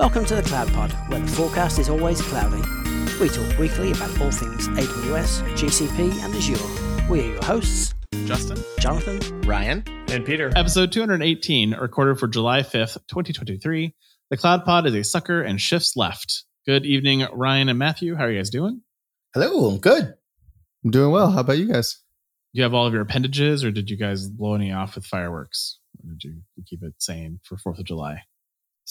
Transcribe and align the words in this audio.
Welcome 0.00 0.24
to 0.24 0.34
the 0.34 0.42
Cloud 0.42 0.72
Pod, 0.72 0.92
where 1.10 1.20
the 1.20 1.26
forecast 1.26 1.78
is 1.78 1.90
always 1.90 2.22
cloudy. 2.22 2.62
We 3.20 3.28
talk 3.28 3.58
weekly 3.58 3.92
about 3.92 4.18
all 4.18 4.30
things 4.30 4.66
AWS, 4.68 5.42
GCP, 5.58 6.24
and 6.24 6.34
Azure. 6.34 7.10
We 7.10 7.20
are 7.20 7.32
your 7.32 7.44
hosts 7.44 7.92
Justin, 8.24 8.56
Jonathan, 8.78 9.42
Ryan, 9.42 9.84
and 10.08 10.24
Peter. 10.24 10.50
Episode 10.56 10.90
218, 10.90 11.74
recorded 11.74 12.18
for 12.18 12.28
July 12.28 12.60
5th, 12.60 12.94
2023. 13.08 13.94
The 14.30 14.36
Cloud 14.38 14.64
Pod 14.64 14.86
is 14.86 14.94
a 14.94 15.04
sucker 15.04 15.42
and 15.42 15.60
shifts 15.60 15.94
left. 15.98 16.44
Good 16.64 16.86
evening, 16.86 17.26
Ryan 17.30 17.68
and 17.68 17.78
Matthew. 17.78 18.14
How 18.14 18.24
are 18.24 18.30
you 18.30 18.38
guys 18.38 18.48
doing? 18.48 18.80
Hello, 19.34 19.68
I'm 19.68 19.80
good. 19.80 20.14
I'm 20.82 20.90
doing 20.90 21.10
well. 21.10 21.30
How 21.30 21.40
about 21.40 21.58
you 21.58 21.70
guys? 21.70 22.02
Do 22.54 22.58
you 22.58 22.62
have 22.62 22.72
all 22.72 22.86
of 22.86 22.94
your 22.94 23.02
appendages, 23.02 23.64
or 23.64 23.70
did 23.70 23.90
you 23.90 23.98
guys 23.98 24.30
blow 24.30 24.54
any 24.54 24.72
off 24.72 24.94
with 24.94 25.04
fireworks? 25.04 25.78
Or 26.02 26.14
did 26.14 26.24
you 26.24 26.36
keep 26.64 26.82
it 26.82 26.94
sane 26.96 27.38
for 27.44 27.56
4th 27.56 27.80
of 27.80 27.84
July? 27.84 28.22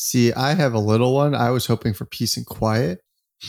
See, 0.01 0.31
I 0.31 0.53
have 0.53 0.73
a 0.73 0.79
little 0.79 1.13
one. 1.13 1.35
I 1.35 1.49
was 1.49 1.65
hoping 1.65 1.93
for 1.93 2.05
peace 2.05 2.37
and 2.37 2.45
quiet. 2.45 3.01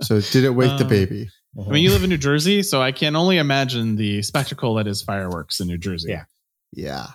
so 0.00 0.22
did 0.22 0.44
it 0.44 0.54
wake 0.54 0.78
the 0.78 0.84
Um, 0.84 0.88
baby. 0.88 1.28
I 1.60 1.68
mean, 1.70 1.82
you 1.82 1.90
live 1.90 2.02
in 2.02 2.08
New 2.08 2.16
Jersey, 2.16 2.62
so 2.62 2.80
I 2.80 2.92
can 2.92 3.14
only 3.14 3.36
imagine 3.36 3.96
the 3.96 4.22
spectacle 4.22 4.72
that 4.76 4.86
is 4.86 5.02
fireworks 5.02 5.60
in 5.60 5.66
New 5.66 5.76
Jersey. 5.76 6.12
Yeah. 6.12 6.24
Yeah. 6.72 7.08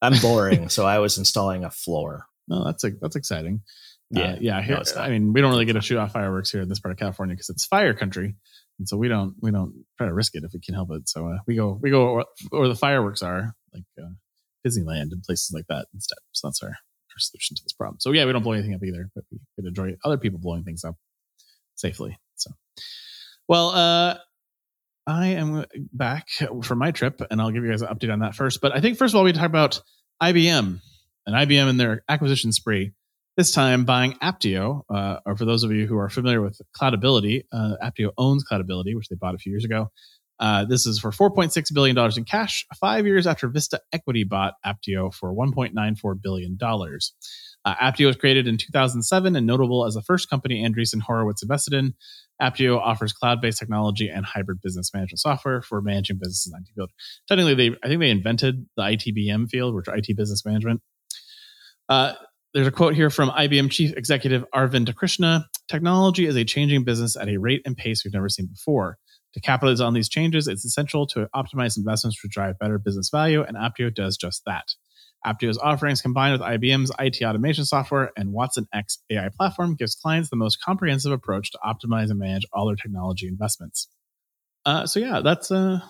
I'm 0.00 0.18
boring, 0.22 0.70
so 0.70 0.86
I 0.86 1.00
was 1.00 1.18
installing 1.18 1.64
a 1.64 1.70
floor. 1.70 2.26
No, 2.48 2.64
that's 2.64 2.84
a, 2.84 2.90
that's 2.90 3.16
exciting. 3.16 3.62
Yeah, 4.10 4.22
uh, 4.22 4.36
yeah. 4.40 4.62
Here, 4.62 4.80
no. 4.94 5.02
I 5.02 5.08
mean, 5.08 5.32
we 5.32 5.40
don't 5.40 5.50
really 5.50 5.64
get 5.64 5.72
to 5.72 5.80
shoot 5.80 5.98
off 5.98 6.12
fireworks 6.12 6.48
here 6.48 6.60
in 6.60 6.68
this 6.68 6.78
part 6.78 6.92
of 6.92 6.98
California 6.98 7.34
because 7.34 7.48
it's 7.48 7.66
fire 7.66 7.92
country, 7.92 8.36
and 8.78 8.88
so 8.88 8.96
we 8.96 9.08
don't 9.08 9.34
we 9.42 9.50
don't 9.50 9.84
try 9.98 10.06
to 10.06 10.14
risk 10.14 10.36
it 10.36 10.44
if 10.44 10.52
we 10.54 10.60
can 10.60 10.76
help 10.76 10.92
it. 10.92 11.08
So 11.08 11.26
uh, 11.26 11.38
we 11.48 11.56
go 11.56 11.76
we 11.82 11.90
go 11.90 12.14
where, 12.14 12.24
where 12.50 12.68
the 12.68 12.76
fireworks 12.76 13.20
are, 13.20 13.52
like 13.74 13.82
uh, 14.00 14.10
Disneyland 14.64 15.10
and 15.10 15.24
places 15.24 15.50
like 15.52 15.66
that 15.68 15.86
instead. 15.92 16.18
So 16.30 16.46
that's 16.46 16.62
our, 16.62 16.68
our 16.68 16.76
solution 17.18 17.56
to 17.56 17.62
this 17.64 17.72
problem. 17.72 17.98
So 18.00 18.12
yeah, 18.12 18.24
we 18.24 18.32
don't 18.32 18.42
blow 18.42 18.52
anything 18.52 18.74
up 18.74 18.82
either, 18.82 19.10
but 19.14 19.24
we 19.30 19.38
could 19.56 19.66
enjoy 19.66 19.96
other 20.04 20.18
people 20.18 20.38
blowing 20.38 20.64
things 20.64 20.84
up 20.84 20.96
safely. 21.74 22.18
So, 22.36 22.50
well, 23.48 23.70
uh, 23.70 24.18
I 25.06 25.26
am 25.28 25.64
back 25.92 26.26
from 26.62 26.78
my 26.78 26.90
trip, 26.90 27.22
and 27.30 27.40
I'll 27.40 27.50
give 27.50 27.64
you 27.64 27.70
guys 27.70 27.82
an 27.82 27.88
update 27.88 28.12
on 28.12 28.20
that 28.20 28.34
first. 28.34 28.60
But 28.60 28.74
I 28.74 28.80
think 28.80 28.98
first 28.98 29.14
of 29.14 29.18
all, 29.18 29.24
we 29.24 29.32
talk 29.32 29.46
about 29.46 29.80
IBM 30.22 30.80
and 31.26 31.36
IBM 31.36 31.68
and 31.68 31.80
their 31.80 32.02
acquisition 32.08 32.52
spree. 32.52 32.92
This 33.36 33.52
time, 33.52 33.84
buying 33.84 34.14
Apptio, 34.14 34.82
uh, 34.88 35.18
or 35.26 35.36
for 35.36 35.44
those 35.44 35.62
of 35.62 35.70
you 35.70 35.86
who 35.86 35.98
are 35.98 36.08
familiar 36.08 36.40
with 36.40 36.58
Cloudability, 36.74 37.42
uh, 37.52 37.74
Apptio 37.82 38.12
owns 38.16 38.44
Cloudability, 38.50 38.96
which 38.96 39.08
they 39.08 39.16
bought 39.16 39.34
a 39.34 39.38
few 39.38 39.52
years 39.52 39.64
ago. 39.64 39.90
Uh, 40.38 40.64
this 40.64 40.86
is 40.86 40.98
for 40.98 41.10
$4.6 41.10 41.72
billion 41.72 41.98
in 42.16 42.24
cash, 42.24 42.66
five 42.78 43.06
years 43.06 43.26
after 43.26 43.48
Vista 43.48 43.80
Equity 43.92 44.24
bought 44.24 44.54
Apptio 44.64 45.12
for 45.12 45.34
$1.94 45.34 46.20
billion. 46.20 46.58
Uh, 46.62 47.74
Apptio 47.76 48.06
was 48.06 48.16
created 48.16 48.46
in 48.46 48.58
2007 48.58 49.34
and 49.34 49.46
notable 49.46 49.86
as 49.86 49.94
the 49.94 50.02
first 50.02 50.28
company 50.28 50.62
Andreessen 50.62 51.00
Horowitz 51.00 51.42
invested 51.42 51.74
in. 51.74 51.94
Apptio 52.40 52.78
offers 52.78 53.12
cloud-based 53.12 53.58
technology 53.58 54.08
and 54.08 54.26
hybrid 54.26 54.60
business 54.60 54.92
management 54.92 55.20
software 55.20 55.62
for 55.62 55.80
managing 55.80 56.18
businesses 56.18 56.52
in 56.52 56.60
IT 56.60 56.68
field. 56.74 56.90
Technically, 57.26 57.54
they 57.54 57.76
I 57.82 57.88
think 57.88 58.00
they 58.00 58.10
invented 58.10 58.66
the 58.76 58.82
ITBM 58.82 59.48
field, 59.48 59.74
which 59.74 59.88
are 59.88 59.96
IT 59.96 60.14
business 60.16 60.44
management. 60.44 60.82
Uh, 61.88 62.12
there's 62.52 62.66
a 62.66 62.72
quote 62.72 62.94
here 62.94 63.10
from 63.10 63.30
IBM 63.30 63.70
Chief 63.70 63.92
Executive 63.96 64.44
Arvind 64.54 64.94
Krishna. 64.94 65.46
Technology 65.68 66.26
is 66.26 66.36
a 66.36 66.44
changing 66.44 66.84
business 66.84 67.16
at 67.16 67.28
a 67.28 67.38
rate 67.38 67.62
and 67.64 67.76
pace 67.76 68.04
we've 68.04 68.14
never 68.14 68.28
seen 68.28 68.46
before. 68.46 68.98
To 69.36 69.40
capitalize 69.40 69.82
on 69.82 69.92
these 69.92 70.08
changes, 70.08 70.48
it's 70.48 70.64
essential 70.64 71.06
to 71.08 71.28
optimize 71.36 71.76
investments 71.76 72.18
to 72.22 72.28
drive 72.28 72.58
better 72.58 72.78
business 72.78 73.10
value, 73.10 73.42
and 73.42 73.54
Apptio 73.54 73.94
does 73.94 74.16
just 74.16 74.40
that. 74.46 74.64
Apptio's 75.26 75.58
offerings 75.58 76.00
combined 76.00 76.32
with 76.32 76.40
IBM's 76.40 76.90
IT 76.98 77.22
automation 77.22 77.66
software 77.66 78.12
and 78.16 78.32
Watson 78.32 78.66
X 78.72 78.98
AI 79.10 79.28
platform 79.28 79.74
gives 79.74 79.94
clients 79.94 80.30
the 80.30 80.36
most 80.36 80.64
comprehensive 80.64 81.12
approach 81.12 81.50
to 81.50 81.58
optimize 81.62 82.08
and 82.08 82.18
manage 82.18 82.46
all 82.50 82.66
their 82.66 82.76
technology 82.76 83.28
investments. 83.28 83.88
Uh, 84.64 84.86
so 84.86 85.00
yeah, 85.00 85.20
that's 85.20 85.50
uh, 85.50 85.80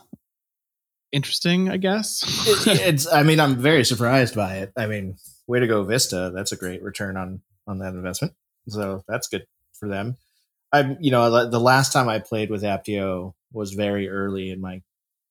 interesting, 1.12 1.70
I 1.70 1.76
guess. 1.76 2.24
It's. 2.66 3.06
I 3.06 3.22
mean, 3.22 3.38
I'm 3.38 3.54
very 3.54 3.84
surprised 3.84 4.34
by 4.34 4.56
it. 4.56 4.72
I 4.76 4.88
mean, 4.88 5.18
way 5.46 5.60
to 5.60 5.68
go, 5.68 5.84
Vista. 5.84 6.32
That's 6.34 6.50
a 6.50 6.56
great 6.56 6.82
return 6.82 7.16
on 7.16 7.42
on 7.68 7.78
that 7.78 7.94
investment. 7.94 8.32
So 8.66 9.04
that's 9.06 9.28
good 9.28 9.46
for 9.78 9.88
them. 9.88 10.16
I'm. 10.72 10.96
You 11.00 11.12
know, 11.12 11.48
the 11.48 11.60
last 11.60 11.92
time 11.92 12.08
I 12.08 12.18
played 12.18 12.50
with 12.50 12.64
Apptio 12.64 13.34
was 13.52 13.72
very 13.72 14.08
early 14.08 14.50
in 14.50 14.60
my 14.60 14.82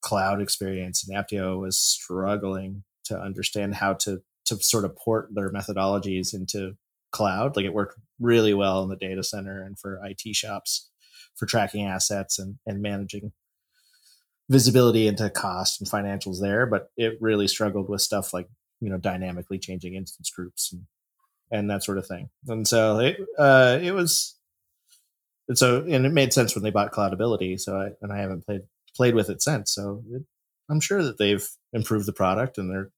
cloud 0.02 0.42
experience, 0.42 1.08
and 1.08 1.18
Apptio 1.18 1.60
was 1.60 1.78
struggling 1.78 2.84
to 3.06 3.20
understand 3.20 3.76
how 3.76 3.94
to 3.94 4.22
to 4.46 4.58
sort 4.58 4.86
of 4.86 4.96
port 4.96 5.30
their 5.34 5.52
methodologies 5.52 6.34
into 6.34 6.76
cloud. 7.12 7.56
Like 7.56 7.66
it 7.66 7.74
worked 7.74 8.00
really 8.20 8.54
well 8.54 8.84
in 8.84 8.90
the 8.90 8.96
data 8.96 9.24
center 9.24 9.64
and 9.64 9.78
for 9.80 10.00
IT 10.04 10.36
shops 10.36 10.90
for 11.36 11.46
tracking 11.46 11.86
assets 11.86 12.40
and 12.40 12.56
and 12.66 12.82
managing 12.82 13.32
visibility 14.50 15.08
into 15.08 15.30
cost 15.30 15.82
and 15.82 15.90
financials 15.90 16.40
there, 16.40 16.66
but 16.66 16.90
it 16.98 17.18
really 17.20 17.48
struggled 17.48 17.90
with 17.90 18.02
stuff 18.02 18.34
like 18.34 18.48
you 18.80 18.90
know 18.90 18.98
dynamically 18.98 19.60
changing 19.60 19.96
instance 19.96 20.30
groups 20.30 20.72
and 20.72 20.84
and 21.52 21.70
that 21.70 21.84
sort 21.84 21.98
of 21.98 22.08
thing. 22.08 22.30
And 22.48 22.68
so 22.68 23.00
it 23.00 23.18
uh, 23.38 23.80
it 23.82 23.92
was 23.92 24.35
and 25.48 25.58
so 25.58 25.84
and 25.84 26.06
it 26.06 26.14
made 26.14 26.34
sense 26.34 26.56
when 26.56 26.64
they 26.64 26.72
bought 26.72 26.92
Cloudability. 26.92 27.60
So 27.60 27.78
I 27.78 27.90
and 28.02 28.12
I 28.12 28.20
haven't 28.20 28.46
played 28.46 28.62
played 28.96 29.16
with 29.16 29.30
it 29.30 29.42
since. 29.42 29.74
So 29.74 30.04
it, 30.12 30.24
I'm 30.70 30.80
sure 30.80 31.04
that 31.04 31.18
they've 31.18 31.48
improved 31.74 32.08
the 32.08 32.14
product 32.14 32.58
and 32.58 32.70
they're 32.70 32.90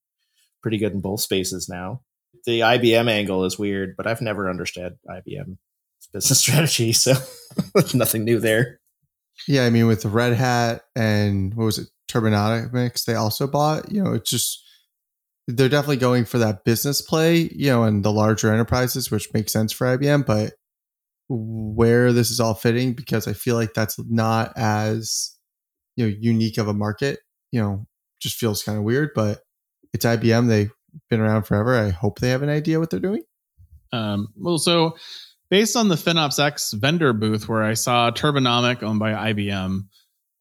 pretty 0.62 0.78
good 0.78 0.94
in 0.94 1.02
both 1.02 1.22
spaces 1.22 1.68
now. 1.69 2.02
The 2.46 2.62
IBM 2.62 3.09
angle 3.09 3.44
is 3.44 3.59
weird, 3.59 3.96
but 3.97 4.08
I've 4.08 4.22
never 4.22 4.50
understood 4.50 4.97
IBM 5.09 5.58
business 6.13 6.40
strategy, 6.40 6.94
so 6.94 7.13
nothing 7.94 8.24
new 8.24 8.40
there. 8.40 8.79
Yeah, 9.47 9.66
I 9.66 9.69
mean 9.69 9.88
with 9.88 10.06
Red 10.06 10.34
Hat 10.34 10.81
and 10.96 11.53
what 11.53 11.66
was 11.66 11.78
it, 11.78 11.90
Turbonomics 12.09 13.03
they 13.03 13.16
also 13.16 13.47
bought, 13.47 13.91
you 13.91 14.02
know, 14.02 14.14
it's 14.14 14.29
just 14.29 14.64
they're 15.47 15.69
definitely 15.69 15.97
going 15.97 16.25
for 16.25 16.38
that 16.40 16.64
business 16.64 17.02
play, 17.02 17.50
you 17.53 17.68
know, 17.68 17.84
and 17.84 18.03
the 18.03 18.12
larger 18.12 18.52
enterprises, 18.52 19.12
which 19.12 19.34
makes 19.34 19.53
sense 19.53 19.72
for 19.72 19.97
IBM, 19.97 20.25
but 20.25 20.53
where 21.30 22.14
this 22.14 22.32
is 22.32 22.40
all 22.40 22.54
fitting 22.54 22.94
because 22.94 23.28
I 23.28 23.34
feel 23.34 23.56
like 23.56 23.74
that's 23.74 24.00
not 24.10 24.54
as 24.56 25.36
you 25.96 26.06
know 26.06 26.16
unique 26.20 26.58
of 26.58 26.68
a 26.68 26.74
market, 26.74 27.20
you 27.52 27.62
know, 27.62 27.86
just 28.20 28.38
feels 28.38 28.64
kind 28.64 28.78
of 28.78 28.84
weird, 28.84 29.12
but 29.16 29.42
it's 29.94 30.06
IBM, 30.06 30.48
they've 30.48 30.72
been 31.10 31.20
around 31.20 31.44
forever. 31.44 31.78
I 31.78 31.90
hope 31.90 32.20
they 32.20 32.30
have 32.30 32.44
an 32.44 32.50
idea 32.50 32.80
what 32.80 32.90
they're 32.90 33.00
doing. 33.00 33.24
Um, 33.92 34.28
well, 34.36 34.58
so 34.58 34.98
based 35.50 35.76
on 35.76 35.88
the 35.88 35.96
FinOps 35.96 36.44
X 36.44 36.74
vendor 36.74 37.14
booth 37.14 37.48
where 37.48 37.64
I 37.64 37.74
saw 37.74 38.12
Turbonomic 38.12 38.84
owned 38.84 39.00
by 39.00 39.34
IBM, 39.34 39.88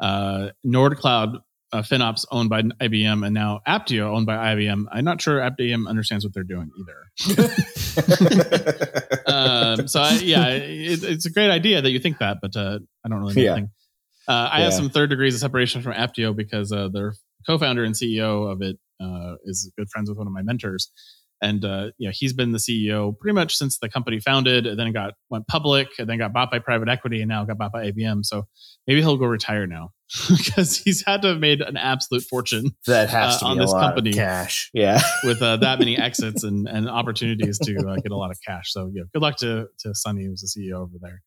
uh, 0.00 0.48
NordCloud 0.66 1.40
uh, 1.72 1.82
FinOps 1.82 2.24
owned 2.30 2.48
by 2.48 2.62
IBM, 2.62 3.24
and 3.24 3.34
now 3.34 3.60
Apptio 3.66 4.14
owned 4.14 4.26
by 4.26 4.54
IBM, 4.54 4.84
I'm 4.90 5.04
not 5.04 5.20
sure 5.20 5.40
Apptio 5.40 5.86
understands 5.88 6.24
what 6.24 6.32
they're 6.32 6.44
doing 6.44 6.70
either. 6.78 7.26
um, 9.26 9.88
so 9.88 10.00
I, 10.00 10.18
yeah, 10.22 10.48
it, 10.48 11.02
it's 11.02 11.26
a 11.26 11.30
great 11.30 11.50
idea 11.50 11.82
that 11.82 11.90
you 11.90 11.98
think 11.98 12.18
that, 12.18 12.38
but 12.40 12.56
uh, 12.56 12.78
I 13.04 13.08
don't 13.08 13.20
really 13.20 13.34
know 13.34 13.42
Yeah. 13.42 13.52
anything. 13.52 13.70
Uh, 14.28 14.48
I 14.52 14.60
have 14.62 14.74
some 14.74 14.90
third 14.90 15.10
degrees 15.10 15.34
of 15.34 15.40
separation 15.40 15.82
from 15.82 15.92
Apptio 15.92 16.34
because 16.34 16.72
uh, 16.72 16.88
their 16.92 17.14
co-founder 17.46 17.84
and 17.84 17.94
CEO 17.94 18.50
of 18.50 18.60
it 18.60 18.76
uh, 19.00 19.34
is 19.44 19.70
good 19.78 19.88
friends 19.88 20.08
with 20.08 20.18
one 20.18 20.26
of 20.26 20.32
my 20.32 20.42
mentors, 20.42 20.90
and 21.42 21.64
uh, 21.64 21.88
you 21.98 22.08
know 22.08 22.12
he's 22.14 22.32
been 22.32 22.52
the 22.52 22.58
CEO 22.58 23.16
pretty 23.18 23.34
much 23.34 23.56
since 23.56 23.78
the 23.78 23.88
company 23.88 24.20
founded, 24.20 24.66
and 24.66 24.78
then 24.78 24.86
it 24.86 24.92
got 24.92 25.14
went 25.30 25.46
public, 25.46 25.88
and 25.98 26.08
then 26.08 26.18
got 26.18 26.32
bought 26.32 26.50
by 26.50 26.58
private 26.58 26.88
equity, 26.88 27.20
and 27.20 27.28
now 27.28 27.44
got 27.44 27.58
bought 27.58 27.72
by 27.72 27.90
IBM. 27.90 28.24
So 28.24 28.46
maybe 28.86 29.00
he'll 29.00 29.16
go 29.16 29.26
retire 29.26 29.66
now 29.66 29.90
because 30.28 30.76
he's 30.78 31.04
had 31.04 31.22
to 31.22 31.28
have 31.28 31.38
made 31.40 31.60
an 31.60 31.76
absolute 31.76 32.22
fortune 32.22 32.70
that 32.86 33.10
has 33.10 33.42
Uh, 33.42 33.46
on 33.46 33.58
this 33.58 33.72
company. 33.72 34.12
cash. 34.12 34.70
Yeah. 34.72 35.00
with 35.24 35.42
uh, 35.42 35.56
that 35.58 35.78
many 35.78 35.98
exits 35.98 36.44
and, 36.44 36.68
and 36.68 36.88
opportunities 36.88 37.58
to 37.58 37.76
uh, 37.76 37.96
get 37.96 38.12
a 38.12 38.16
lot 38.16 38.30
of 38.30 38.38
cash. 38.46 38.72
So 38.72 38.90
yeah, 38.94 39.02
good 39.12 39.22
luck 39.22 39.36
to 39.38 39.66
to 39.80 39.94
Sonny, 39.94 40.24
who's 40.26 40.40
the 40.40 40.60
CEO 40.60 40.76
over 40.82 40.94
there. 41.00 41.22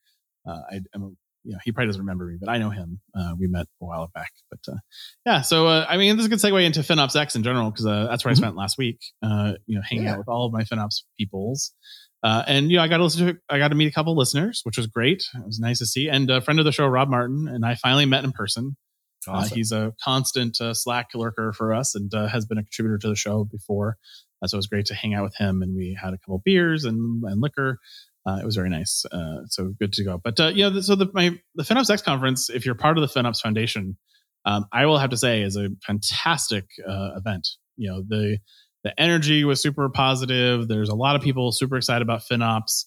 Uh, 0.47 0.59
I, 0.71 0.79
I'm, 0.95 1.17
you 1.43 1.53
know, 1.53 1.57
he 1.63 1.71
probably 1.71 1.87
doesn't 1.87 2.01
remember 2.01 2.25
me, 2.25 2.37
but 2.39 2.49
I 2.49 2.57
know 2.57 2.69
him. 2.69 2.99
Uh, 3.17 3.33
we 3.39 3.47
met 3.47 3.65
a 3.81 3.85
while 3.85 4.09
back. 4.13 4.31
But 4.49 4.59
uh, 4.73 4.77
yeah, 5.25 5.41
so 5.41 5.67
uh, 5.67 5.85
I 5.87 5.97
mean, 5.97 6.15
this 6.17 6.25
is 6.25 6.27
a 6.27 6.29
good 6.29 6.39
segue 6.39 6.65
into 6.65 6.81
FinOps 6.81 7.15
X 7.15 7.35
in 7.35 7.43
general 7.43 7.71
because 7.71 7.85
uh, 7.85 8.07
that's 8.09 8.25
where 8.25 8.31
I 8.31 8.35
spent 8.35 8.55
last 8.55 8.77
week. 8.77 8.99
Uh, 9.23 9.53
you 9.65 9.75
know, 9.77 9.81
hanging 9.87 10.05
Yeah. 10.05 10.13
out 10.13 10.17
with 10.19 10.27
all 10.27 10.45
of 10.45 10.53
my 10.53 10.63
FinOps 10.63 11.03
peoples. 11.17 11.73
Uh, 12.21 12.43
and 12.47 12.69
you 12.69 12.77
know, 12.77 12.83
I 12.83 12.89
got 12.89 12.97
to 12.97 13.03
listen 13.03 13.27
to, 13.27 13.37
I 13.49 13.57
got 13.59 13.69
to 13.69 13.75
meet 13.75 13.87
a 13.87 13.91
couple 13.93 14.15
listeners, 14.17 14.59
which 14.63 14.77
was 14.77 14.87
great. 14.87 15.23
It 15.35 15.45
was 15.45 15.59
nice 15.59 15.79
to 15.79 15.85
see. 15.85 16.09
And 16.09 16.29
a 16.29 16.41
friend 16.41 16.59
of 16.59 16.65
the 16.65 16.71
show, 16.73 16.85
Rob 16.85 17.07
Martin, 17.09 17.47
and 17.47 17.65
I 17.65 17.75
finally 17.75 18.05
met 18.05 18.23
in 18.25 18.31
person. 18.33 18.75
Uh, 19.27 19.31
Awesome. 19.31 19.55
he's 19.57 19.71
a 19.71 19.93
constant 20.03 20.59
uh, 20.61 20.73
Slack 20.73 21.07
lurker 21.15 21.53
for 21.53 21.73
us 21.73 21.93
and 21.95 22.13
uh, 22.13 22.27
has 22.27 22.45
been 22.45 22.57
a 22.57 22.63
contributor 22.63 22.97
to 22.99 23.07
the 23.09 23.15
show 23.15 23.45
before. 23.45 23.97
Uh, 24.41 24.47
so 24.47 24.55
it 24.55 24.59
was 24.59 24.67
great 24.67 24.85
to 24.87 24.95
hang 24.95 25.13
out 25.13 25.23
with 25.23 25.35
him, 25.37 25.61
and 25.61 25.75
we 25.75 25.97
had 26.01 26.13
a 26.13 26.17
couple 26.17 26.41
beers 26.43 26.83
and, 26.85 27.23
and 27.25 27.41
liquor. 27.41 27.79
Uh, 28.25 28.39
it 28.41 28.45
was 28.45 28.55
very 28.55 28.69
nice. 28.69 29.05
Uh, 29.11 29.45
so 29.47 29.73
good 29.79 29.93
to 29.93 30.03
go. 30.03 30.19
But 30.21 30.39
uh, 30.39 30.51
yeah, 30.53 30.79
so 30.81 30.95
the 30.95 31.09
my 31.13 31.39
the 31.55 31.63
FinOps 31.63 31.89
X 31.89 32.01
conference, 32.01 32.49
if 32.49 32.65
you're 32.65 32.75
part 32.75 32.97
of 32.97 33.01
the 33.01 33.19
FinOps 33.19 33.41
Foundation, 33.41 33.97
um, 34.45 34.65
I 34.71 34.85
will 34.85 34.97
have 34.97 35.09
to 35.11 35.17
say 35.17 35.41
is 35.41 35.55
a 35.55 35.69
fantastic 35.85 36.65
uh, 36.87 37.11
event. 37.15 37.47
You 37.77 37.89
know 37.89 38.03
the 38.07 38.39
the 38.83 38.99
energy 38.99 39.43
was 39.43 39.61
super 39.61 39.89
positive. 39.89 40.67
There's 40.67 40.89
a 40.89 40.95
lot 40.95 41.15
of 41.15 41.21
people 41.21 41.51
super 41.51 41.77
excited 41.77 42.01
about 42.01 42.21
FinOps. 42.29 42.85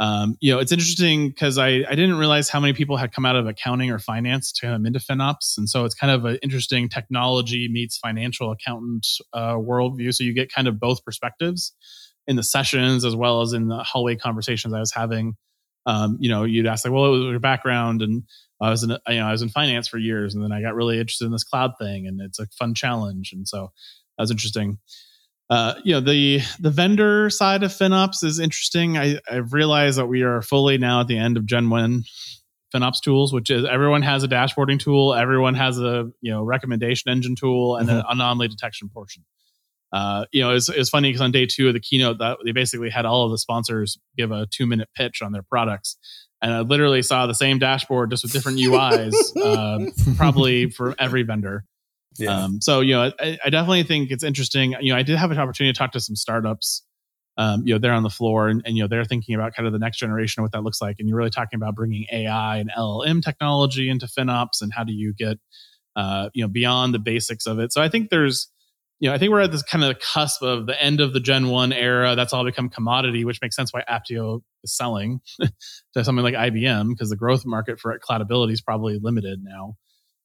Um, 0.00 0.36
you 0.40 0.52
know, 0.52 0.58
it's 0.58 0.72
interesting 0.72 1.28
because 1.28 1.56
I, 1.56 1.68
I 1.68 1.94
didn't 1.94 2.16
realize 2.16 2.48
how 2.48 2.58
many 2.58 2.72
people 2.72 2.96
had 2.96 3.12
come 3.12 3.24
out 3.24 3.36
of 3.36 3.46
accounting 3.46 3.90
or 3.90 3.98
finance 4.00 4.50
to 4.52 4.66
come 4.66 4.86
into 4.86 4.98
FinOps. 4.98 5.56
And 5.56 5.68
so 5.68 5.84
it's 5.84 5.94
kind 5.94 6.10
of 6.10 6.24
an 6.24 6.38
interesting 6.42 6.88
technology 6.88 7.68
meets 7.70 7.98
financial 7.98 8.50
accountant 8.50 9.06
uh, 9.32 9.54
worldview. 9.54 10.12
So 10.12 10.24
you 10.24 10.32
get 10.32 10.52
kind 10.52 10.66
of 10.66 10.80
both 10.80 11.04
perspectives 11.04 11.72
in 12.26 12.36
the 12.36 12.42
sessions 12.42 13.04
as 13.04 13.14
well 13.14 13.42
as 13.42 13.52
in 13.52 13.68
the 13.68 13.82
hallway 13.82 14.16
conversations 14.16 14.74
I 14.74 14.80
was 14.80 14.92
having. 14.92 15.36
Um, 15.86 16.16
you 16.18 16.30
know, 16.30 16.44
you'd 16.44 16.66
ask 16.66 16.84
like, 16.84 16.94
well, 16.94 17.02
what 17.02 17.10
was 17.10 17.30
your 17.30 17.40
background? 17.40 18.00
And 18.00 18.22
I 18.60 18.70
was 18.70 18.82
in, 18.82 18.90
you 18.90 19.16
know, 19.16 19.26
I 19.26 19.32
was 19.32 19.42
in 19.42 19.50
finance 19.50 19.88
for 19.88 19.98
years 19.98 20.34
and 20.34 20.42
then 20.42 20.52
I 20.52 20.62
got 20.62 20.74
really 20.74 20.98
interested 20.98 21.26
in 21.26 21.32
this 21.32 21.44
cloud 21.44 21.72
thing 21.78 22.06
and 22.06 22.20
it's 22.20 22.38
a 22.38 22.46
fun 22.46 22.74
challenge. 22.74 23.32
And 23.32 23.46
so 23.46 23.72
that 24.16 24.22
was 24.22 24.30
interesting 24.30 24.78
uh, 25.50 25.74
you 25.84 25.92
know 25.92 26.00
the 26.00 26.40
the 26.58 26.70
vendor 26.70 27.28
side 27.30 27.62
of 27.62 27.70
FinOps 27.70 28.24
is 28.24 28.38
interesting. 28.38 28.96
I, 28.96 29.20
I've 29.30 29.52
realized 29.52 29.98
that 29.98 30.06
we 30.06 30.22
are 30.22 30.42
fully 30.42 30.78
now 30.78 31.00
at 31.00 31.06
the 31.06 31.18
end 31.18 31.36
of 31.36 31.46
Gen 31.46 31.68
One 31.68 32.04
FinOps 32.74 33.00
tools, 33.02 33.32
which 33.32 33.50
is 33.50 33.64
everyone 33.64 34.02
has 34.02 34.24
a 34.24 34.28
dashboarding 34.28 34.78
tool, 34.78 35.12
everyone 35.12 35.54
has 35.54 35.78
a 35.78 36.10
you 36.20 36.32
know 36.32 36.42
recommendation 36.42 37.10
engine 37.10 37.36
tool, 37.36 37.76
and 37.76 37.88
mm-hmm. 37.88 37.98
an 37.98 38.04
anomaly 38.08 38.48
detection 38.48 38.88
portion. 38.88 39.24
Uh, 39.94 40.24
you 40.32 40.42
know, 40.42 40.50
it's, 40.50 40.68
it's 40.68 40.90
funny 40.90 41.08
because 41.08 41.20
on 41.20 41.30
day 41.30 41.46
two 41.46 41.68
of 41.68 41.72
the 41.72 41.78
keynote, 41.78 42.18
that 42.18 42.38
they 42.44 42.50
basically 42.50 42.90
had 42.90 43.06
all 43.06 43.26
of 43.26 43.30
the 43.30 43.38
sponsors 43.38 43.96
give 44.16 44.32
a 44.32 44.44
two 44.50 44.66
minute 44.66 44.88
pitch 44.96 45.22
on 45.22 45.30
their 45.30 45.44
products, 45.44 45.96
and 46.42 46.52
I 46.52 46.60
literally 46.62 47.00
saw 47.00 47.28
the 47.28 47.34
same 47.34 47.60
dashboard 47.60 48.10
just 48.10 48.24
with 48.24 48.32
different 48.32 48.58
UIs, 48.58 49.14
uh, 49.40 50.14
probably 50.16 50.68
for 50.68 50.96
every 50.98 51.22
vendor. 51.22 51.64
Yeah. 52.18 52.36
Um, 52.36 52.60
so 52.60 52.80
you 52.80 52.94
know, 52.94 53.12
I, 53.20 53.38
I, 53.44 53.50
definitely 53.50 53.84
think 53.84 54.10
it's 54.10 54.24
interesting. 54.24 54.74
You 54.80 54.92
know, 54.92 54.98
I 54.98 55.04
did 55.04 55.16
have 55.16 55.30
an 55.30 55.38
opportunity 55.38 55.72
to 55.72 55.78
talk 55.78 55.92
to 55.92 56.00
some 56.00 56.16
startups. 56.16 56.82
Um, 57.36 57.62
you 57.64 57.74
know, 57.74 57.78
they're 57.78 57.92
on 57.92 58.02
the 58.02 58.10
floor, 58.10 58.48
and, 58.48 58.62
and, 58.64 58.76
you 58.76 58.82
know, 58.82 58.88
they're 58.88 59.04
thinking 59.04 59.36
about 59.36 59.54
kind 59.54 59.66
of 59.68 59.72
the 59.72 59.78
next 59.78 59.98
generation 59.98 60.40
of 60.40 60.44
what 60.44 60.52
that 60.52 60.62
looks 60.62 60.80
like. 60.80 60.96
And 60.98 61.08
you're 61.08 61.18
really 61.18 61.30
talking 61.30 61.56
about 61.56 61.76
bringing 61.76 62.06
AI 62.12 62.58
and 62.58 62.70
LLM 62.76 63.22
technology 63.22 63.88
into 63.88 64.06
FinOps, 64.06 64.60
and 64.60 64.72
how 64.72 64.82
do 64.82 64.92
you 64.92 65.12
get, 65.12 65.38
uh, 65.94 66.30
you 66.32 66.42
know, 66.42 66.48
beyond 66.48 66.94
the 66.94 66.98
basics 66.98 67.46
of 67.46 67.60
it. 67.60 67.72
So 67.72 67.80
I 67.80 67.88
think 67.88 68.10
there's, 68.10 68.48
you 69.00 69.08
know, 69.08 69.14
I 69.14 69.18
think 69.18 69.32
we're 69.32 69.40
at 69.40 69.52
this 69.52 69.62
kind 69.62 69.84
of 69.84 69.88
the 69.88 70.00
cusp 70.00 70.42
of 70.42 70.66
the 70.66 70.80
end 70.80 71.00
of 71.00 71.12
the 71.12 71.20
Gen 71.20 71.48
One 71.48 71.72
era. 71.72 72.14
That's 72.14 72.32
all 72.32 72.44
become 72.44 72.68
commodity, 72.68 73.24
which 73.24 73.40
makes 73.42 73.56
sense 73.56 73.72
why 73.72 73.82
Apptio 73.88 74.40
is 74.62 74.76
selling 74.76 75.20
to 75.94 76.04
something 76.04 76.22
like 76.22 76.34
IBM 76.34 76.90
because 76.90 77.10
the 77.10 77.16
growth 77.16 77.44
market 77.44 77.80
for 77.80 77.98
cloudability 77.98 78.52
is 78.52 78.60
probably 78.60 78.98
limited 79.02 79.42
now. 79.42 79.76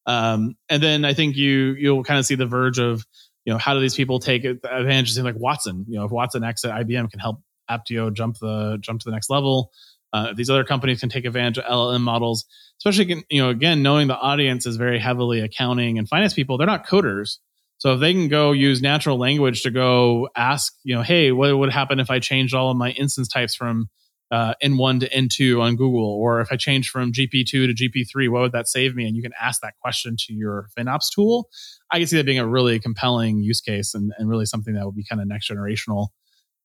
Um, 0.06 0.56
and 0.69 0.81
then 0.81 1.06
I 1.06 1.13
think 1.13 1.36
you 1.36 1.75
you'll 1.77 2.04
kind 2.04 2.19
of 2.19 2.25
see 2.25 2.36
the 2.36 2.45
verge 2.45 2.80
of 2.80 3.06
you 3.45 3.54
know 3.54 3.57
how 3.57 3.74
do 3.74 3.80
these 3.80 3.95
people 3.95 4.19
take 4.19 4.44
advantage 4.45 5.10
of 5.10 5.16
something 5.16 5.33
like 5.33 5.42
Watson? 5.42 5.86
You 5.88 6.00
know, 6.00 6.06
if 6.06 6.12
Watson 6.12 6.44
X 6.44 6.63
at 6.66 6.71
IBM 6.71 7.10
can 7.10 7.19
help 7.19 7.42
Apptio 7.69 8.13
jump 8.13 8.38
the 8.39 8.77
jump 8.81 9.01
to 9.01 9.06
the 9.06 9.12
next 9.12 9.30
level, 9.30 9.71
uh, 10.13 10.33
these 10.33 10.50
other 10.50 10.63
companies 10.63 11.00
can 11.00 11.10
take 11.10 11.25
advantage 11.25 11.57
of 11.57 11.66
LLM 11.66 12.01
models, 12.01 12.45
especially 12.80 13.24
you 13.30 13.42
know 13.42 13.50
again 13.50 13.83
knowing 13.83 14.07
the 14.07 14.18
audience 14.18 14.66
is 14.66 14.77
very 14.77 15.00
heavily 15.00 15.42
accounting 15.42 15.98
and 15.98 16.07
finance 16.07 16.33
people. 16.33 16.57
They're 16.57 16.68
not 16.68 16.88
coders. 16.88 17.38
So 17.80 17.94
if 17.94 18.00
they 18.00 18.14
can 18.14 18.28
go 18.28 18.52
use 18.52 18.81
natural 18.81 19.18
language 19.18 19.64
to 19.64 19.72
go 19.72 20.30
ask, 20.36 20.74
you 20.84 20.96
know, 20.96 21.02
hey, 21.02 21.31
what 21.31 21.58
would 21.58 21.72
happen 21.72 22.00
if 22.00 22.12
I 22.12 22.20
changed 22.20 22.54
all 22.54 22.70
of 22.70 22.78
my 22.78 22.92
instance 22.92 23.28
types 23.28 23.56
from 23.56 23.90
uh, 24.31 24.54
N1 24.64 25.00
to 25.00 25.10
N2 25.10 25.62
on 25.62 25.76
Google, 25.76 26.06
or 26.06 26.40
if 26.42 26.52
I 26.52 26.56
change 26.56 26.90
from 26.90 27.12
GP2 27.12 27.50
to 27.50 27.74
GP3, 27.74 28.30
what 28.30 28.42
would 28.42 28.52
that 28.52 28.68
save 28.68 28.96
me? 28.96 29.08
And 29.08 29.16
you 29.16 29.24
can 29.24 29.31
ask 29.42 29.62
that 29.62 29.74
question 29.81 30.16
to 30.28 30.34
your 30.34 30.68
FinOps 30.78 31.08
tool. 31.14 31.50
I 31.90 31.98
can 31.98 32.08
see 32.08 32.18
that 32.18 32.26
being 32.26 32.38
a 32.38 32.48
really 32.48 32.80
compelling 32.80 33.42
use 33.42 33.62
case 33.62 33.96
and, 33.96 34.12
and 34.18 34.30
really 34.30 34.46
something 34.46 34.76
that 34.76 34.84
will 34.84 34.92
be 34.92 35.04
kind 35.04 35.22
of 35.22 35.28
next 35.28 35.50
generational. 35.50 36.10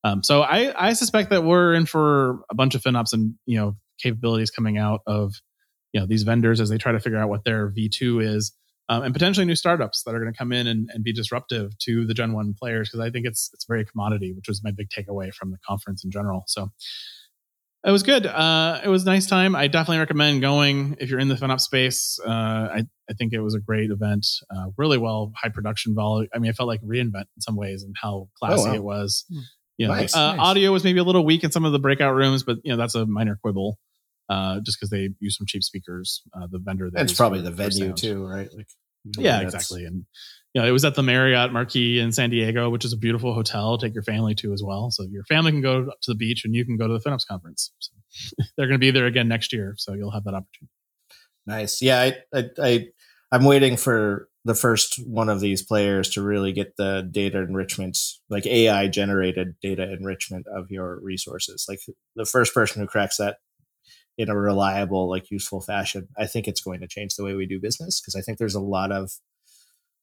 Um, 0.03 0.23
so 0.23 0.43
I, 0.43 0.89
I 0.89 0.93
suspect 0.93 1.31
that 1.31 1.45
we're 1.45 1.75
in 1.75 1.87
for 1.87 2.41
a 2.51 2.55
bunch 2.55 2.75
of 2.75 2.83
FinOps 2.83 3.15
and 3.15 3.35
you 3.47 3.59
know 3.59 3.77
capabilities 3.99 4.51
coming 4.51 4.77
out 4.77 5.01
of 5.07 5.33
you 5.93 6.01
know 6.01 6.07
these 6.07 6.25
vendors 6.25 6.61
as 6.61 6.69
they 6.69 6.77
try 6.77 6.93
to 6.93 7.01
figure 7.01 7.19
out 7.19 7.31
what 7.31 7.45
their 7.45 7.71
V2 7.71 8.23
is. 8.23 8.53
Um, 8.89 9.03
and 9.03 9.15
potentially 9.15 9.47
new 9.47 9.57
startups 9.57 10.03
that 10.03 10.15
are 10.15 10.21
going 10.21 10.33
to 10.33 10.37
come 10.37 10.53
in 10.53 10.67
and, 10.67 10.91
and 10.93 11.03
be 11.03 11.13
disruptive 11.13 11.73
to 11.81 12.07
the 12.07 12.13
Gen 12.13 12.35
One 12.35 12.55
players 12.59 12.91
because 12.91 13.01
I 13.01 13.11
think 13.11 13.27
it's 13.27 13.51
it's 13.55 13.65
very 13.65 13.85
commodity, 13.85 14.33
which 14.35 14.47
was 14.47 14.63
my 14.63 14.73
big 14.73 14.89
takeaway 14.91 15.33
from 15.33 15.51
the 15.51 15.59
conference 15.67 16.05
in 16.05 16.11
general. 16.11 16.45
So 16.47 16.71
it 17.85 17.91
was 17.91 18.03
good. 18.03 18.27
Uh, 18.27 18.81
it 18.83 18.89
was 18.89 19.03
a 19.03 19.07
nice 19.07 19.27
time. 19.27 19.55
I 19.55 19.69
definitely 19.69 19.99
recommend 19.99 20.41
going 20.41 20.97
if 21.01 21.11
you're 21.11 21.21
in 21.21 21.29
the 21.29 21.35
FinOps 21.35 21.61
space. 21.61 22.19
Uh, 22.25 22.31
I, 22.31 22.85
I 23.11 23.13
think 23.19 23.35
it 23.35 23.41
was 23.41 23.55
a 23.55 23.61
great 23.61 23.91
event. 23.91 24.27
Uh, 24.51 24.67
really 24.79 24.97
well, 24.97 25.33
high 25.37 25.51
production 25.51 25.95
volume. 25.95 26.29
I 26.35 26.39
mean, 26.39 26.51
I 26.51 26.55
felt 26.55 26.67
like 26.67 26.81
reinvent 26.83 27.27
in 27.37 27.41
some 27.41 27.57
ways 27.57 27.83
and 27.83 27.95
how 28.01 28.29
classy 28.39 28.63
oh, 28.63 28.71
wow. 28.71 28.75
it 28.75 28.83
was. 28.83 29.27
Hmm. 29.31 29.41
You 29.77 29.89
know, 29.89 29.95
nice, 29.95 30.15
uh, 30.15 30.37
nice. 30.37 30.41
audio 30.41 30.73
was 30.73 30.85
maybe 30.85 31.01
a 31.01 31.05
little 31.05 31.25
weak 31.25 31.43
in 31.45 31.51
some 31.51 31.65
of 31.65 31.73
the 31.73 31.79
breakout 31.79 32.15
rooms, 32.15 32.43
but 32.43 32.59
you 32.65 32.71
know 32.71 32.77
that's 32.77 32.95
a 32.95 33.07
minor 33.07 33.39
quibble. 33.43 33.79
Uh, 34.29 34.61
just 34.65 34.79
because 34.79 34.91
they 34.91 35.11
use 35.21 35.37
some 35.37 35.47
cheap 35.47 35.62
speakers, 35.62 36.23
uh, 36.37 36.47
the 36.50 36.59
vendor. 36.59 36.91
That's 36.93 37.12
probably 37.12 37.43
the 37.43 37.50
venue 37.50 37.93
too, 37.93 38.26
right? 38.26 38.49
Like, 38.56 38.69
yeah, 39.19 39.41
exactly. 39.41 39.85
And 39.85 40.06
you 40.55 40.62
know, 40.62 40.69
it 40.69 40.71
was 40.71 40.85
at 40.85 40.94
the 40.94 41.03
Marriott 41.03 41.53
Marquis 41.53 42.00
in 42.00 42.12
San 42.12 42.31
Diego, 42.31 42.71
which 42.71 42.85
is 42.85 42.93
a 42.93 42.97
beautiful 42.97 43.35
hotel. 43.35 43.76
Take 43.76 43.93
your 43.93 44.03
family 44.03 44.35
to 44.37 44.53
as 44.53 44.62
well, 44.65 44.91
so 44.91 45.03
your 45.03 45.25
family 45.25 45.50
can 45.50 45.61
go 45.61 45.85
to 45.85 45.93
the 46.06 46.15
beach 46.15 46.44
and 46.44 46.55
you 46.55 46.65
can 46.65 46.76
go 46.76 46.87
to 46.88 46.94
the 46.94 47.00
FinOps 47.00 47.26
conference. 47.26 47.73
So 47.79 47.93
they're 48.56 48.67
going 48.67 48.76
to 48.76 48.79
be 48.79 48.91
there 48.91 49.06
again 49.06 49.29
next 49.29 49.53
year, 49.53 49.75
so 49.76 49.93
you'll 49.93 50.12
have 50.12 50.25
that 50.25 50.35
opportunity. 50.35 50.70
Nice. 51.47 51.82
Yeah, 51.82 52.00
I, 52.00 52.15
I, 52.32 52.44
I 52.62 52.87
I'm 53.31 53.44
waiting 53.44 53.77
for 53.77 54.29
the 54.44 54.55
first 54.55 55.00
one 55.06 55.29
of 55.29 55.41
these 55.41 55.62
players 55.62 56.11
to 56.11 56.23
really 56.23 56.53
get 56.53 56.77
the 56.77 57.09
data 57.11 57.38
enrichment, 57.38 57.99
like 58.29 58.47
AI 58.47 58.88
generated 58.88 59.55
data 59.61 59.91
enrichment 59.91 60.47
of 60.47 60.70
your 60.70 61.00
resources. 61.00 61.67
Like 61.69 61.81
the 62.15 62.27
first 62.27 62.55
person 62.55 62.81
who 62.81 62.87
cracks 62.87 63.17
that 63.17 63.38
in 64.17 64.29
a 64.29 64.37
reliable, 64.37 65.09
like 65.09 65.31
useful 65.31 65.61
fashion, 65.61 66.09
I 66.17 66.27
think 66.27 66.47
it's 66.47 66.61
going 66.61 66.81
to 66.81 66.89
change 66.89 67.17
the 67.17 67.25
way 67.25 67.35
we 67.35 67.47
do 67.47 67.61
business 67.61 68.01
because 68.01 68.15
I 68.15 68.21
think 68.21 68.39
there's 68.39 68.55
a 68.55 68.61
lot 68.61 68.93
of 68.93 69.13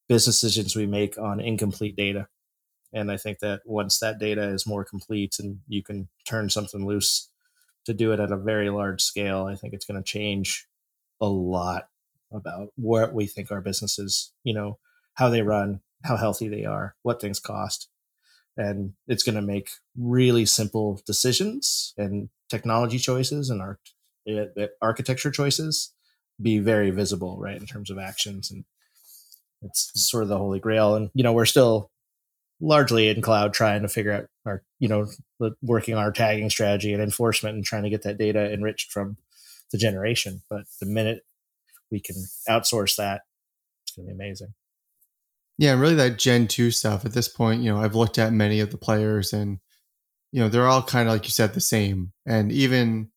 business 0.09 0.41
decisions 0.41 0.75
we 0.75 0.85
make 0.85 1.17
on 1.17 1.39
incomplete 1.39 1.95
data. 1.95 2.27
And 2.93 3.09
I 3.09 3.17
think 3.17 3.39
that 3.39 3.61
once 3.65 3.99
that 3.99 4.19
data 4.19 4.49
is 4.49 4.67
more 4.67 4.83
complete 4.83 5.37
and 5.39 5.59
you 5.67 5.81
can 5.81 6.09
turn 6.27 6.49
something 6.49 6.85
loose 6.85 7.29
to 7.85 7.93
do 7.93 8.11
it 8.11 8.19
at 8.19 8.31
a 8.31 8.37
very 8.37 8.69
large 8.69 9.01
scale, 9.01 9.45
I 9.45 9.55
think 9.55 9.73
it's 9.73 9.85
going 9.85 10.01
to 10.01 10.03
change 10.03 10.67
a 11.21 11.27
lot 11.27 11.87
about 12.31 12.69
what 12.75 13.13
we 13.13 13.27
think 13.27 13.51
our 13.51 13.61
businesses, 13.61 14.33
you 14.43 14.53
know, 14.53 14.77
how 15.13 15.29
they 15.29 15.41
run, 15.41 15.81
how 16.03 16.17
healthy 16.17 16.47
they 16.47 16.65
are, 16.65 16.95
what 17.03 17.21
things 17.21 17.39
cost. 17.39 17.87
And 18.57 18.93
it's 19.07 19.23
going 19.23 19.35
to 19.35 19.41
make 19.41 19.69
really 19.97 20.45
simple 20.45 21.01
decisions 21.05 21.93
and 21.97 22.29
technology 22.49 22.99
choices 22.99 23.49
and 23.49 23.61
art, 24.27 24.49
eh, 24.57 24.67
architecture 24.81 25.31
choices 25.31 25.93
be 26.41 26.59
very 26.59 26.89
visible, 26.89 27.37
right, 27.39 27.59
in 27.59 27.65
terms 27.65 27.89
of 27.89 27.97
actions 27.97 28.51
and 28.51 28.65
it's 29.61 29.91
sort 29.93 30.23
of 30.23 30.29
the 30.29 30.37
holy 30.37 30.59
grail. 30.59 30.95
And, 30.95 31.11
you 31.13 31.23
know, 31.23 31.33
we're 31.33 31.45
still 31.45 31.91
largely 32.59 33.09
in 33.09 33.21
cloud 33.21 33.53
trying 33.53 33.81
to 33.81 33.87
figure 33.87 34.11
out 34.11 34.25
our, 34.45 34.63
you 34.79 34.87
know, 34.87 35.07
working 35.61 35.95
our 35.95 36.11
tagging 36.11 36.49
strategy 36.49 36.93
and 36.93 37.01
enforcement 37.01 37.55
and 37.55 37.65
trying 37.65 37.83
to 37.83 37.89
get 37.89 38.03
that 38.03 38.17
data 38.17 38.51
enriched 38.51 38.91
from 38.91 39.17
the 39.71 39.77
generation. 39.77 40.41
But 40.49 40.63
the 40.79 40.85
minute 40.85 41.23
we 41.91 41.99
can 41.99 42.15
outsource 42.49 42.95
that, 42.95 43.21
it's 43.83 43.95
going 43.95 44.07
to 44.07 44.13
be 44.13 44.15
amazing. 44.15 44.53
Yeah, 45.57 45.73
and 45.73 45.81
really 45.81 45.95
that 45.95 46.17
Gen 46.17 46.47
2 46.47 46.71
stuff 46.71 47.05
at 47.05 47.13
this 47.13 47.27
point, 47.27 47.61
you 47.61 47.71
know, 47.71 47.79
I've 47.79 47.95
looked 47.95 48.17
at 48.17 48.33
many 48.33 48.61
of 48.61 48.71
the 48.71 48.77
players 48.77 49.31
and, 49.31 49.59
you 50.31 50.41
know, 50.41 50.49
they're 50.49 50.67
all 50.67 50.81
kind 50.81 51.07
of 51.07 51.13
like 51.13 51.25
you 51.25 51.31
said, 51.31 51.53
the 51.53 51.61
same. 51.61 52.13
And 52.25 52.51
even, 52.51 53.10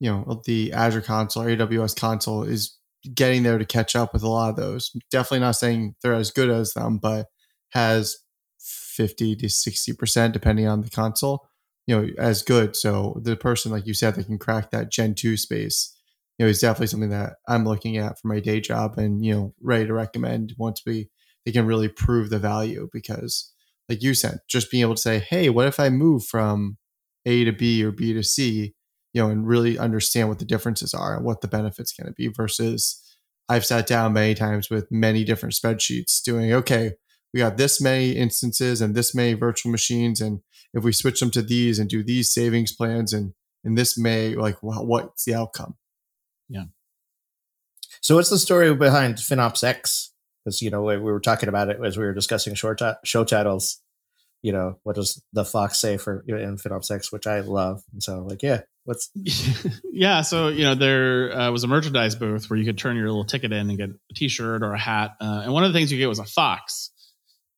you 0.00 0.10
know, 0.10 0.42
the 0.46 0.72
Azure 0.72 1.02
console 1.02 1.44
or 1.44 1.56
AWS 1.56 1.94
console 1.94 2.42
is 2.42 2.76
getting 3.14 3.42
there 3.42 3.58
to 3.58 3.64
catch 3.64 3.94
up 3.94 4.12
with 4.12 4.22
a 4.22 4.28
lot 4.28 4.50
of 4.50 4.56
those. 4.56 4.90
Definitely 5.10 5.40
not 5.40 5.56
saying 5.56 5.94
they're 6.02 6.14
as 6.14 6.30
good 6.30 6.50
as 6.50 6.72
them, 6.72 6.98
but 6.98 7.26
has 7.70 8.16
50 8.58 9.36
to 9.36 9.46
60%, 9.46 10.32
depending 10.32 10.66
on 10.66 10.82
the 10.82 10.90
console, 10.90 11.48
you 11.86 11.96
know, 11.96 12.08
as 12.18 12.42
good. 12.42 12.76
So 12.76 13.20
the 13.22 13.36
person, 13.36 13.72
like 13.72 13.86
you 13.86 13.94
said, 13.94 14.14
that 14.14 14.26
can 14.26 14.38
crack 14.38 14.70
that 14.70 14.90
Gen 14.90 15.14
2 15.14 15.36
space, 15.36 15.96
you 16.38 16.44
know, 16.44 16.50
is 16.50 16.60
definitely 16.60 16.88
something 16.88 17.10
that 17.10 17.34
I'm 17.48 17.64
looking 17.64 17.96
at 17.96 18.18
for 18.18 18.28
my 18.28 18.40
day 18.40 18.60
job 18.60 18.98
and, 18.98 19.24
you 19.24 19.34
know, 19.34 19.54
ready 19.62 19.86
to 19.86 19.94
recommend 19.94 20.54
once 20.58 20.82
we, 20.84 21.10
they 21.44 21.52
can 21.52 21.66
really 21.66 21.88
prove 21.88 22.30
the 22.30 22.38
value 22.38 22.88
because 22.92 23.52
like 23.90 24.02
you 24.02 24.14
said, 24.14 24.38
just 24.48 24.70
being 24.70 24.82
able 24.82 24.94
to 24.94 25.00
say, 25.00 25.18
Hey, 25.18 25.50
what 25.50 25.66
if 25.66 25.80
I 25.80 25.90
move 25.90 26.24
from 26.24 26.78
A 27.26 27.44
to 27.44 27.52
B 27.52 27.84
or 27.84 27.90
B 27.90 28.12
to 28.12 28.22
C? 28.22 28.74
You 29.12 29.22
know, 29.22 29.30
and 29.30 29.46
really 29.46 29.78
understand 29.78 30.28
what 30.28 30.38
the 30.38 30.44
differences 30.44 30.94
are 30.94 31.16
and 31.16 31.24
what 31.24 31.40
the 31.40 31.48
benefits 31.48 31.92
going 31.92 32.06
to 32.06 32.12
be 32.12 32.28
versus 32.28 33.02
I've 33.48 33.64
sat 33.64 33.86
down 33.86 34.12
many 34.12 34.34
times 34.34 34.70
with 34.70 34.90
many 34.90 35.24
different 35.24 35.54
spreadsheets 35.54 36.22
doing, 36.22 36.52
okay, 36.52 36.92
we 37.34 37.38
got 37.38 37.56
this 37.56 37.80
many 37.80 38.12
instances 38.12 38.80
and 38.80 38.94
this 38.94 39.14
many 39.14 39.34
virtual 39.34 39.72
machines. 39.72 40.20
And 40.20 40.40
if 40.72 40.84
we 40.84 40.92
switch 40.92 41.20
them 41.20 41.30
to 41.32 41.42
these 41.42 41.78
and 41.78 41.88
do 41.88 42.04
these 42.04 42.32
savings 42.32 42.72
plans 42.72 43.12
and, 43.12 43.32
and 43.64 43.76
this 43.76 43.98
may 43.98 44.34
like, 44.34 44.58
what's 44.62 45.24
the 45.24 45.34
outcome? 45.34 45.76
Yeah. 46.48 46.64
So 48.00 48.16
what's 48.16 48.30
the 48.30 48.38
story 48.38 48.74
behind 48.74 49.16
FinOps 49.16 49.64
X? 49.64 50.12
Because, 50.44 50.62
you 50.62 50.70
know, 50.70 50.82
we 50.82 50.96
were 50.96 51.20
talking 51.20 51.48
about 51.48 51.68
it 51.68 51.78
as 51.84 51.98
we 51.98 52.04
were 52.04 52.14
discussing 52.14 52.54
short 52.54 52.80
show 53.04 53.24
titles 53.24 53.80
you 54.42 54.52
know, 54.52 54.78
what 54.84 54.96
does 54.96 55.22
the 55.32 55.44
Fox 55.44 55.78
say 55.78 55.96
for 55.96 56.24
in 56.26 56.56
FinOps 56.56 56.90
X, 56.90 57.12
which 57.12 57.26
I 57.26 57.40
love. 57.40 57.82
And 57.92 58.02
so, 58.02 58.20
like, 58.20 58.42
yeah, 58.42 58.62
What's 58.84 59.10
yeah, 59.92 60.22
so 60.22 60.48
you 60.48 60.64
know 60.64 60.74
there 60.74 61.32
uh, 61.36 61.50
was 61.52 61.64
a 61.64 61.68
merchandise 61.68 62.14
booth 62.14 62.48
where 62.48 62.58
you 62.58 62.64
could 62.64 62.78
turn 62.78 62.96
your 62.96 63.06
little 63.06 63.24
ticket 63.24 63.52
in 63.52 63.68
and 63.68 63.78
get 63.78 63.90
a 63.90 64.14
T-shirt 64.14 64.62
or 64.62 64.72
a 64.72 64.78
hat, 64.78 65.12
uh, 65.20 65.42
and 65.44 65.52
one 65.52 65.64
of 65.64 65.72
the 65.72 65.78
things 65.78 65.92
you 65.92 65.98
get 65.98 66.08
was 66.08 66.18
a 66.18 66.24
fox. 66.24 66.90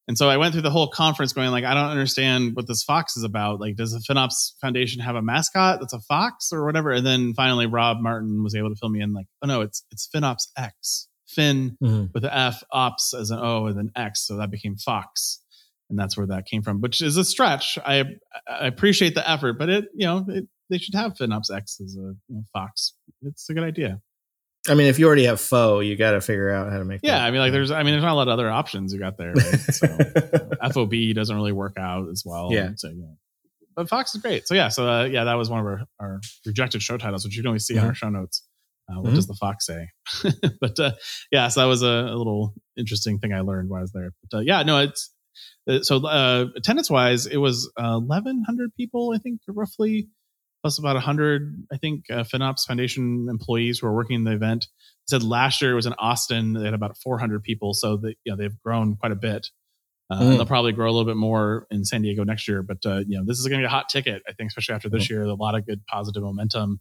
And 0.08 0.18
so 0.18 0.28
I 0.28 0.36
went 0.36 0.52
through 0.52 0.62
the 0.62 0.70
whole 0.70 0.88
conference 0.88 1.32
going 1.32 1.50
like, 1.52 1.62
I 1.64 1.74
don't 1.74 1.90
understand 1.90 2.56
what 2.56 2.66
this 2.66 2.82
fox 2.82 3.16
is 3.16 3.22
about. 3.22 3.60
Like, 3.60 3.76
does 3.76 3.92
the 3.92 4.00
FinOps 4.00 4.50
Foundation 4.60 5.00
have 5.00 5.14
a 5.14 5.22
mascot 5.22 5.78
that's 5.78 5.92
a 5.92 6.00
fox 6.00 6.50
or 6.52 6.64
whatever? 6.66 6.90
And 6.90 7.06
then 7.06 7.34
finally, 7.34 7.66
Rob 7.66 7.98
Martin 8.00 8.42
was 8.42 8.56
able 8.56 8.70
to 8.70 8.74
fill 8.74 8.88
me 8.88 9.00
in 9.00 9.12
like, 9.12 9.26
oh 9.42 9.46
no, 9.46 9.60
it's 9.60 9.84
it's 9.92 10.08
FinOps 10.14 10.48
X, 10.56 11.06
Fin 11.28 11.76
Mhm. 11.80 12.12
with 12.12 12.24
the 12.24 12.36
F, 12.36 12.64
Ops 12.72 13.14
as 13.14 13.30
an 13.30 13.38
O, 13.40 13.66
and 13.66 13.78
then 13.78 13.90
X, 13.94 14.26
so 14.26 14.38
that 14.38 14.50
became 14.50 14.76
Fox, 14.76 15.38
and 15.88 15.96
that's 15.96 16.16
where 16.16 16.26
that 16.26 16.46
came 16.46 16.62
from. 16.62 16.80
Which 16.80 17.00
is 17.00 17.16
a 17.16 17.24
stretch. 17.24 17.78
I 17.86 18.04
I 18.48 18.66
appreciate 18.66 19.14
the 19.14 19.30
effort, 19.30 19.56
but 19.56 19.68
it 19.68 19.84
you 19.94 20.06
know 20.06 20.26
it, 20.28 20.48
they 20.72 20.78
should 20.78 20.94
have 20.94 21.14
FinOps 21.14 21.54
X 21.54 21.80
as 21.80 21.94
a 21.96 22.00
you 22.00 22.16
know, 22.30 22.42
Fox. 22.52 22.94
It's 23.22 23.48
a 23.50 23.54
good 23.54 23.62
idea. 23.62 24.00
I 24.68 24.74
mean, 24.74 24.86
if 24.86 24.98
you 24.98 25.06
already 25.06 25.24
have 25.24 25.40
faux, 25.40 25.84
you 25.84 25.96
got 25.96 26.12
to 26.12 26.20
figure 26.20 26.50
out 26.50 26.70
how 26.72 26.78
to 26.78 26.84
make. 26.84 27.00
Yeah. 27.02 27.22
I 27.24 27.30
mean, 27.30 27.40
like 27.40 27.52
there's 27.52 27.70
I 27.70 27.82
mean, 27.82 27.92
there's 27.94 28.04
not 28.04 28.12
a 28.12 28.14
lot 28.14 28.28
of 28.28 28.32
other 28.32 28.48
options 28.50 28.92
you 28.92 28.98
got 29.00 29.18
there. 29.18 29.32
Right? 29.32 29.44
So. 29.44 29.86
FOB 30.72 30.92
doesn't 31.14 31.34
really 31.34 31.52
work 31.52 31.76
out 31.78 32.08
as 32.10 32.22
well. 32.24 32.48
Yeah. 32.52 32.70
So, 32.76 32.88
know. 32.90 33.16
But 33.74 33.88
Fox 33.88 34.14
is 34.14 34.22
great. 34.22 34.46
So 34.46 34.54
yeah, 34.54 34.68
so 34.68 34.88
uh, 34.88 35.04
yeah, 35.04 35.24
that 35.24 35.34
was 35.34 35.50
one 35.50 35.60
of 35.60 35.66
our, 35.66 35.80
our 36.00 36.20
rejected 36.46 36.82
show 36.82 36.96
titles, 36.96 37.24
which 37.24 37.36
you 37.36 37.42
can 37.42 37.48
always 37.48 37.64
see 37.66 37.78
on 37.78 37.86
our 37.86 37.94
show 37.94 38.08
notes. 38.08 38.46
Uh, 38.88 39.00
what 39.00 39.12
Mhm. 39.12 39.14
does 39.16 39.26
the 39.26 39.34
Fox 39.34 39.66
say? 39.66 39.88
but 40.60 40.78
uh, 40.78 40.92
yeah, 41.30 41.48
so 41.48 41.60
that 41.60 41.66
was 41.66 41.82
a, 41.82 41.86
a 41.86 42.16
little 42.16 42.54
interesting 42.76 43.18
thing 43.18 43.32
I 43.32 43.40
learned 43.40 43.68
while 43.70 43.78
I 43.78 43.82
was 43.82 43.92
there. 43.92 44.10
But 44.30 44.38
uh, 44.38 44.40
yeah, 44.42 44.62
no, 44.62 44.78
it's 44.78 45.10
uh, 45.68 45.80
so 45.82 46.04
uh, 46.06 46.46
attendance 46.56 46.90
wise, 46.90 47.26
it 47.26 47.36
was 47.38 47.70
uh, 47.76 47.98
1,100 47.98 48.74
people, 48.76 49.12
I 49.14 49.18
think, 49.18 49.40
roughly, 49.48 50.08
plus 50.62 50.78
about 50.78 50.94
100, 50.94 51.66
I 51.72 51.76
think, 51.76 52.10
uh, 52.10 52.24
FinOps 52.24 52.66
Foundation 52.66 53.26
employees 53.28 53.80
who 53.80 53.86
were 53.86 53.94
working 53.94 54.24
the 54.24 54.32
event. 54.32 54.68
They 55.08 55.18
said 55.18 55.22
last 55.22 55.60
year 55.60 55.72
it 55.72 55.74
was 55.74 55.86
in 55.86 55.94
Austin, 55.94 56.54
they 56.54 56.64
had 56.64 56.74
about 56.74 56.96
400 56.96 57.42
people, 57.42 57.74
so 57.74 57.96
they, 57.96 58.16
you 58.24 58.32
know, 58.32 58.36
they've 58.36 58.58
grown 58.62 58.96
quite 58.96 59.12
a 59.12 59.16
bit. 59.16 59.48
Uh, 60.10 60.20
Mm. 60.20 60.36
They'll 60.36 60.46
probably 60.46 60.72
grow 60.72 60.86
a 60.86 60.92
little 60.92 61.06
bit 61.06 61.16
more 61.16 61.66
in 61.70 61.84
San 61.84 62.02
Diego 62.02 62.22
next 62.22 62.46
year, 62.46 62.62
but 62.62 62.78
uh, 62.84 62.98
you 63.06 63.16
know 63.16 63.24
this 63.24 63.38
is 63.38 63.46
going 63.46 63.60
to 63.60 63.62
be 63.62 63.66
a 63.66 63.70
hot 63.70 63.88
ticket. 63.88 64.22
I 64.28 64.32
think, 64.32 64.48
especially 64.48 64.74
after 64.74 64.90
this 64.90 65.08
year, 65.08 65.22
a 65.22 65.34
lot 65.34 65.54
of 65.54 65.64
good 65.64 65.86
positive 65.86 66.22
momentum. 66.22 66.80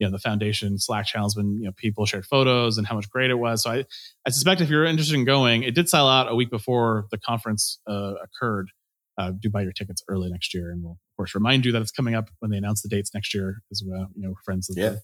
You 0.00 0.08
know, 0.08 0.10
the 0.10 0.18
foundation 0.18 0.78
Slack 0.78 1.06
channel's 1.06 1.36
been 1.36 1.58
you 1.58 1.66
know 1.66 1.72
people 1.76 2.06
shared 2.06 2.26
photos 2.26 2.78
and 2.78 2.86
how 2.86 2.96
much 2.96 3.08
great 3.08 3.30
it 3.30 3.34
was. 3.34 3.62
So 3.62 3.70
I 3.70 3.84
I 4.26 4.30
suspect 4.30 4.60
if 4.60 4.68
you're 4.68 4.84
interested 4.84 5.14
in 5.14 5.24
going, 5.24 5.62
it 5.62 5.76
did 5.76 5.88
sell 5.88 6.08
out 6.08 6.28
a 6.28 6.34
week 6.34 6.50
before 6.50 7.06
the 7.12 7.18
conference 7.18 7.78
uh, 7.88 8.14
occurred. 8.24 8.70
Uh, 9.18 9.32
do 9.38 9.50
buy 9.50 9.62
your 9.62 9.72
tickets 9.72 10.02
early 10.08 10.30
next 10.30 10.54
year, 10.54 10.70
and 10.70 10.82
we'll 10.82 10.92
of 10.92 11.16
course 11.16 11.34
remind 11.34 11.64
you 11.66 11.72
that 11.72 11.82
it's 11.82 11.90
coming 11.92 12.14
up 12.14 12.30
when 12.40 12.50
they 12.50 12.56
announce 12.56 12.82
the 12.82 12.88
dates 12.88 13.12
next 13.14 13.34
year 13.34 13.62
as 13.70 13.82
well. 13.86 14.08
You 14.16 14.28
know, 14.28 14.34
friends 14.44 14.70
of 14.70 14.76
Yeah. 14.78 14.88
the 14.90 15.02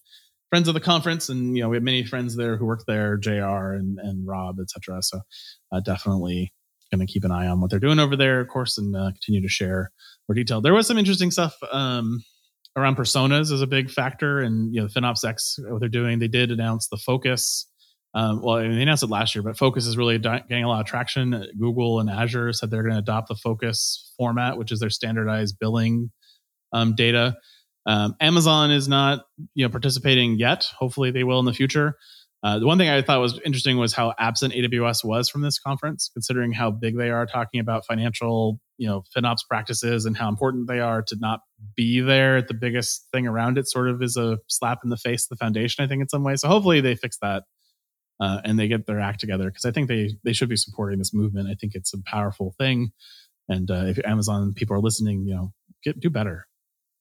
friends 0.50 0.67
of 0.69 0.75
the 0.75 0.81
conference, 0.81 1.29
and 1.29 1.57
you 1.57 1.62
know 1.62 1.69
we 1.69 1.77
have 1.77 1.83
many 1.83 2.05
friends 2.05 2.35
there 2.37 2.57
who 2.57 2.65
work 2.65 2.85
there, 2.87 3.17
J.R. 3.19 3.75
and 3.75 3.99
and 3.99 4.27
Rob, 4.27 4.57
etc. 4.61 5.03
So 5.03 5.21
uh, 5.73 5.81
definitely 5.81 6.53
going 6.91 7.07
to 7.07 7.12
keep 7.12 7.25
an 7.25 7.31
eye 7.31 7.47
on 7.47 7.61
what 7.61 7.69
they're 7.71 7.79
doing 7.79 7.99
over 7.99 8.17
there, 8.17 8.41
of 8.41 8.49
course, 8.49 8.79
and 8.79 8.97
uh, 8.97 9.11
continue 9.11 9.43
to 9.43 9.49
share 9.49 9.93
more 10.27 10.35
detail. 10.35 10.62
There 10.62 10.73
was 10.73 10.87
some 10.87 10.97
interesting 10.97 11.31
stuff 11.31 11.55
um, 11.71 12.25
around 12.77 12.97
personas 12.97 13.53
as 13.53 13.61
a 13.61 13.67
big 13.67 13.91
factor, 13.91 14.41
and 14.41 14.75
you 14.75 14.81
know, 14.81 14.87
FinOps 14.87 15.23
X, 15.23 15.59
what 15.69 15.81
they're 15.81 15.88
doing. 15.91 16.19
They 16.19 16.29
did 16.29 16.50
announce 16.50 16.88
the 16.88 16.97
focus. 16.97 17.67
Um, 18.15 18.41
well, 18.43 18.57
they 18.57 18.67
announced 18.67 19.03
it 19.03 19.11
last 19.11 19.35
year, 19.35 19.43
but 19.43 19.59
Focus 19.59 19.87
is 19.87 19.97
really 19.97 20.19
getting 20.19 20.65
a 20.65 20.69
lot 20.69 20.81
of 20.81 20.87
traction. 20.87 21.47
Google 21.59 22.00
and 22.00 22.09
Azure 22.09 22.53
said 22.53 22.71
they're 22.71 22.83
going 22.83 22.95
to 22.95 23.00
adopt 23.00 23.29
the 23.29 23.35
Focus 23.35 24.12
format, 24.17 24.57
which 24.57 24.73
is 24.73 24.81
their 24.81 24.91
standardized 24.91 25.59
billing 25.61 26.11
um, 26.73 26.95
data. 26.95 27.37
Um, 27.87 28.17
Amazon 28.21 28.71
is 28.71 28.88
not, 28.88 29.25
you 29.55 29.65
know, 29.65 29.71
participating 29.71 30.38
yet. 30.38 30.71
Hopefully, 30.79 31.11
they 31.11 31.25
will 31.25 31.38
in 31.38 31.45
the 31.45 31.53
future. 31.53 31.97
Uh, 32.43 32.59
the 32.59 32.67
one 32.67 32.79
thing 32.79 32.88
I 32.88 33.03
thought 33.03 33.21
was 33.21 33.41
interesting 33.45 33.79
was 33.79 33.93
how 33.93 34.15
absent 34.19 34.55
AWS 34.55 35.05
was 35.05 35.29
from 35.29 35.43
this 35.43 35.59
conference, 35.59 36.09
considering 36.12 36.53
how 36.53 36.71
big 36.71 36.97
they 36.97 37.11
are 37.11 37.27
talking 37.27 37.61
about 37.61 37.85
financial, 37.85 38.61
you 38.77 38.87
know, 38.87 39.03
FinOps 39.17 39.41
practices 39.49 40.05
and 40.05 40.17
how 40.17 40.29
important 40.29 40.69
they 40.69 40.79
are 40.79 41.03
to 41.03 41.17
not 41.19 41.41
be 41.75 42.00
there 42.00 42.37
at 42.37 42.47
the 42.47 42.55
biggest 42.55 43.07
thing 43.12 43.27
around 43.27 43.59
it. 43.59 43.69
Sort 43.69 43.88
of 43.88 44.03
is 44.03 44.17
a 44.17 44.38
slap 44.47 44.79
in 44.85 44.91
the 44.91 44.97
face 44.97 45.25
of 45.25 45.31
the 45.31 45.45
foundation, 45.45 45.85
I 45.85 45.88
think, 45.88 46.00
in 46.00 46.09
some 46.09 46.23
way. 46.23 46.37
So 46.37 46.47
hopefully 46.47 46.81
they 46.81 46.95
fix 46.95 47.19
that 47.23 47.43
uh, 48.21 48.41
and 48.45 48.59
they 48.59 48.69
get 48.69 48.87
their 48.87 49.01
act 49.01 49.21
together 49.21 49.47
because 49.47 49.65
I 49.65 49.71
think 49.71 49.89
they 49.89 50.15
they 50.25 50.33
should 50.33 50.49
be 50.49 50.57
supporting 50.57 50.99
this 50.99 51.15
movement. 51.15 51.49
I 51.49 51.55
think 51.55 51.75
it's 51.75 51.95
a 51.95 52.03
powerful 52.05 52.55
thing, 52.59 52.93
and 53.49 53.71
uh, 53.71 53.85
if 53.87 53.99
Amazon 54.05 54.55
people 54.55 54.77
are 54.77 54.81
listening, 54.81 55.25
you 55.27 55.35
know, 55.35 55.53
get 55.83 56.01
do 56.01 56.11
better. 56.11 56.47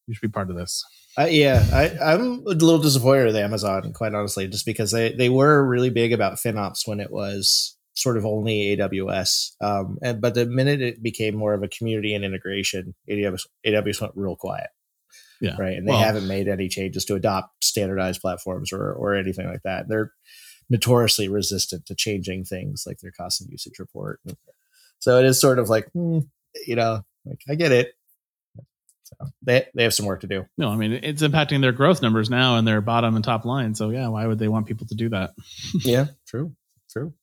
You 0.07 0.13
should 0.13 0.21
be 0.21 0.29
part 0.33 0.49
of 0.49 0.55
this. 0.55 0.85
Uh, 1.17 1.27
yeah, 1.29 1.65
I, 1.73 2.13
I'm 2.13 2.21
a 2.21 2.51
little 2.51 2.79
disappointed 2.79 3.25
with 3.25 3.35
Amazon, 3.35 3.91
quite 3.91 4.13
honestly, 4.13 4.47
just 4.47 4.65
because 4.65 4.91
they, 4.91 5.11
they 5.11 5.27
were 5.27 5.67
really 5.67 5.89
big 5.89 6.13
about 6.13 6.35
FinOps 6.37 6.87
when 6.87 7.01
it 7.01 7.11
was 7.11 7.75
sort 7.93 8.15
of 8.15 8.25
only 8.25 8.77
AWS. 8.77 9.51
Um, 9.59 9.97
and 10.01 10.21
but 10.21 10.33
the 10.33 10.45
minute 10.45 10.81
it 10.81 11.03
became 11.03 11.35
more 11.35 11.53
of 11.53 11.61
a 11.61 11.67
community 11.67 12.13
and 12.13 12.23
integration, 12.23 12.95
AWS, 13.09 13.47
AWS 13.65 13.99
went 13.99 14.13
real 14.15 14.37
quiet. 14.37 14.69
Yeah. 15.41 15.55
Right. 15.59 15.75
And 15.77 15.87
they 15.87 15.91
Well- 15.91 16.01
haven't 16.03 16.27
made 16.27 16.47
any 16.47 16.69
changes 16.69 17.03
to 17.05 17.15
adopt 17.15 17.63
standardized 17.63 18.21
platforms 18.21 18.71
or, 18.71 18.93
or 18.93 19.13
anything 19.15 19.47
like 19.47 19.63
that. 19.65 19.87
They're 19.89 20.11
notoriously 20.69 21.27
resistant 21.27 21.85
to 21.85 21.95
changing 21.95 22.43
things 22.43 22.83
like 22.85 22.99
their 22.99 23.11
cost 23.11 23.41
and 23.41 23.49
usage 23.49 23.79
report. 23.79 24.19
So 24.99 25.17
it 25.17 25.25
is 25.25 25.39
sort 25.39 25.59
of 25.59 25.69
like, 25.69 25.89
hmm, 25.91 26.19
you 26.65 26.75
know, 26.75 27.01
like 27.25 27.41
I 27.49 27.55
get 27.55 27.71
it. 27.71 27.93
So 29.03 29.27
they, 29.41 29.65
they 29.73 29.83
have 29.83 29.93
some 29.93 30.05
work 30.05 30.21
to 30.21 30.27
do. 30.27 30.45
No, 30.57 30.69
I 30.69 30.75
mean 30.75 30.91
it's 30.91 31.23
impacting 31.23 31.61
their 31.61 31.71
growth 31.71 32.01
numbers 32.01 32.29
now 32.29 32.57
and 32.57 32.67
their 32.67 32.81
bottom 32.81 33.15
and 33.15 33.23
top 33.23 33.45
line. 33.45 33.75
So 33.75 33.89
yeah, 33.89 34.09
why 34.09 34.25
would 34.25 34.39
they 34.39 34.49
want 34.49 34.67
people 34.67 34.87
to 34.87 34.95
do 34.95 35.09
that? 35.09 35.31
yeah, 35.83 36.07
true, 36.27 36.53
true. 36.89 37.13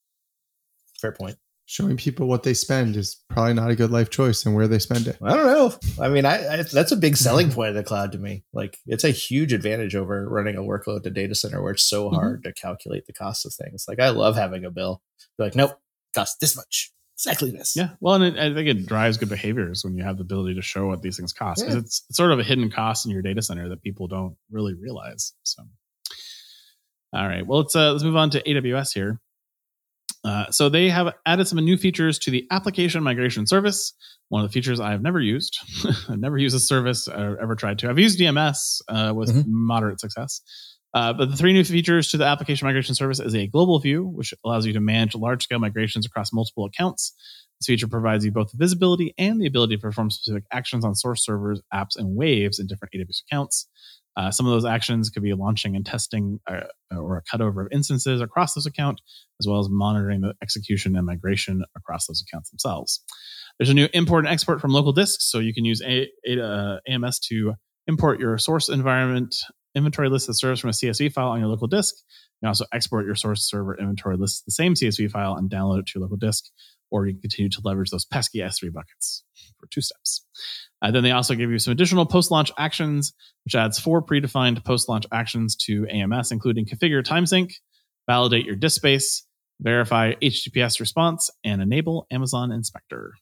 Fair 1.00 1.12
point. 1.12 1.36
Showing 1.66 1.96
people 1.96 2.26
what 2.28 2.42
they 2.42 2.52
spend 2.52 2.94
is 2.94 3.22
probably 3.30 3.54
not 3.54 3.70
a 3.70 3.74
good 3.74 3.90
life 3.90 4.10
choice 4.10 4.44
and 4.44 4.54
where 4.54 4.68
they 4.68 4.78
spend 4.78 5.06
it. 5.06 5.16
I 5.22 5.34
don't 5.34 5.46
know. 5.46 5.72
I 5.98 6.10
mean, 6.10 6.26
I, 6.26 6.46
I 6.58 6.62
that's 6.62 6.92
a 6.92 6.96
big 6.96 7.16
selling 7.16 7.50
point 7.50 7.70
of 7.70 7.74
the 7.74 7.82
cloud 7.82 8.12
to 8.12 8.18
me. 8.18 8.44
Like, 8.52 8.76
it's 8.86 9.02
a 9.04 9.10
huge 9.10 9.54
advantage 9.54 9.96
over 9.96 10.28
running 10.28 10.56
a 10.56 10.60
workload 10.60 11.04
to 11.04 11.10
data 11.10 11.34
center 11.34 11.62
where 11.62 11.72
it's 11.72 11.84
so 11.88 12.10
Mhm. 12.10 12.14
hard 12.16 12.44
to 12.44 12.52
calculate 12.52 13.06
the 13.06 13.14
cost 13.14 13.46
of 13.46 13.54
things. 13.54 13.86
Like, 13.88 13.98
I 13.98 14.10
love 14.10 14.36
having 14.36 14.66
a 14.66 14.70
bill. 14.70 15.00
Be 15.38 15.44
like, 15.44 15.54
nope, 15.56 15.72
cost 16.14 16.38
this 16.38 16.54
much, 16.54 16.92
exactly 17.16 17.50
this. 17.50 17.74
Yeah, 17.74 17.90
well, 17.98 18.16
and 18.22 18.24
it, 18.24 18.38
I 18.38 18.52
think 18.52 18.68
it 18.68 18.84
drives 18.86 19.16
good 19.16 19.30
behaviors 19.30 19.84
when 19.84 19.96
you 19.96 20.04
have 20.04 20.18
the 20.18 20.22
ability 20.22 20.56
to 20.56 20.62
show 20.62 20.86
what 20.88 21.00
these 21.00 21.16
things 21.16 21.32
cost 21.32 21.62
because 21.62 21.76
Yeah. 21.76 21.80
it's, 21.80 22.04
it's 22.10 22.16
sort 22.18 22.30
of 22.32 22.38
a 22.38 22.44
hidden 22.44 22.70
cost 22.70 23.06
in 23.06 23.10
your 23.10 23.22
data 23.22 23.40
center 23.40 23.70
that 23.70 23.82
people 23.82 24.06
don't 24.06 24.36
really 24.50 24.74
realize. 24.74 25.32
So, 25.44 25.62
all 27.14 27.26
right, 27.26 27.46
well, 27.46 27.60
let's 27.60 27.74
uh, 27.74 27.92
let's 27.92 28.04
move 28.04 28.16
on 28.16 28.28
to 28.30 28.42
AWS 28.42 28.92
here. 28.92 29.18
Uh, 30.24 30.50
so 30.50 30.68
they 30.68 30.88
have 30.88 31.12
added 31.26 31.46
some 31.46 31.58
new 31.64 31.76
features 31.76 32.18
to 32.20 32.30
the 32.30 32.46
application 32.50 33.02
migration 33.02 33.46
service. 33.46 33.92
One 34.30 34.42
of 34.42 34.48
the 34.50 34.52
features 34.52 34.80
I've 34.88 35.02
never 35.02 35.20
used. 35.20 35.58
I've 36.08 36.18
never 36.18 36.38
used 36.38 36.54
this 36.54 36.66
service 36.66 37.06
or 37.08 37.38
ever 37.40 37.54
tried 37.54 37.78
to. 37.80 37.90
I've 37.90 37.98
used 37.98 38.18
DMS 38.18 38.80
uh, 38.88 39.12
with 39.14 39.30
Mhm. 39.34 39.44
moderate 39.46 40.00
success. 40.00 40.40
Uh, 40.94 41.12
but 41.12 41.28
the 41.28 41.36
three 41.36 41.52
new 41.52 41.64
features 41.64 42.08
to 42.08 42.16
the 42.16 42.24
application 42.24 42.66
migration 42.66 42.94
service 42.94 43.18
is 43.18 43.34
a 43.34 43.48
global 43.48 43.80
view, 43.80 44.04
which 44.04 44.32
allows 44.44 44.64
you 44.64 44.72
to 44.72 44.80
manage 44.80 45.14
large 45.16 45.42
scale 45.42 45.58
migrations 45.58 46.06
across 46.06 46.32
multiple 46.32 46.64
accounts. 46.64 47.12
This 47.60 47.66
feature 47.66 47.88
provides 47.88 48.24
you 48.24 48.30
both 48.30 48.52
the 48.52 48.56
visibility 48.58 49.12
and 49.18 49.40
the 49.40 49.46
ability 49.46 49.74
to 49.76 49.80
perform 49.80 50.10
specific 50.10 50.44
actions 50.52 50.84
on 50.84 50.94
source 50.94 51.24
servers, 51.24 51.60
apps, 51.72 51.96
and 51.96 52.16
waves 52.16 52.58
in 52.60 52.66
different 52.68 52.94
AWS 52.94 53.22
accounts. 53.28 53.68
Uh, 54.16 54.30
some 54.30 54.46
of 54.46 54.52
those 54.52 54.64
actions 54.64 55.10
could 55.10 55.22
be 55.22 55.32
launching 55.32 55.74
and 55.74 55.84
testing 55.84 56.40
uh, 56.48 56.60
or 56.96 57.16
a 57.18 57.22
cutover 57.22 57.62
of 57.62 57.68
instances 57.72 58.20
across 58.20 58.54
those 58.54 58.66
account, 58.66 59.00
as 59.40 59.48
well 59.48 59.58
as 59.58 59.68
monitoring 59.68 60.20
the 60.20 60.34
execution 60.42 60.96
and 60.96 61.06
migration 61.06 61.64
across 61.76 62.06
those 62.06 62.22
accounts 62.22 62.50
themselves. 62.50 63.02
There's 63.58 63.70
a 63.70 63.74
new 63.74 63.88
import 63.92 64.24
and 64.24 64.32
export 64.32 64.60
from 64.60 64.72
local 64.72 64.92
disks, 64.92 65.30
so 65.30 65.38
you 65.38 65.54
can 65.54 65.64
use 65.64 65.82
a, 65.82 66.08
a, 66.26 66.44
uh, 66.44 66.78
AMS 66.88 67.18
to 67.28 67.54
import 67.86 68.20
your 68.20 68.38
source 68.38 68.68
environment 68.68 69.34
inventory 69.74 70.08
list 70.08 70.26
that 70.28 70.34
serves 70.34 70.60
from 70.60 70.70
a 70.70 70.72
CSV 70.72 71.12
file 71.12 71.30
on 71.30 71.40
your 71.40 71.48
local 71.48 71.66
disk. 71.66 71.94
You 71.96 72.46
can 72.46 72.48
also 72.48 72.64
export 72.72 73.06
your 73.06 73.14
source 73.14 73.48
server 73.48 73.76
inventory 73.76 74.16
list 74.16 74.38
to 74.38 74.42
the 74.46 74.52
same 74.52 74.74
CSV 74.74 75.10
file 75.10 75.34
and 75.34 75.50
download 75.50 75.80
it 75.80 75.86
to 75.86 75.92
your 75.98 76.02
local 76.02 76.16
disk, 76.16 76.44
or 76.94 77.08
you 77.08 77.12
can 77.12 77.22
continue 77.22 77.50
to 77.50 77.60
leverage 77.64 77.90
those 77.90 78.04
pesky 78.04 78.38
S3 78.38 78.72
buckets 78.72 79.24
for 79.58 79.66
two 79.66 79.80
steps. 79.80 80.24
Uh, 80.80 80.92
then 80.92 81.02
they 81.02 81.10
also 81.10 81.34
give 81.34 81.50
you 81.50 81.58
some 81.58 81.72
additional 81.72 82.06
post-launch 82.06 82.52
actions, 82.56 83.12
which 83.44 83.56
adds 83.56 83.80
four 83.80 84.00
predefined 84.00 84.64
post-launch 84.64 85.04
actions 85.12 85.56
to 85.56 85.88
AMS, 85.88 86.30
including 86.30 86.64
configure 86.64 87.02
time 87.02 87.26
sync, 87.26 87.54
validate 88.08 88.46
your 88.46 88.54
disk 88.54 88.76
space, 88.76 89.26
verify 89.60 90.12
HTTPS 90.22 90.78
response, 90.78 91.30
and 91.42 91.60
enable 91.60 92.06
Amazon 92.12 92.52
Inspector. 92.52 93.12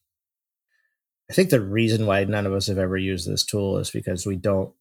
I 1.30 1.32
think 1.32 1.48
the 1.48 1.62
reason 1.62 2.04
why 2.04 2.24
none 2.24 2.44
of 2.44 2.52
us 2.52 2.66
have 2.66 2.76
ever 2.76 2.98
used 2.98 3.26
this 3.26 3.42
tool 3.42 3.78
is 3.78 3.90
because 3.90 4.26
we 4.26 4.36
don't 4.36 4.74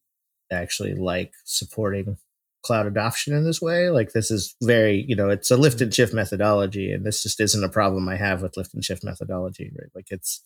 actually 0.51 0.95
like 0.95 1.31
supporting 1.45 2.17
cloud 2.63 2.85
adoption 2.85 3.33
in 3.33 3.43
this 3.43 3.61
way. 3.61 3.89
Like 3.89 4.13
this 4.13 4.31
is 4.31 4.55
very, 4.61 5.05
you 5.07 5.15
know, 5.15 5.29
it's 5.29 5.51
a 5.51 5.57
lift 5.57 5.81
and 5.81 5.93
shift 5.93 6.13
methodology, 6.13 6.91
and 6.91 7.05
this 7.05 7.23
just 7.23 7.39
isn't 7.39 7.63
a 7.63 7.69
problem 7.69 8.07
I 8.07 8.17
have 8.17 8.41
with 8.41 8.57
lift 8.57 8.73
and 8.73 8.83
shift 8.83 9.03
methodology, 9.03 9.71
right? 9.77 9.89
Like 9.95 10.07
it's 10.09 10.41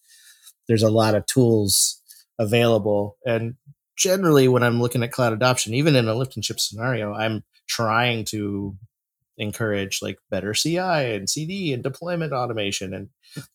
there's 0.68 0.84
a 0.84 0.90
lot 0.90 1.16
of 1.16 1.26
tools 1.26 2.02
available, 2.40 3.18
and 3.26 3.56
generally 3.96 4.48
when 4.48 4.64
I'm 4.64 4.82
looking 4.82 5.04
at 5.04 5.12
cloud 5.12 5.34
adoption, 5.34 5.74
even 5.74 5.96
in 5.96 6.08
a 6.08 6.16
lift 6.16 6.36
and 6.36 6.44
ship 6.44 6.60
scenario, 6.60 7.14
I'm 7.14 7.44
trying 7.68 8.26
to 8.26 8.78
encourage 9.38 10.02
like 10.02 10.18
better 10.30 10.54
CI 10.54 10.78
and 10.80 11.30
CD 11.30 11.74
and 11.74 11.84
deployment 11.84 12.32
automation 12.32 12.94
and 12.94 13.10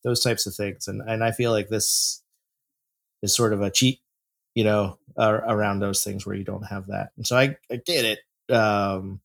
those 0.04 0.22
types 0.22 0.46
of 0.46 0.54
things. 0.54 0.88
And 0.88 1.02
and 1.06 1.24
I 1.24 1.32
feel 1.32 1.50
like 1.50 1.68
this 1.68 2.22
is 3.22 3.34
sort 3.34 3.52
of 3.52 3.62
a 3.62 3.70
cheat, 3.70 4.00
you 4.54 4.64
know, 4.64 4.98
uh, 5.16 5.40
around 5.46 5.80
those 5.80 6.02
things 6.02 6.26
where 6.26 6.36
you 6.36 6.44
don't 6.44 6.66
have 6.66 6.86
that. 6.86 7.10
And 7.16 7.26
so 7.26 7.36
I, 7.36 7.56
I 7.70 7.76
get 7.76 8.04
it. 8.04 8.20
Um, 8.50 9.20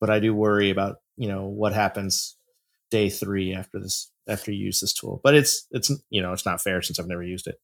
but 0.00 0.10
I 0.10 0.20
do 0.20 0.34
worry 0.34 0.70
about, 0.70 0.96
you 1.16 1.28
know, 1.28 1.46
what 1.46 1.72
happens 1.72 2.36
day 2.90 3.08
three 3.08 3.54
after 3.54 3.78
this, 3.80 4.10
after 4.28 4.52
you 4.52 4.66
use 4.66 4.80
this 4.80 4.92
tool, 4.92 5.20
but 5.22 5.34
it's, 5.34 5.66
it's, 5.70 5.90
you 6.10 6.20
know, 6.20 6.32
it's 6.32 6.46
not 6.46 6.60
fair 6.60 6.82
since 6.82 6.98
I've 6.98 7.08
never 7.08 7.22
used 7.22 7.46
it. 7.46 7.56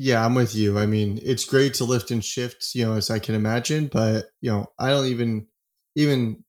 Yeah, 0.00 0.24
I'm 0.24 0.34
with 0.34 0.54
you. 0.54 0.78
I 0.78 0.86
mean, 0.86 1.18
it's 1.24 1.44
great 1.44 1.74
to 1.74 1.84
lift 1.84 2.12
and 2.12 2.24
shift, 2.24 2.72
you 2.74 2.86
know, 2.86 2.94
as 2.94 3.10
I 3.10 3.18
can 3.18 3.34
imagine, 3.34 3.88
but 3.92 4.26
you 4.40 4.50
know, 4.50 4.66
I 4.78 4.90
don't 4.90 5.06
even 5.06 5.48
even 5.96 6.44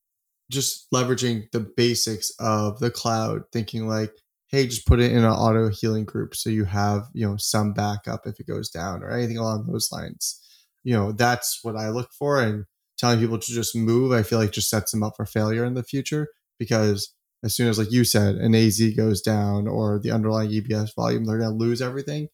just 0.52 0.90
leveraging 0.92 1.50
the 1.52 1.60
basics 1.60 2.32
of 2.40 2.80
the 2.80 2.92
cloud, 2.92 3.42
thinking 3.52 3.88
like, 3.88 4.12
hey, 4.48 4.68
just 4.68 4.86
put 4.86 5.00
it 5.00 5.12
in 5.12 5.20
an 5.20 5.26
auto 5.26 5.70
healing 5.70 6.06
group 6.06 6.36
so 6.36 6.50
you 6.50 6.66
have, 6.66 7.08
you 7.14 7.28
know, 7.28 7.38
some 7.38 7.74
backup 7.74 8.28
if 8.28 8.40
it 8.40 8.48
goes 8.48 8.70
down 8.70 9.04
or 9.04 9.12
anything 9.12 9.38
along 9.38 9.66
those 9.66 9.92
lines. 9.92 10.40
You 10.84 10.94
know, 10.94 11.12
that's 11.12 11.60
what 11.64 11.76
I 11.76 11.90
look 11.90 12.12
for. 12.14 12.42
And 12.42 12.66
telling 13.00 13.20
people 13.20 13.40
to 13.40 13.52
just 13.52 13.76
move, 13.76 14.12
I 14.12 14.24
feel 14.24 14.40
like 14.40 14.52
just 14.52 14.70
sets 14.70 14.92
them 14.92 15.04
up 15.04 15.14
for 15.16 15.26
failure 15.26 15.66
in 15.66 15.74
the 15.74 15.84
future 15.84 16.28
because 16.60 17.14
as 17.44 17.56
soon 17.56 17.70
as, 17.70 17.80
like 17.80 17.92
you 17.92 18.04
said, 18.04 18.36
an 18.36 18.54
AZ 18.54 18.82
goes 18.96 19.22
down 19.22 19.68
or 19.68 20.00
the 20.00 20.12
underlying 20.12 20.52
EBS 20.52 20.94
volume, 20.94 21.26
they're 21.26 21.40
going 21.40 21.52
to 21.52 21.56
lose 21.56 21.82
everything. 21.82 22.28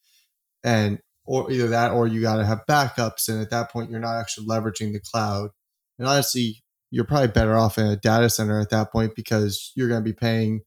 And 0.63 0.99
or 1.25 1.51
either 1.51 1.67
that 1.69 1.91
or 1.91 2.07
you 2.07 2.21
got 2.21 2.37
to 2.37 2.45
have 2.45 2.65
backups. 2.69 3.29
And 3.29 3.41
at 3.41 3.51
that 3.51 3.71
point, 3.71 3.89
you're 3.89 3.99
not 3.99 4.17
actually 4.17 4.47
leveraging 4.47 4.93
the 4.93 4.99
cloud. 4.99 5.51
And 5.99 6.07
honestly, 6.07 6.63
you're 6.91 7.05
probably 7.05 7.27
better 7.27 7.55
off 7.55 7.77
in 7.77 7.85
a 7.87 7.95
data 7.95 8.29
center 8.29 8.59
at 8.59 8.69
that 8.69 8.91
point 8.91 9.15
because 9.15 9.71
you're 9.75 9.87
going 9.87 10.03
to 10.03 10.09
be 10.09 10.13
paying 10.13 10.61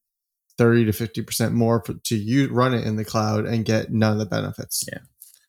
30 0.56 0.86
to 0.86 0.92
50% 0.92 1.52
more 1.52 1.82
for, 1.84 1.94
to 1.94 2.16
you 2.16 2.48
run 2.48 2.74
it 2.74 2.84
in 2.84 2.96
the 2.96 3.04
cloud 3.04 3.46
and 3.46 3.64
get 3.64 3.92
none 3.92 4.12
of 4.12 4.18
the 4.18 4.26
benefits. 4.26 4.84
Yeah. 4.90 4.98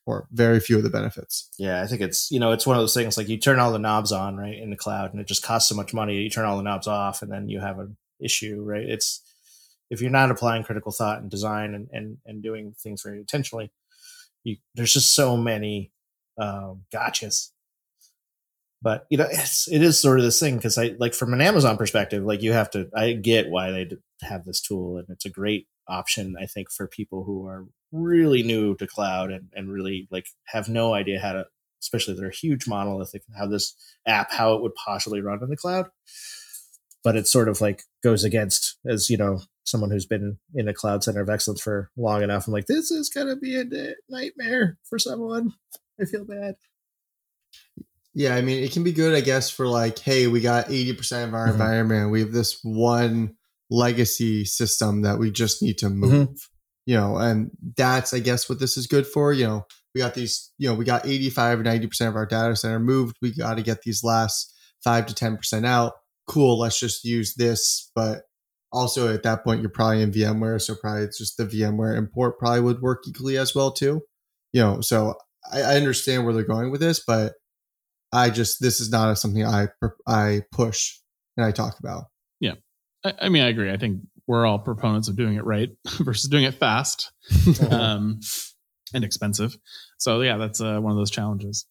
Or 0.06 0.26
very 0.32 0.60
few 0.60 0.76
of 0.76 0.82
the 0.82 0.90
benefits. 0.90 1.50
Yeah, 1.58 1.82
I 1.82 1.86
think 1.86 2.00
it's 2.00 2.30
you 2.30 2.40
know 2.40 2.52
it's 2.52 2.66
one 2.66 2.76
of 2.76 2.82
those 2.82 2.94
things 2.94 3.16
like 3.16 3.28
you 3.28 3.38
turn 3.38 3.58
all 3.58 3.70
the 3.70 3.78
knobs 3.78 4.12
on 4.12 4.36
right 4.36 4.56
in 4.56 4.70
the 4.70 4.76
cloud 4.76 5.12
and 5.12 5.20
it 5.20 5.28
just 5.28 5.42
costs 5.42 5.68
so 5.68 5.74
much 5.74 5.94
money. 5.94 6.16
You 6.16 6.30
turn 6.30 6.46
all 6.46 6.56
the 6.56 6.62
knobs 6.62 6.86
off 6.86 7.22
and 7.22 7.30
then 7.30 7.48
you 7.48 7.60
have 7.60 7.78
an 7.78 7.96
issue, 8.18 8.62
right? 8.62 8.82
It's 8.82 9.22
if 9.90 10.00
you're 10.00 10.10
not 10.10 10.30
applying 10.30 10.64
critical 10.64 10.90
thought 10.90 11.20
and 11.20 11.30
design 11.30 11.74
and 11.74 11.88
and, 11.92 12.18
and 12.24 12.42
doing 12.42 12.74
things 12.82 13.02
very 13.02 13.18
intentionally, 13.18 13.70
you, 14.42 14.56
there's 14.74 14.92
just 14.92 15.14
so 15.14 15.36
many 15.36 15.92
um, 16.38 16.84
gotchas 16.92 17.50
but 18.82 19.06
you 19.10 19.18
know 19.18 19.26
it's 19.30 19.68
it 19.68 19.82
is 19.82 19.98
sort 19.98 20.18
of 20.18 20.24
this 20.24 20.40
thing 20.40 20.56
because 20.56 20.78
i 20.78 20.94
like 20.98 21.14
from 21.14 21.32
an 21.32 21.40
amazon 21.40 21.76
perspective 21.76 22.24
like 22.24 22.42
you 22.42 22.52
have 22.52 22.70
to 22.70 22.88
i 22.94 23.12
get 23.12 23.50
why 23.50 23.70
they 23.70 23.88
have 24.22 24.44
this 24.44 24.60
tool 24.60 24.96
and 24.96 25.06
it's 25.10 25.24
a 25.24 25.30
great 25.30 25.66
option 25.88 26.36
i 26.40 26.46
think 26.46 26.70
for 26.70 26.86
people 26.86 27.24
who 27.24 27.46
are 27.46 27.66
really 27.92 28.42
new 28.42 28.74
to 28.76 28.86
cloud 28.86 29.30
and, 29.32 29.48
and 29.54 29.70
really 29.72 30.06
like 30.10 30.26
have 30.46 30.68
no 30.68 30.94
idea 30.94 31.18
how 31.20 31.32
to 31.32 31.44
especially 31.82 32.14
they're 32.14 32.28
a 32.28 32.34
huge 32.34 32.66
monolithic 32.68 33.22
how 33.36 33.46
this 33.46 33.74
app 34.06 34.30
how 34.32 34.52
it 34.54 34.62
would 34.62 34.74
possibly 34.74 35.20
run 35.20 35.42
in 35.42 35.48
the 35.48 35.56
cloud. 35.56 35.86
But 37.02 37.16
it 37.16 37.26
sort 37.26 37.48
of 37.48 37.60
like 37.62 37.82
goes 38.02 38.24
against 38.24 38.76
as 38.86 39.08
you 39.08 39.16
know 39.16 39.40
someone 39.64 39.90
who's 39.90 40.06
been 40.06 40.38
in 40.54 40.68
a 40.68 40.74
cloud 40.74 41.02
center 41.02 41.20
of 41.22 41.30
excellence 41.30 41.60
for 41.60 41.90
long 41.96 42.22
enough 42.22 42.46
i'm 42.46 42.52
like 42.52 42.66
this 42.66 42.90
is 42.90 43.08
going 43.08 43.28
to 43.28 43.36
be 43.36 43.56
a 43.56 43.64
nightmare 44.08 44.78
for 44.88 44.98
someone. 44.98 45.52
I 46.00 46.04
feel 46.06 46.24
bad. 46.24 46.56
Yeah, 48.14 48.34
I 48.34 48.40
mean, 48.40 48.62
it 48.64 48.72
can 48.72 48.82
be 48.82 48.92
good, 48.92 49.14
I 49.14 49.20
guess, 49.20 49.50
for 49.50 49.66
like, 49.68 49.98
hey, 50.00 50.26
we 50.26 50.40
got 50.40 50.66
80% 50.70 51.28
of 51.28 51.34
our 51.34 51.46
Mhm. 51.46 51.52
environment. 51.52 52.10
We 52.10 52.20
have 52.20 52.32
this 52.32 52.58
one 52.62 53.36
legacy 53.70 54.44
system 54.44 55.02
that 55.02 55.18
we 55.18 55.30
just 55.30 55.62
need 55.62 55.78
to 55.78 55.88
move, 55.90 56.48
you 56.86 56.96
know, 56.96 57.16
and 57.16 57.50
that's, 57.76 58.14
I 58.14 58.20
guess, 58.20 58.48
what 58.48 58.60
this 58.60 58.76
is 58.76 58.86
good 58.86 59.06
for. 59.06 59.32
You 59.32 59.46
know, 59.46 59.66
we 59.94 60.00
got 60.00 60.14
these, 60.14 60.52
you 60.58 60.68
know, 60.68 60.74
we 60.74 60.84
got 60.84 61.06
85 61.06 61.60
or 61.60 61.64
90% 61.64 62.08
of 62.08 62.16
our 62.16 62.26
data 62.26 62.56
center 62.56 62.78
moved. 62.78 63.16
We 63.20 63.34
got 63.34 63.56
to 63.56 63.62
get 63.62 63.82
these 63.82 64.02
last 64.02 64.54
five 64.82 65.06
to 65.06 65.14
10% 65.14 65.66
out. 65.66 65.94
Cool, 66.26 66.58
let's 66.58 66.78
just 66.78 67.04
use 67.04 67.34
this. 67.34 67.90
But 67.94 68.22
also 68.72 69.12
at 69.12 69.22
that 69.24 69.44
point, 69.44 69.60
you're 69.60 69.70
probably 69.70 70.02
in 70.02 70.12
VMware. 70.12 70.60
So 70.60 70.74
probably 70.74 71.02
it's 71.02 71.18
just 71.18 71.36
the 71.36 71.44
VMware 71.44 71.96
import 71.96 72.38
probably 72.38 72.60
would 72.60 72.80
work 72.80 73.02
equally 73.06 73.36
as 73.36 73.54
well, 73.54 73.72
too. 73.72 74.02
You 74.52 74.62
know, 74.62 74.80
so 74.80 75.14
I, 75.52 75.62
I 75.62 75.76
understand 75.76 76.24
where 76.24 76.34
they're 76.34 76.44
going 76.44 76.70
with 76.70 76.80
this, 76.80 77.02
but 77.06 77.34
I 78.12 78.30
just 78.30 78.60
this 78.60 78.80
is 78.80 78.90
not 78.90 79.16
something 79.18 79.44
I 79.44 79.68
I 80.06 80.42
push 80.50 80.98
and 81.36 81.46
I 81.46 81.52
talk 81.52 81.78
about. 81.78 82.04
I, 83.04 83.14
I 83.22 83.28
mean, 83.28 83.42
I 83.42 83.48
agree. 83.48 83.70
I 83.70 83.76
think 83.76 84.02
we're 84.30 84.46
all 84.46 84.60
proponents 84.60 85.08
of 85.08 85.16
doing 85.16 85.34
it 85.34 85.44
right 85.44 85.70
versus 85.98 86.30
doing 86.30 86.44
it 86.44 86.54
fast 86.54 87.10
um, 87.70 88.20
and 88.94 89.02
expensive. 89.02 89.56
So 89.98 90.20
yeah, 90.20 90.36
that's 90.36 90.60
uh, 90.60 90.78
one 90.78 90.92
of 90.92 90.96
those 90.96 91.10
challenges. 91.10 91.66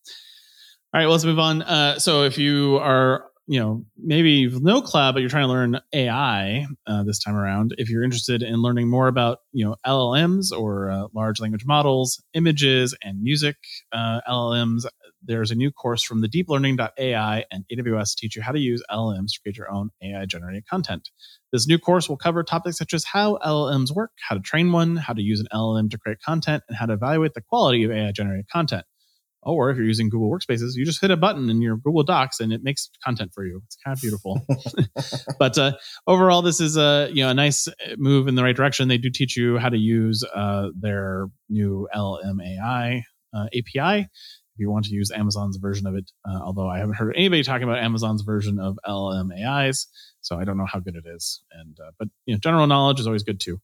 All 0.94 1.00
right, 1.00 1.06
well, 1.06 1.14
let's 1.14 1.24
move 1.24 1.40
on. 1.40 1.62
Uh, 1.62 2.00
so 2.00 2.24
if 2.24 2.38
you 2.38 2.78
are, 2.82 3.28
you 3.48 3.62
know, 3.62 3.86
maybe 3.98 4.32
you've 4.32 4.62
no 4.62 4.82
cloud, 4.82 5.14
but 5.14 5.22
you're 5.22 5.30
trying 5.30 5.46
to 5.46 5.54
learn 5.54 5.80
AI 5.94 6.68
uh, 6.86 7.04
this 7.04 7.20
time 7.20 7.36
around, 7.38 7.76
if 7.78 7.90
you're 7.90 8.04
interested 8.04 8.44
in 8.44 8.62
learning 8.62 8.90
more 8.90 9.08
about, 9.08 9.38
you 9.54 9.64
know, 9.64 9.78
LLMs 9.88 10.52
or 10.52 10.92
uh, 10.92 11.08
large 11.14 11.40
language 11.40 11.66
models, 11.66 12.22
images, 12.34 12.94
and 13.02 13.22
music 13.22 13.56
uh, 13.94 14.20
LLMs, 14.28 14.84
there's 15.24 15.52
a 15.52 15.56
new 15.56 15.72
course 15.72 16.04
from 16.04 16.20
the 16.20 16.28
deeplearning.ai 16.28 17.46
and 17.52 17.66
AWS 17.72 18.12
to 18.12 18.16
teach 18.18 18.36
you 18.36 18.42
how 18.42 18.52
to 18.52 18.60
use 18.60 18.84
LLMs 18.92 19.32
to 19.32 19.40
create 19.42 19.58
your 19.58 19.72
own 19.72 19.92
AI 20.04 20.26
generated 20.26 20.68
content. 20.68 21.10
This 21.52 21.68
new 21.68 21.80
course 21.80 22.08
will 22.08 22.18
cover 22.18 22.44
topics 22.44 22.78
such 22.78 22.94
as 22.94 23.04
how 23.04 23.38
LLMs 23.44 23.94
work, 23.94 24.12
how 24.28 24.36
to 24.36 24.42
train 24.42 24.72
one, 24.72 24.96
how 24.96 25.14
to 25.14 25.22
use 25.22 25.40
an 25.40 25.48
LLM 25.54 25.90
to 25.92 25.98
create 25.98 26.22
content, 26.22 26.64
and 26.68 26.78
how 26.78 26.86
to 26.86 26.94
evaluate 26.94 27.34
the 27.34 27.42
quality 27.42 27.84
of 27.84 27.92
AI 27.92 28.12
generated 28.12 28.48
content. 28.52 28.86
Or 29.42 29.70
if 29.70 29.78
you're 29.78 29.86
using 29.86 30.10
Google 30.10 30.30
Workspaces, 30.30 30.72
you 30.76 30.86
just 30.86 31.00
hit 31.00 31.12
a 31.12 31.18
button 31.18 31.50
in 31.50 31.62
your 31.62 31.78
Google 31.78 32.04
Docs 32.04 32.42
and 32.42 32.52
it 32.52 32.62
makes 32.62 32.90
content 33.04 33.32
for 33.34 33.46
you. 33.46 33.62
It's 33.66 33.78
kind 33.84 33.96
of 33.96 34.02
beautiful. 34.02 34.46
but 35.40 35.58
uh, 35.58 35.74
overall, 36.08 36.42
this 36.42 36.60
is 36.60 36.76
a 36.76 37.10
you 37.12 37.24
know 37.24 37.30
a 37.30 37.34
nice 37.34 37.68
move 37.98 38.28
in 38.28 38.36
the 38.36 38.44
right 38.44 38.56
direction. 38.56 38.90
They 38.90 38.98
do 38.98 39.10
teach 39.10 39.38
you 39.38 39.58
how 39.58 39.70
to 39.70 39.78
use 39.78 40.24
uh, 40.36 40.70
their 40.78 41.28
new 41.48 41.88
LMAI 41.96 43.04
uh, 43.34 43.46
API 43.46 44.08
if 44.60 44.60
you 44.64 44.70
want 44.70 44.86
to 44.86 44.94
use 44.94 45.10
Amazon's 45.10 45.56
version 45.56 45.88
of 45.88 45.96
it. 45.96 46.12
Uh, 46.28 46.40
although 46.44 46.68
I 46.68 46.80
haven't 46.80 46.96
heard 46.96 47.16
anybody 47.16 47.44
talking 47.44 47.64
about 47.64 47.80
Amazon's 47.80 48.24
version 48.24 48.60
of 48.60 48.78
LLM 48.86 49.30
AIs, 49.34 49.88
so 50.22 50.38
I 50.40 50.46
don't 50.46 50.58
know 50.58 50.68
how 50.72 50.80
good 50.80 50.96
it 50.96 51.06
is. 51.08 51.44
And 51.52 51.78
uh, 51.80 51.92
but 52.00 52.10
you 52.26 52.36
know, 52.36 52.40
general 52.40 52.68
knowledge 52.68 53.00
is 53.00 53.08
always 53.08 53.24
good 53.24 53.40
too. 53.40 53.60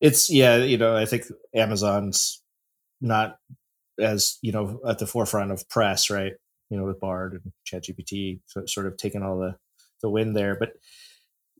it's 0.00 0.30
yeah 0.30 0.56
you 0.56 0.76
know 0.78 0.96
i 0.96 1.04
think 1.04 1.24
amazon's 1.54 2.42
not 3.00 3.38
as 4.00 4.38
you 4.42 4.52
know 4.52 4.80
at 4.88 4.98
the 4.98 5.06
forefront 5.06 5.50
of 5.52 5.68
press 5.68 6.10
right? 6.10 6.32
You 6.70 6.78
know 6.78 6.84
with 6.84 7.00
bard 7.00 7.32
and 7.34 7.52
chatgpt 7.66 8.40
so, 8.46 8.64
sort 8.66 8.86
of 8.86 8.96
taking 8.96 9.22
all 9.22 9.38
the 9.38 9.56
the 10.02 10.10
win 10.10 10.34
there. 10.34 10.56
But 10.58 10.72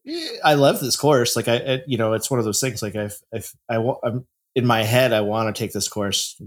eh, 0.06 0.28
i 0.44 0.54
love 0.54 0.80
this 0.80 0.96
course. 0.96 1.36
Like 1.36 1.48
i, 1.48 1.56
I 1.56 1.82
you 1.86 1.98
know 1.98 2.12
it's 2.14 2.30
one 2.30 2.38
of 2.40 2.44
those 2.44 2.60
things 2.60 2.82
like 2.82 2.96
i've, 2.96 3.18
I've 3.34 3.52
i 3.68 3.78
want 3.78 3.98
i'm 4.04 4.26
in 4.54 4.66
my 4.66 4.82
head 4.84 5.12
i 5.12 5.20
want 5.20 5.54
to 5.54 5.58
take 5.58 5.72
this 5.72 5.88
course. 5.88 6.40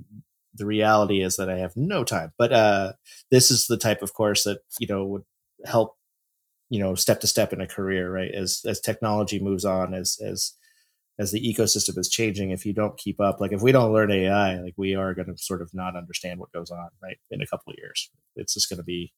The 0.56 0.66
reality 0.66 1.22
is 1.22 1.38
that 1.38 1.50
i 1.50 1.58
have 1.58 1.74
no 1.78 2.04
time. 2.04 2.34
But 2.38 2.52
uh 2.54 2.94
this 3.32 3.52
is 3.52 3.68
the 3.68 3.78
type 3.78 4.02
of 4.02 4.14
course 4.14 4.44
that 4.44 4.60
you 4.80 4.88
know 4.88 5.06
would 5.06 5.24
help 5.66 5.96
you 6.70 6.80
know 6.80 6.96
step 6.96 7.20
to 7.22 7.28
step 7.28 7.54
in 7.54 7.62
a 7.62 7.68
career 7.68 8.12
right? 8.12 8.32
As 8.34 8.62
as 8.66 8.80
technology 8.80 9.40
moves 9.40 9.66
on 9.66 9.94
as 9.94 10.18
as 10.24 10.54
as 11.20 11.32
the 11.32 11.42
ecosystem 11.42 11.98
is 11.98 12.10
changing 12.10 12.52
if 12.52 12.66
you 12.66 12.74
don't 12.74 12.98
keep 12.98 13.20
up 13.20 13.42
like 13.42 13.52
if 13.52 13.62
we 13.62 13.74
don't 13.74 13.92
learn 13.92 14.10
ai 14.10 14.58
like 14.62 14.74
we 14.78 14.96
are 14.96 15.14
going 15.14 15.28
to 15.28 15.38
sort 15.38 15.62
of 15.62 15.70
not 15.74 15.98
understand 15.98 16.40
what 16.40 16.52
goes 16.54 16.72
on 16.72 16.88
right 17.04 17.18
in 17.30 17.42
a 17.42 17.48
couple 17.48 17.72
of 17.72 17.78
years. 17.78 18.10
It's 18.36 18.54
just 18.54 18.70
going 18.70 18.78
to 18.78 18.84
be 18.84 19.14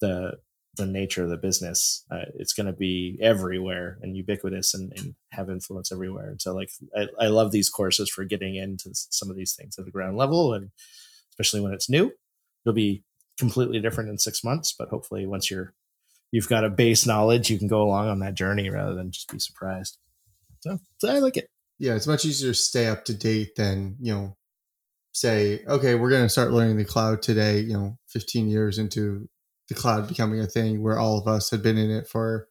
the 0.00 0.34
the 0.76 0.86
nature 0.86 1.24
of 1.24 1.30
the 1.30 1.36
business. 1.36 2.04
Uh, 2.08 2.26
it's 2.36 2.52
going 2.52 2.68
to 2.68 2.72
be 2.72 3.18
everywhere 3.20 3.98
and 4.00 4.16
ubiquitous 4.16 4.74
and, 4.74 4.92
and 4.96 5.14
have 5.32 5.50
influence 5.50 5.90
everywhere. 5.90 6.30
And 6.30 6.40
so 6.40 6.54
like 6.54 6.70
I, 6.96 7.08
I 7.20 7.26
love 7.26 7.50
these 7.50 7.68
courses 7.68 8.08
for 8.08 8.24
getting 8.24 8.54
into 8.54 8.90
some 8.92 9.28
of 9.28 9.36
these 9.36 9.54
things 9.54 9.76
at 9.76 9.86
the 9.86 9.90
ground 9.90 10.16
level 10.16 10.54
and 10.54 10.70
especially 11.32 11.60
when 11.60 11.72
it's 11.72 11.88
new 11.88 12.12
it'll 12.64 12.74
be 12.74 13.02
completely 13.38 13.80
different 13.80 14.10
in 14.10 14.18
six 14.18 14.42
months 14.42 14.74
but 14.76 14.88
hopefully 14.88 15.26
once 15.26 15.50
you're 15.50 15.74
you've 16.32 16.48
got 16.48 16.64
a 16.64 16.70
base 16.70 17.06
knowledge 17.06 17.50
you 17.50 17.58
can 17.58 17.68
go 17.68 17.82
along 17.82 18.08
on 18.08 18.18
that 18.20 18.34
journey 18.34 18.68
rather 18.70 18.94
than 18.94 19.10
just 19.10 19.30
be 19.30 19.38
surprised 19.38 19.98
so, 20.60 20.78
so 20.98 21.08
I 21.08 21.18
like 21.18 21.36
it. 21.36 21.48
Yeah, 21.78 21.94
it's 21.94 22.06
much 22.06 22.24
easier 22.24 22.50
to 22.50 22.58
stay 22.58 22.86
up 22.88 23.04
to 23.04 23.14
date 23.14 23.54
than, 23.56 23.96
you 24.00 24.12
know, 24.12 24.36
say, 25.12 25.64
okay, 25.66 25.94
we're 25.94 26.10
going 26.10 26.24
to 26.24 26.28
start 26.28 26.50
learning 26.52 26.76
the 26.76 26.84
cloud 26.84 27.22
today, 27.22 27.60
you 27.60 27.72
know, 27.72 27.98
15 28.08 28.48
years 28.48 28.78
into 28.78 29.28
the 29.68 29.74
cloud 29.74 30.08
becoming 30.08 30.40
a 30.40 30.46
thing 30.46 30.82
where 30.82 30.98
all 30.98 31.18
of 31.18 31.28
us 31.28 31.50
had 31.50 31.62
been 31.62 31.78
in 31.78 31.90
it 31.90 32.08
for 32.08 32.48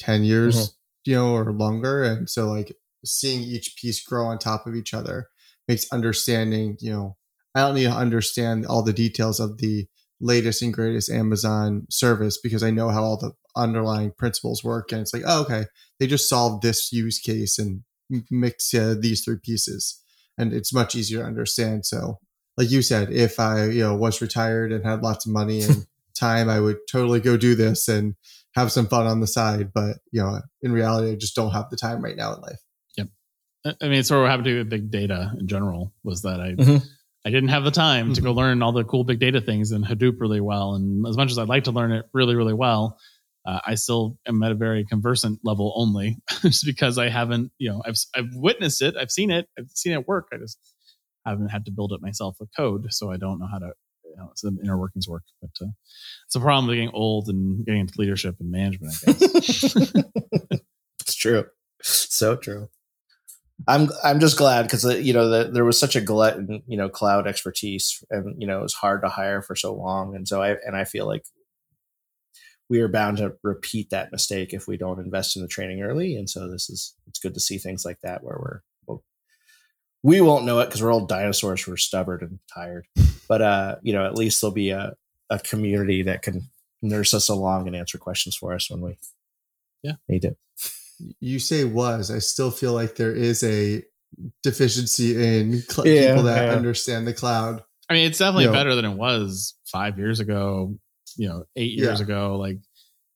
10 0.00 0.24
years, 0.24 0.56
Mhm. 0.56 0.72
you 1.04 1.14
know, 1.14 1.34
or 1.34 1.52
longer. 1.52 2.02
And 2.02 2.28
so, 2.28 2.48
like, 2.48 2.74
seeing 3.04 3.42
each 3.42 3.76
piece 3.80 4.02
grow 4.02 4.26
on 4.26 4.38
top 4.38 4.66
of 4.66 4.74
each 4.74 4.92
other 4.92 5.28
makes 5.68 5.86
understanding, 5.92 6.76
you 6.80 6.90
know, 6.90 7.16
I 7.54 7.60
don't 7.60 7.76
need 7.76 7.84
to 7.84 7.90
understand 7.92 8.66
all 8.66 8.82
the 8.82 8.92
details 8.92 9.38
of 9.38 9.58
the 9.58 9.86
latest 10.20 10.62
and 10.62 10.74
greatest 10.74 11.10
Amazon 11.10 11.86
service 11.90 12.38
because 12.38 12.62
I 12.62 12.70
know 12.70 12.88
how 12.88 13.02
all 13.02 13.16
the 13.16 13.32
underlying 13.56 14.12
principles 14.16 14.64
work. 14.64 14.92
And 14.92 15.00
it's 15.00 15.12
like, 15.12 15.24
oh, 15.26 15.42
okay, 15.42 15.66
they 15.98 16.06
just 16.06 16.28
solved 16.28 16.62
this 16.62 16.92
use 16.92 17.18
case 17.18 17.58
and 17.58 17.82
mix 18.30 18.72
uh, 18.74 18.94
these 18.98 19.22
three 19.24 19.38
pieces, 19.42 20.02
and 20.36 20.52
it's 20.52 20.72
much 20.72 20.94
easier 20.94 21.20
to 21.20 21.26
understand. 21.26 21.86
So, 21.86 22.18
like 22.56 22.70
you 22.70 22.82
said, 22.82 23.12
if 23.12 23.38
I 23.38 23.66
you 23.66 23.82
know 23.82 23.94
was 23.94 24.20
retired 24.20 24.72
and 24.72 24.84
had 24.84 25.02
lots 25.02 25.26
of 25.26 25.32
money 25.32 25.62
and 25.68 25.86
time, 26.14 26.48
I 26.48 26.60
would 26.60 26.78
totally 26.90 27.20
go 27.20 27.36
do 27.36 27.54
this 27.54 27.88
and 27.88 28.14
have 28.54 28.72
some 28.72 28.86
fun 28.86 29.06
on 29.06 29.20
the 29.20 29.26
side. 29.26 29.72
But 29.72 29.98
you 30.10 30.22
know, 30.22 30.40
in 30.62 30.72
reality, 30.72 31.12
I 31.12 31.16
just 31.16 31.36
don't 31.36 31.52
have 31.52 31.70
the 31.70 31.76
time 31.76 32.02
right 32.02 32.16
now 32.16 32.34
in 32.34 32.40
life. 32.40 32.60
Yep. 32.96 33.08
I 33.66 33.88
mean, 33.88 33.98
it's 33.98 34.08
sort 34.08 34.18
of 34.18 34.22
what 34.22 34.30
happened 34.30 34.46
to 34.46 34.64
big 34.64 34.90
data 34.90 35.32
in 35.38 35.46
general 35.46 35.92
was 36.02 36.22
that 36.22 36.40
I. 36.40 36.50
Mhm. 36.52 36.86
I 37.26 37.30
didn't 37.30 37.48
have 37.48 37.64
the 37.64 37.70
time 37.70 38.14
to 38.14 38.20
go 38.22 38.32
learn 38.32 38.62
all 38.62 38.72
the 38.72 38.84
cool 38.84 39.04
big 39.04 39.18
data 39.18 39.40
things 39.40 39.72
in 39.72 39.82
Hadoop 39.82 40.20
really 40.20 40.40
well. 40.40 40.74
And 40.74 41.06
as 41.06 41.16
much 41.16 41.30
as 41.30 41.38
I'd 41.38 41.48
like 41.48 41.64
to 41.64 41.72
learn 41.72 41.92
it 41.92 42.06
really, 42.12 42.36
really 42.36 42.54
well, 42.54 42.98
uh, 43.44 43.60
I 43.66 43.74
still 43.74 44.18
am 44.26 44.42
at 44.42 44.52
a 44.52 44.54
very 44.54 44.84
conversant 44.84 45.40
level 45.42 45.72
only, 45.76 46.18
just 46.42 46.64
because 46.64 46.98
I 46.98 47.08
haven't, 47.08 47.50
you 47.58 47.70
know, 47.70 47.82
I've 47.84 47.96
I've 48.14 48.34
witnessed 48.34 48.82
it, 48.82 48.96
I've 48.96 49.10
seen 49.10 49.30
it, 49.30 49.48
I've 49.58 49.70
seen 49.74 49.92
it 49.92 50.06
work. 50.06 50.28
I 50.32 50.36
just 50.36 50.58
haven't 51.26 51.48
had 51.48 51.64
to 51.66 51.70
build 51.72 51.92
it 51.92 52.00
myself 52.02 52.36
with 52.40 52.50
code, 52.56 52.86
so 52.90 53.10
I 53.10 53.16
don't 53.16 53.38
know 53.38 53.48
how 53.50 53.58
to, 53.58 53.72
you 54.04 54.16
know, 54.16 54.32
some 54.36 54.58
inner 54.62 54.78
workings 54.78 55.08
work. 55.08 55.22
But 55.40 55.50
uh, 55.60 55.70
it's 56.26 56.36
a 56.36 56.40
problem 56.40 56.66
with 56.66 56.76
getting 56.76 56.90
old 56.92 57.28
and 57.28 57.64
getting 57.64 57.82
into 57.82 57.94
leadership 57.98 58.36
and 58.40 58.50
management. 58.50 58.94
I 59.06 59.12
guess. 59.12 59.74
It's 61.00 61.14
true. 61.14 61.46
So 61.80 62.36
true. 62.36 62.68
I'm 63.66 63.88
I'm 64.04 64.20
just 64.20 64.38
glad 64.38 64.62
because 64.62 64.84
you 64.84 65.12
know 65.12 65.28
that 65.30 65.52
there 65.52 65.64
was 65.64 65.78
such 65.78 65.96
a 65.96 66.00
glut 66.00 66.36
in 66.36 66.62
you 66.66 66.76
know 66.76 66.88
cloud 66.88 67.26
expertise 67.26 68.02
and 68.10 68.40
you 68.40 68.46
know 68.46 68.60
it 68.60 68.62
was 68.62 68.74
hard 68.74 69.02
to 69.02 69.08
hire 69.08 69.42
for 69.42 69.56
so 69.56 69.74
long. 69.74 70.14
And 70.14 70.26
so 70.28 70.40
I 70.42 70.50
and 70.66 70.76
I 70.76 70.84
feel 70.84 71.06
like 71.06 71.24
we 72.68 72.80
are 72.80 72.88
bound 72.88 73.16
to 73.16 73.34
repeat 73.42 73.90
that 73.90 74.12
mistake 74.12 74.52
if 74.52 74.68
we 74.68 74.76
don't 74.76 75.00
invest 75.00 75.36
in 75.36 75.42
the 75.42 75.48
training 75.48 75.82
early. 75.82 76.14
And 76.16 76.28
so 76.30 76.48
this 76.48 76.70
is 76.70 76.94
it's 77.08 77.18
good 77.18 77.34
to 77.34 77.40
see 77.40 77.58
things 77.58 77.84
like 77.84 77.98
that 78.02 78.22
where 78.22 78.38
we're 78.38 78.60
well, 78.86 79.02
we 80.02 80.20
won't 80.20 80.44
know 80.44 80.60
it 80.60 80.66
because 80.66 80.82
we're 80.82 80.92
old 80.92 81.08
dinosaurs. 81.08 81.66
We're 81.66 81.76
stubborn 81.76 82.20
and 82.22 82.38
tired. 82.54 82.86
But 83.28 83.42
uh 83.42 83.76
you 83.82 83.92
know 83.92 84.06
at 84.06 84.14
least 84.14 84.40
there'll 84.40 84.54
be 84.54 84.70
a, 84.70 84.94
a 85.30 85.38
community 85.40 86.02
that 86.02 86.22
can 86.22 86.48
nurse 86.80 87.12
us 87.12 87.28
along 87.28 87.66
and 87.66 87.74
answer 87.74 87.98
questions 87.98 88.36
for 88.36 88.54
us 88.54 88.70
when 88.70 88.80
we 88.80 88.98
Yeah. 89.82 89.94
need 90.08 90.24
it 90.24 90.38
You 91.20 91.38
say 91.38 91.64
was. 91.64 92.10
I 92.10 92.18
still 92.18 92.50
feel 92.50 92.72
like 92.72 92.96
there 92.96 93.12
is 93.14 93.42
a 93.42 93.82
deficiency 94.42 95.12
in 95.22 95.60
cl- 95.62 95.86
Yeah, 95.86 96.08
people 96.08 96.24
that 96.24 96.46
yeah. 96.46 96.52
understand 96.54 97.06
the 97.06 97.14
cloud. 97.14 97.62
I 97.88 97.94
mean, 97.94 98.06
it's 98.06 98.18
definitely 98.18 98.46
Yeah. 98.46 98.52
better 98.52 98.74
than 98.74 98.84
it 98.84 98.96
was 98.96 99.54
five 99.70 99.98
years 99.98 100.20
ago, 100.20 100.76
you 101.16 101.28
know, 101.28 101.44
eight 101.56 101.72
years 101.78 102.00
Yeah. 102.00 102.04
ago. 102.04 102.36
Like, 102.38 102.58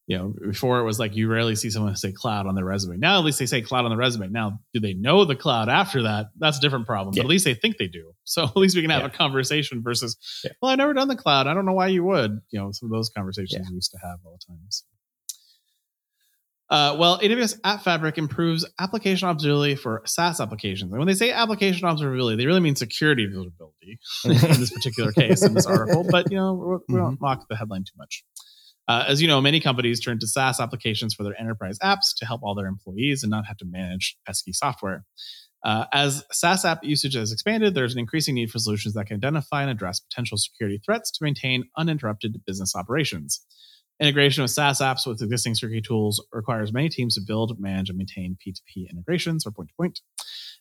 you 0.07 0.19
know, 0.19 0.35
before 0.49 0.81
it 0.81 0.85
was 0.85 0.99
like 0.99 1.15
you 1.15 1.29
rarely 1.29 1.55
see 1.55 1.71
someone 1.71 1.95
say 1.97 2.13
cloud 2.13 2.47
on 2.47 2.55
their 2.55 2.65
resume. 2.65 2.97
Now 2.99 3.19
at 3.19 3.25
least 3.25 3.39
they 3.39 3.47
say 3.47 3.63
cloud 3.63 3.85
on 3.85 3.91
the 3.91 3.97
resume. 3.97 4.29
Now, 4.29 4.59
do 4.75 4.81
they 4.81 4.95
know 4.95 5.25
the 5.25 5.37
cloud 5.37 5.69
after 5.69 6.03
that? 6.03 6.27
That's 6.39 6.59
a 6.59 6.61
different 6.61 6.87
problem. 6.87 7.15
Yeah. 7.15 7.23
But 7.23 7.27
at 7.27 7.31
least 7.31 7.45
they 7.45 7.55
think 7.55 7.77
they 7.79 7.87
do. 7.89 8.13
So 8.25 8.45
at 8.45 8.57
least 8.57 8.75
we 8.75 8.83
can 8.83 8.91
have 8.91 9.03
Yeah. 9.03 9.07
a 9.09 9.11
conversation 9.11 9.83
versus, 9.83 10.17
Yeah. 10.45 10.53
well, 10.61 10.71
I've 10.73 10.79
never 10.79 10.93
done 10.93 11.09
the 11.09 11.17
cloud. 11.17 11.47
I 11.47 11.55
don't 11.55 11.65
know 11.67 11.73
why 11.73 11.87
you 11.89 12.05
would. 12.05 12.41
You 12.51 12.61
know, 12.61 12.71
some 12.73 12.89
of 12.89 12.93
those 12.93 13.11
conversations 13.11 13.69
we 13.71 13.75
used 13.77 13.93
to 13.93 13.99
have 14.03 14.19
all 14.25 14.33
the 14.39 14.53
time. 14.53 14.61
So. 14.71 14.85
Uh, 16.73 16.97
well, 16.99 17.19
AWS 17.19 17.61
App 17.65 17.83
Fabric 17.83 18.17
improves 18.17 18.65
application 18.81 19.29
observability 19.29 19.79
for 19.79 20.01
SaaS 20.07 20.41
applications. 20.41 20.91
And 20.91 20.99
when 20.99 21.07
they 21.07 21.13
say 21.13 21.31
application 21.31 21.87
observability, 21.87 22.39
they 22.39 22.47
really 22.47 22.61
mean 22.61 22.77
security 22.77 23.29
observability 23.29 23.99
in 24.25 24.59
this 24.59 24.71
particular 24.71 25.13
case 25.13 25.43
in 25.43 25.53
this 25.53 25.67
article. 25.67 26.07
But 26.11 26.31
you 26.31 26.39
know, 26.39 26.81
we- 26.89 26.97
don't 26.97 27.21
mock 27.21 27.47
the 27.51 27.57
headline 27.57 27.85
too 27.85 27.93
much. 27.99 28.25
Uh, 28.89 29.05
as 29.07 29.21
you 29.21 29.29
know, 29.29 29.39
many 29.43 29.61
companies 29.61 30.01
turn 30.01 30.19
to 30.21 30.27
SaaS 30.27 30.61
applications 30.61 31.13
for 31.13 31.25
their 31.25 31.39
enterprise 31.39 31.79
apps 31.81 32.17
to 32.17 32.25
help 32.25 32.41
all 32.43 32.55
their 32.55 32.67
employees 32.67 33.23
and 33.23 33.31
not 33.31 33.47
have 33.47 33.59
to 33.59 33.67
manage 33.67 34.17
pesky 34.27 34.53
software. 34.53 35.05
Uh, 35.63 35.85
as 35.93 36.25
SaaS 36.33 36.65
app 36.65 36.83
usage 36.83 37.15
has 37.15 37.33
expanded, 37.33 37.75
there's 37.75 37.93
an 37.93 38.01
increasing 38.01 38.35
need 38.35 38.51
for 38.51 38.59
solutions 38.59 38.95
that 38.95 39.07
can 39.07 39.17
identify 39.17 39.61
and 39.61 39.71
address 39.71 40.01
potential 40.01 40.39
security 40.39 40.81
threats 40.85 41.11
to 41.13 41.23
maintain 41.23 41.65
uninterrupted 41.77 42.41
business 42.47 42.75
operations. 42.75 43.43
Integration 44.03 44.43
of 44.43 44.51
SaaS 44.51 44.81
apps 44.81 45.07
with 45.07 45.23
existing 45.23 45.55
security 45.55 45.81
tools 45.81 46.21
requires 46.33 46.73
many 46.73 46.89
teams 46.89 47.15
to 47.15 47.21
build, 47.25 47.61
manage, 47.61 47.89
and 47.89 47.97
maintain 47.97 48.37
P2P 48.45 48.91
integrations 48.91 49.47
or 49.47 49.53
point 49.53 49.69
to 49.69 49.75
point. 49.77 50.01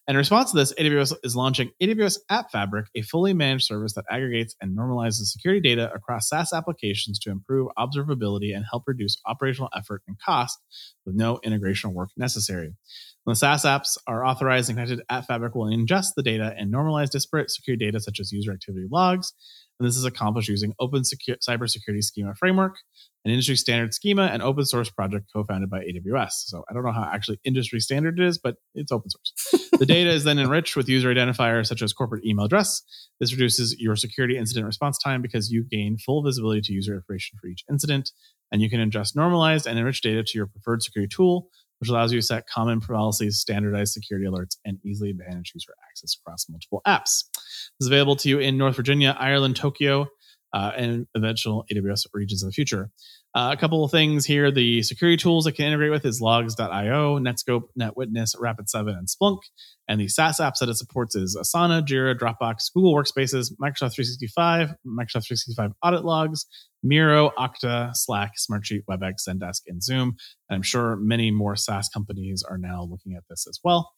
In 0.07 0.15
response 0.15 0.51
to 0.51 0.57
this, 0.57 0.73
AWS 0.75 1.15
is 1.23 1.35
launching 1.35 1.71
AWS 1.81 2.19
App 2.29 2.51
Fabric, 2.51 2.85
a 2.93 3.01
fully 3.01 3.33
managed 3.33 3.65
service 3.65 3.93
that 3.93 4.05
aggregates 4.11 4.55
and 4.61 4.77
normalizes 4.77 5.25
security 5.25 5.59
data 5.59 5.91
across 5.91 6.29
SaaS 6.29 6.53
applications 6.53 7.17
to 7.17 7.31
improve 7.31 7.69
observability 7.79 8.55
and 8.55 8.63
help 8.69 8.83
reduce 8.85 9.17
operational 9.25 9.69
effort 9.75 10.03
and 10.07 10.19
cost 10.19 10.59
with 11.07 11.15
no 11.15 11.39
integration 11.43 11.95
work 11.95 12.09
necessary. 12.15 12.75
When 13.23 13.35
SaaS 13.35 13.63
apps 13.63 13.97
are 14.05 14.23
authorized 14.23 14.69
and 14.69 14.77
connected, 14.77 15.03
App 15.09 15.25
Fabric 15.25 15.55
will 15.55 15.65
ingest 15.65 16.09
the 16.15 16.23
data 16.23 16.53
and 16.55 16.71
normalize 16.71 17.09
disparate 17.09 17.49
security 17.49 17.85
data 17.85 17.99
such 17.99 18.19
as 18.19 18.31
user 18.31 18.51
activity 18.51 18.85
logs. 18.91 19.33
And 19.79 19.87
this 19.87 19.97
is 19.97 20.05
accomplished 20.05 20.47
using 20.47 20.73
Open 20.79 21.01
Secu- 21.01 21.37
Cybersecurity 21.47 22.03
Schema 22.03 22.35
Framework, 22.35 22.75
an 23.23 23.31
industry 23.31 23.55
standard 23.55 23.93
schema 23.93 24.23
and 24.23 24.41
open 24.41 24.65
source 24.65 24.89
project 24.89 25.27
co-founded 25.33 25.69
by 25.69 25.79
AWS. 25.79 26.31
So 26.31 26.63
I 26.69 26.73
don't 26.73 26.83
know 26.83 26.91
how 26.91 27.03
actually 27.03 27.39
industry 27.43 27.79
standard 27.79 28.19
it 28.19 28.25
is, 28.25 28.37
but 28.37 28.55
it's 28.73 28.91
open 28.91 29.09
source. 29.09 29.69
the 29.79 29.85
data 29.85 30.09
is 30.09 30.23
then 30.23 30.39
enriched 30.39 30.75
with 30.75 30.89
user 30.89 31.13
identifiers 31.13 31.67
such 31.67 31.81
as 31.81 31.93
corporate 31.93 32.25
email 32.25 32.45
address. 32.45 32.81
This 33.19 33.31
reduces 33.31 33.75
your 33.79 33.95
security 33.95 34.37
incident 34.37 34.65
response 34.65 34.97
time 34.97 35.21
because 35.21 35.51
you 35.51 35.63
gain 35.63 35.97
full 35.97 36.23
visibility 36.23 36.61
to 36.61 36.73
user 36.73 36.95
information 36.95 37.37
for 37.39 37.47
each 37.47 37.63
incident, 37.69 38.11
and 38.51 38.61
you 38.61 38.69
can 38.69 38.79
ingest 38.79 39.15
normalized 39.15 39.67
and 39.67 39.77
enriched 39.77 40.03
data 40.03 40.23
to 40.23 40.37
your 40.37 40.47
preferred 40.47 40.81
security 40.81 41.13
tool, 41.13 41.47
which 41.79 41.89
allows 41.89 42.11
you 42.11 42.19
to 42.19 42.25
set 42.25 42.47
common 42.47 42.81
policies, 42.81 43.39
standardized 43.39 43.93
security 43.93 44.27
alerts, 44.27 44.57
and 44.65 44.79
easily 44.83 45.13
manage 45.13 45.51
user 45.53 45.73
access 45.89 46.15
across 46.19 46.47
multiple 46.49 46.81
apps. 46.87 47.25
This 47.33 47.81
is 47.81 47.87
available 47.87 48.15
to 48.17 48.29
you 48.29 48.39
in 48.39 48.57
North 48.57 48.75
Virginia, 48.75 49.15
Ireland, 49.19 49.55
Tokyo, 49.55 50.07
uh, 50.53 50.71
and 50.75 51.07
eventual 51.15 51.65
AWS 51.71 52.07
regions 52.13 52.43
in 52.43 52.49
the 52.49 52.53
future. 52.53 52.89
Uh, 53.33 53.51
a 53.53 53.57
couple 53.57 53.83
of 53.85 53.91
things 53.91 54.25
here. 54.25 54.51
The 54.51 54.83
security 54.83 55.15
tools 55.15 55.47
it 55.47 55.53
can 55.53 55.65
integrate 55.65 55.91
with 55.91 56.05
is 56.05 56.21
Logz.io, 56.21 57.17
Netskope, 57.19 57.63
NetWitness, 57.79 58.35
Rapid7, 58.35 58.89
and 58.89 59.07
Splunk. 59.07 59.39
And 59.87 60.01
the 60.01 60.09
SaaS 60.09 60.39
apps 60.39 60.59
that 60.59 60.67
it 60.67 60.75
supports 60.75 61.15
is 61.15 61.37
Asana, 61.37 61.85
Jira, 61.85 62.17
Dropbox, 62.17 62.73
Google 62.73 62.93
Workspaces, 62.93 63.51
Microsoft 63.61 63.95
365, 63.95 64.69
Microsoft 64.85 65.27
365 65.27 65.71
Audit 65.81 66.03
Logs, 66.03 66.45
Miro, 66.83 67.31
Okta, 67.37 67.91
Slack, 67.93 68.33
Smartsheet, 68.37 68.83
WebEx, 68.89 69.27
Zendesk, 69.27 69.61
and 69.67 69.81
Zoom. 69.81 70.15
And 70.49 70.57
I'm 70.57 70.61
sure 70.61 70.97
many 70.97 71.31
more 71.31 71.55
SaaS 71.55 71.87
companies 71.87 72.43
are 72.47 72.57
now 72.57 72.83
looking 72.89 73.15
at 73.15 73.23
this 73.29 73.47
as 73.47 73.59
well, 73.63 73.91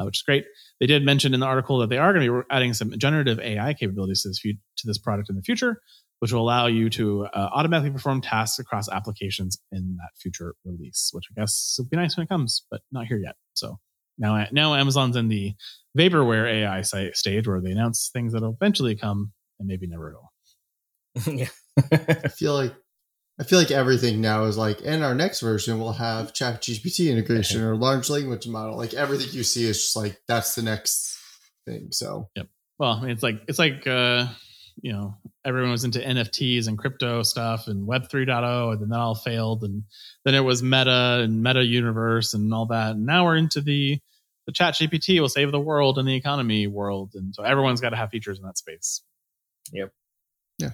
uh, 0.00 0.04
which 0.04 0.18
is 0.18 0.22
great. 0.22 0.46
They 0.78 0.86
did 0.86 1.04
mention 1.04 1.34
in 1.34 1.40
the 1.40 1.46
article 1.46 1.78
that 1.78 1.90
they 1.90 1.98
are 1.98 2.12
going 2.12 2.26
to 2.26 2.40
be 2.40 2.46
adding 2.50 2.72
some 2.72 2.96
generative 2.98 3.38
AI 3.38 3.74
capabilities 3.74 4.22
to 4.22 4.28
this, 4.28 4.38
fu- 4.38 4.52
to 4.52 4.86
this 4.86 4.98
product 4.98 5.28
in 5.28 5.36
the 5.36 5.42
future, 5.42 5.80
which 6.20 6.32
will 6.32 6.42
allow 6.42 6.66
you 6.66 6.88
to 6.90 7.26
uh, 7.26 7.48
automatically 7.52 7.90
perform 7.90 8.20
tasks 8.20 8.58
across 8.58 8.88
applications 8.88 9.58
in 9.72 9.96
that 9.96 10.10
future 10.16 10.54
release, 10.64 11.10
which 11.12 11.24
I 11.30 11.40
guess 11.40 11.76
will 11.78 11.86
be 11.86 11.96
nice 11.96 12.16
when 12.16 12.24
it 12.24 12.28
comes, 12.28 12.64
but 12.70 12.80
not 12.92 13.06
here 13.06 13.18
yet. 13.18 13.36
So 13.54 13.78
now, 14.18 14.46
now 14.52 14.74
Amazon's 14.74 15.16
in 15.16 15.28
the 15.28 15.54
vaporware 15.98 16.46
AI 16.46 16.82
site 16.82 17.16
stage 17.16 17.48
where 17.48 17.60
they 17.60 17.72
announce 17.72 18.10
things 18.12 18.32
that'll 18.32 18.56
eventually 18.60 18.94
come 18.94 19.32
and 19.58 19.66
maybe 19.66 19.86
never 19.86 20.14
will. 20.14 20.32
yeah. 21.34 21.48
I 21.92 22.28
feel 22.28 22.54
like 22.54 22.74
I 23.40 23.42
feel 23.42 23.58
like 23.58 23.70
everything 23.70 24.20
now 24.20 24.44
is 24.44 24.58
like, 24.58 24.80
and 24.84 25.02
our 25.02 25.14
next 25.14 25.40
version 25.40 25.78
will 25.78 25.94
have 25.94 26.34
Chat 26.34 26.60
GPT 26.60 27.10
integration 27.10 27.62
or 27.62 27.74
large 27.74 28.10
language 28.10 28.46
model. 28.46 28.76
Like 28.76 28.92
everything 28.92 29.28
you 29.32 29.44
see 29.44 29.64
is 29.64 29.78
just 29.80 29.96
like 29.96 30.20
that's 30.28 30.54
the 30.54 30.62
next 30.62 31.16
thing. 31.66 31.88
So 31.90 32.28
yep. 32.36 32.48
Well, 32.78 32.92
I 32.92 33.00
mean, 33.00 33.10
it's 33.10 33.22
like 33.22 33.40
it's 33.48 33.58
like 33.58 33.86
uh, 33.86 34.26
you 34.82 34.92
know 34.92 35.14
everyone 35.42 35.70
was 35.70 35.84
into 35.84 36.00
NFTs 36.00 36.68
and 36.68 36.76
crypto 36.76 37.22
stuff 37.22 37.66
and 37.66 37.86
Web 37.86 38.10
3.0, 38.10 38.72
and 38.72 38.82
then 38.82 38.90
that 38.90 38.98
all 38.98 39.14
failed, 39.14 39.64
and 39.64 39.84
then 40.26 40.34
it 40.34 40.40
was 40.40 40.62
Meta 40.62 41.20
and 41.22 41.42
Meta 41.42 41.64
Universe 41.64 42.34
and 42.34 42.52
all 42.52 42.66
that, 42.66 42.96
and 42.96 43.06
now 43.06 43.24
we're 43.24 43.36
into 43.36 43.62
the 43.62 43.98
the 44.44 44.52
Chat 44.52 44.74
GPT 44.74 45.18
will 45.18 45.30
save 45.30 45.50
the 45.50 45.60
world 45.60 45.96
and 45.96 46.06
the 46.06 46.14
economy 46.14 46.66
world, 46.66 47.12
and 47.14 47.34
so 47.34 47.42
everyone's 47.42 47.80
got 47.80 47.90
to 47.90 47.96
have 47.96 48.10
features 48.10 48.38
in 48.38 48.44
that 48.44 48.58
space. 48.58 49.00
Yep. 49.72 49.92
Yeah. 50.58 50.70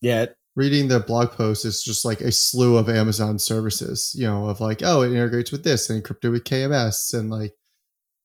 Yeah. 0.00 0.26
Reading 0.54 0.88
the 0.88 1.00
blog 1.00 1.30
post 1.30 1.64
is 1.64 1.82
just 1.82 2.04
like 2.04 2.20
a 2.20 2.30
slew 2.32 2.76
of 2.76 2.88
Amazon 2.88 3.38
services, 3.38 4.12
you 4.14 4.26
know, 4.26 4.48
of 4.48 4.60
like, 4.60 4.82
oh, 4.84 5.02
it 5.02 5.12
integrates 5.12 5.50
with 5.50 5.64
this 5.64 5.88
and 5.88 6.02
encrypted 6.02 6.30
with 6.30 6.44
KMS. 6.44 7.14
And 7.14 7.30
like, 7.30 7.52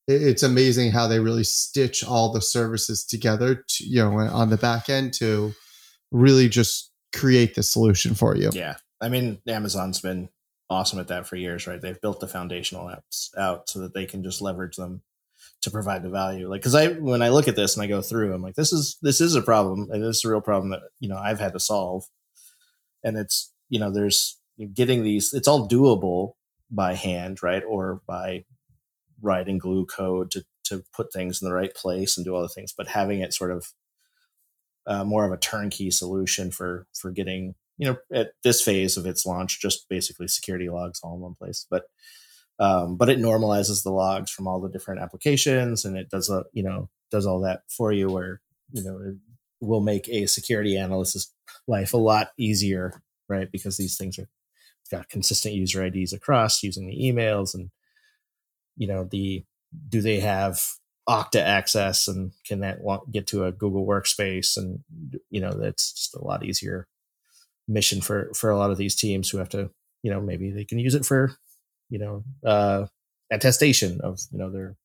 it- 0.08 0.22
it's 0.22 0.44
amazing 0.44 0.92
how 0.92 1.08
they 1.08 1.20
really 1.20 1.44
stitch 1.46 2.04
all 2.04 2.32
the 2.32 2.42
services 2.42 3.06
together, 3.06 3.64
to, 3.68 3.84
you 3.86 4.04
know, 4.04 4.18
on 4.18 4.50
the 4.50 4.58
back 4.58 4.90
end 4.90 5.14
to 5.16 5.54
really 6.12 6.50
just 6.50 6.92
create 7.16 7.56
the 7.56 7.64
solution 7.64 8.14
for 8.14 8.36
you. 8.36 8.50
Yeah. 8.54 8.76
I 9.00 9.10
mean, 9.10 9.40
Amazon's 9.48 10.02
been 10.02 10.30
awesome 10.70 11.00
at 11.00 11.08
that 11.08 11.28
for 11.28 11.38
years, 11.38 11.66
right? 11.68 11.82
They've 11.82 12.00
built 12.02 12.20
the 12.20 12.28
foundational 12.28 12.88
apps 12.88 13.30
out 13.38 13.70
so 13.70 13.80
that 13.80 13.94
they 13.94 14.06
can 14.06 14.24
just 14.24 14.42
leverage 14.42 14.76
them 14.76 15.02
to 15.62 15.72
provide 15.72 16.04
the 16.04 16.10
value. 16.10 16.50
Like, 16.50 16.62
because 16.62 16.76
I 16.76 16.90
when 16.90 17.22
I 17.22 17.30
look 17.30 17.48
at 17.48 17.56
this 17.56 17.76
and 17.76 17.84
I 17.84 17.88
go 17.88 18.02
through, 18.02 18.34
I'm 18.34 18.42
like, 18.42 18.56
this 18.56 18.74
is 18.74 18.98
this 19.02 19.22
is 19.22 19.36
a 19.36 19.42
problem, 19.42 19.88
and 19.92 20.04
this 20.04 20.18
is 20.18 20.26
a 20.26 20.30
real 20.30 20.42
problem 20.42 20.72
that 20.72 20.82
you 21.00 21.08
know 21.10 21.18
I've 21.18 21.40
had 21.40 21.54
to 21.54 21.60
solve. 21.60 22.06
And 23.04 23.18
it's 23.18 23.54
you 23.70 23.80
know 23.80 23.92
there's 23.92 24.40
getting 24.74 25.04
these. 25.04 25.34
It's 25.34 25.48
all 25.48 25.68
doable 25.68 26.34
by 26.70 26.94
hand, 26.94 27.42
right, 27.44 27.64
or 27.68 28.02
by 28.08 28.46
writing 29.22 29.58
glue 29.58 29.86
code 29.86 30.32
to 30.32 30.46
to 30.66 30.84
put 30.94 31.14
things 31.14 31.42
in 31.42 31.48
the 31.48 31.54
right 31.54 31.74
place 31.74 32.18
and 32.18 32.26
do 32.26 32.36
all 32.36 32.42
the 32.42 32.50
things. 32.50 32.74
But 32.76 32.88
having 32.88 33.22
it 33.22 33.34
sort 33.34 33.52
of 33.52 33.74
uh, 34.86 35.04
more 35.04 35.26
of 35.26 35.32
a 35.32 35.38
turnkey 35.38 35.92
solution 35.92 36.52
for 36.52 36.88
for 36.94 37.12
getting 37.12 37.56
you 37.78 37.88
know 37.88 37.98
at 38.14 38.32
this 38.44 38.62
phase 38.62 38.98
of 38.98 39.06
its 39.06 39.26
launch, 39.26 39.62
just 39.62 39.88
basically 39.90 40.28
security 40.28 40.70
logs 40.70 41.00
all 41.04 41.16
in 41.16 41.22
one 41.22 41.36
place, 41.36 41.66
but 41.70 41.86
um, 42.60 42.98
but 42.98 43.10
it 43.10 43.20
normalizes 43.20 43.84
the 43.84 43.92
logs 43.92 44.32
from 44.32 44.48
all 44.48 44.60
the 44.60 44.70
different 44.70 45.02
applications 45.02 45.86
and 45.86 45.96
it 45.96 46.10
does 46.10 46.30
a 46.30 46.46
you 46.54 46.64
know 46.64 46.90
does 47.12 47.26
all 47.26 47.42
that 47.42 47.62
for 47.70 47.92
you 47.92 48.10
where 48.10 48.42
you 48.72 48.84
know 48.84 49.16
will 49.62 49.82
make 49.82 50.08
a 50.10 50.26
security 50.26 50.78
analyst's 50.78 51.34
life 51.68 51.94
a 51.94 51.98
lot 51.98 52.30
easier 52.38 53.02
right 53.30 53.52
because 53.52 53.78
these 53.78 53.98
things 53.98 54.18
are 54.20 54.30
got 54.90 55.10
consistent 55.10 55.54
user 55.54 55.84
ids 55.84 56.14
across 56.14 56.64
using 56.64 56.88
the 56.88 56.96
emails 56.96 57.54
and 57.54 57.70
you 58.78 58.88
know 58.88 59.04
the 59.04 59.44
do 59.90 60.02
they 60.02 60.20
have 60.20 60.62
okta 61.10 61.42
access 61.42 62.08
and 62.08 62.32
can 62.46 62.62
that 62.62 62.80
get 63.12 63.28
to 63.28 63.44
a 63.44 63.52
google 63.52 63.86
workspace 63.86 64.56
and 64.56 64.80
you 65.30 65.42
know 65.42 65.52
that's 65.52 65.92
just 65.92 66.16
a 66.16 66.24
lot 66.24 66.46
easier 66.46 66.88
mission 67.68 68.00
for 68.00 68.32
for 68.34 68.50
a 68.50 68.58
lot 68.58 68.72
of 68.72 68.78
these 68.78 68.96
teams 68.96 69.30
who 69.30 69.38
have 69.38 69.50
to 69.50 69.70
you 70.04 70.12
know 70.12 70.22
maybe 70.22 70.52
they 70.52 70.64
can 70.64 70.80
use 70.80 70.96
it 70.96 71.06
for 71.06 71.34
you 71.90 72.00
know 72.00 72.24
uh, 72.46 72.86
attestation 73.32 74.00
of 74.02 74.20
you 74.32 74.38
know 74.38 74.50
their 74.50 74.76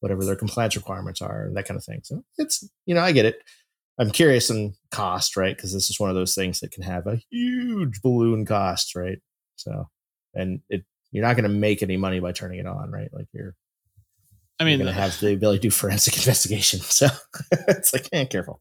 whatever 0.00 0.24
their 0.24 0.36
compliance 0.36 0.76
requirements 0.76 1.20
are 1.20 1.44
and 1.46 1.56
that 1.56 1.66
kind 1.66 1.76
of 1.76 1.84
thing. 1.84 2.00
So 2.04 2.22
it's 2.38 2.68
you 2.86 2.94
know 2.94 3.02
I 3.02 3.12
get 3.12 3.26
it. 3.26 3.42
I'm 3.98 4.10
curious 4.10 4.50
in 4.50 4.74
cost, 4.90 5.36
right? 5.36 5.56
Because 5.56 5.72
this 5.72 5.90
is 5.90 5.98
one 5.98 6.10
of 6.10 6.16
those 6.16 6.34
things 6.34 6.60
that 6.60 6.70
can 6.70 6.84
have 6.84 7.06
a 7.06 7.20
huge 7.30 8.00
balloon 8.00 8.46
cost, 8.46 8.94
right? 8.94 9.18
So 9.56 9.88
and 10.34 10.60
it 10.68 10.84
you're 11.10 11.24
not 11.24 11.36
going 11.36 11.50
to 11.50 11.56
make 11.56 11.82
any 11.82 11.96
money 11.96 12.20
by 12.20 12.32
turning 12.32 12.58
it 12.58 12.66
on, 12.66 12.90
right? 12.90 13.08
Like 13.12 13.26
you're 13.32 13.54
I 14.60 14.64
mean, 14.64 14.78
going 14.78 14.92
to 14.92 15.00
have 15.00 15.18
the 15.20 15.32
ability 15.32 15.58
to 15.58 15.62
do 15.62 15.70
forensic 15.74 16.16
investigation. 16.16 16.80
So 16.80 17.06
it's 17.52 17.92
like, 17.92 18.08
eh, 18.12 18.24
careful. 18.24 18.60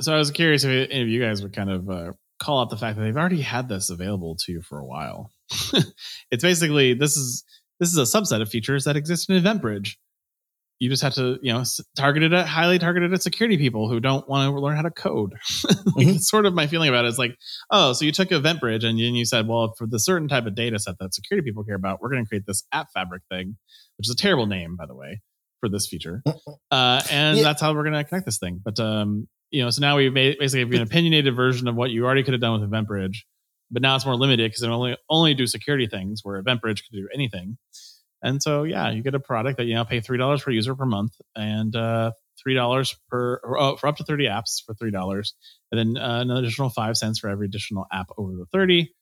So 0.00 0.14
I 0.14 0.18
was 0.18 0.30
curious 0.30 0.64
if 0.64 0.90
any 0.90 1.02
of 1.02 1.08
you 1.08 1.22
guys 1.22 1.42
would 1.42 1.54
kind 1.54 1.70
of 1.70 1.88
uh, 1.88 2.12
call 2.38 2.60
out 2.60 2.70
the 2.70 2.76
fact 2.76 2.98
that 2.98 3.04
they've 3.04 3.16
already 3.16 3.40
had 3.40 3.68
this 3.68 3.90
available 3.90 4.36
to 4.36 4.52
you 4.52 4.62
for 4.62 4.78
a 4.78 4.84
while. 4.84 5.30
it's 6.30 6.42
basically 6.42 6.94
this 6.94 7.16
is 7.16 7.44
this 7.80 7.94
is 7.94 7.98
a 7.98 8.02
subset 8.02 8.42
of 8.42 8.48
features 8.48 8.84
that 8.84 8.96
exist 8.96 9.30
in 9.30 9.42
EventBridge. 9.42 9.96
You 10.80 10.90
just 10.90 11.02
have 11.02 11.14
to, 11.14 11.38
you 11.40 11.52
know, 11.52 11.62
targeted 11.96 12.34
at 12.34 12.46
highly 12.46 12.78
targeted 12.78 13.12
at 13.12 13.22
security 13.22 13.56
people 13.56 13.88
who 13.88 14.00
don't 14.00 14.28
want 14.28 14.52
to 14.52 14.60
learn 14.60 14.76
how 14.76 14.82
to 14.82 14.90
code. 14.90 15.34
like, 15.64 16.06
mm-hmm. 16.06 16.16
Sort 16.16 16.46
of 16.46 16.54
my 16.54 16.66
feeling 16.66 16.88
about 16.88 17.04
it 17.04 17.08
is 17.08 17.18
like, 17.18 17.36
oh, 17.70 17.92
so 17.92 18.04
you 18.04 18.12
took 18.12 18.28
EventBridge 18.28 18.84
and 18.84 18.98
then 18.98 19.14
you 19.14 19.24
said, 19.24 19.46
well, 19.46 19.74
for 19.78 19.86
the 19.86 19.98
certain 19.98 20.28
type 20.28 20.46
of 20.46 20.54
data 20.54 20.78
set 20.78 20.96
that 20.98 21.14
security 21.14 21.48
people 21.48 21.64
care 21.64 21.76
about, 21.76 22.00
we're 22.00 22.10
going 22.10 22.24
to 22.24 22.28
create 22.28 22.44
this 22.46 22.64
app 22.72 22.88
fabric 22.92 23.22
thing, 23.30 23.56
which 23.96 24.08
is 24.08 24.12
a 24.12 24.16
terrible 24.16 24.46
name, 24.46 24.76
by 24.76 24.86
the 24.86 24.94
way, 24.94 25.20
for 25.60 25.68
this 25.68 25.86
feature. 25.86 26.22
Uh, 26.70 27.00
and 27.10 27.38
yeah. 27.38 27.44
that's 27.44 27.60
how 27.60 27.72
we're 27.72 27.84
going 27.84 27.94
to 27.94 28.02
connect 28.04 28.26
this 28.26 28.38
thing. 28.38 28.60
But 28.62 28.80
um, 28.80 29.28
you 29.54 29.62
know, 29.62 29.70
so 29.70 29.80
now 29.80 29.96
we 29.96 30.08
basically 30.08 30.60
have 30.60 30.72
an 30.72 30.82
opinionated 30.82 31.36
version 31.36 31.68
of 31.68 31.76
what 31.76 31.90
you 31.90 32.04
already 32.04 32.24
could 32.24 32.34
have 32.34 32.40
done 32.40 32.60
with 32.60 32.68
EventBridge, 32.68 33.18
but 33.70 33.82
now 33.82 33.94
it's 33.94 34.04
more 34.04 34.16
limited 34.16 34.50
because 34.50 34.64
it 34.64 34.68
only 34.68 34.96
only 35.08 35.34
do 35.34 35.46
security 35.46 35.86
things 35.86 36.20
where 36.24 36.42
EventBridge 36.42 36.82
could 36.82 36.92
do 36.92 37.08
anything. 37.14 37.56
And 38.24 38.42
so, 38.42 38.62
yeah, 38.62 38.90
you 38.90 39.02
get 39.02 39.14
a 39.14 39.20
product 39.20 39.58
that 39.58 39.66
you 39.66 39.74
now 39.74 39.84
pay 39.84 40.00
three 40.00 40.16
dollars 40.16 40.42
per 40.42 40.50
user 40.50 40.74
per 40.74 40.86
month, 40.86 41.12
and 41.36 41.76
uh, 41.76 42.12
three 42.42 42.54
dollars 42.54 42.96
per 43.10 43.38
oh, 43.44 43.76
for 43.76 43.86
up 43.86 43.98
to 43.98 44.04
thirty 44.04 44.24
apps 44.24 44.64
for 44.64 44.74
three 44.74 44.90
dollars, 44.90 45.34
and 45.70 45.78
then 45.78 46.02
uh, 46.02 46.20
an 46.20 46.30
additional 46.30 46.70
five 46.70 46.96
cents 46.96 47.18
for 47.18 47.28
every 47.28 47.46
additional 47.46 47.84
app 47.92 48.08
over 48.16 48.32
the 48.32 48.46
thirty. 48.50 48.94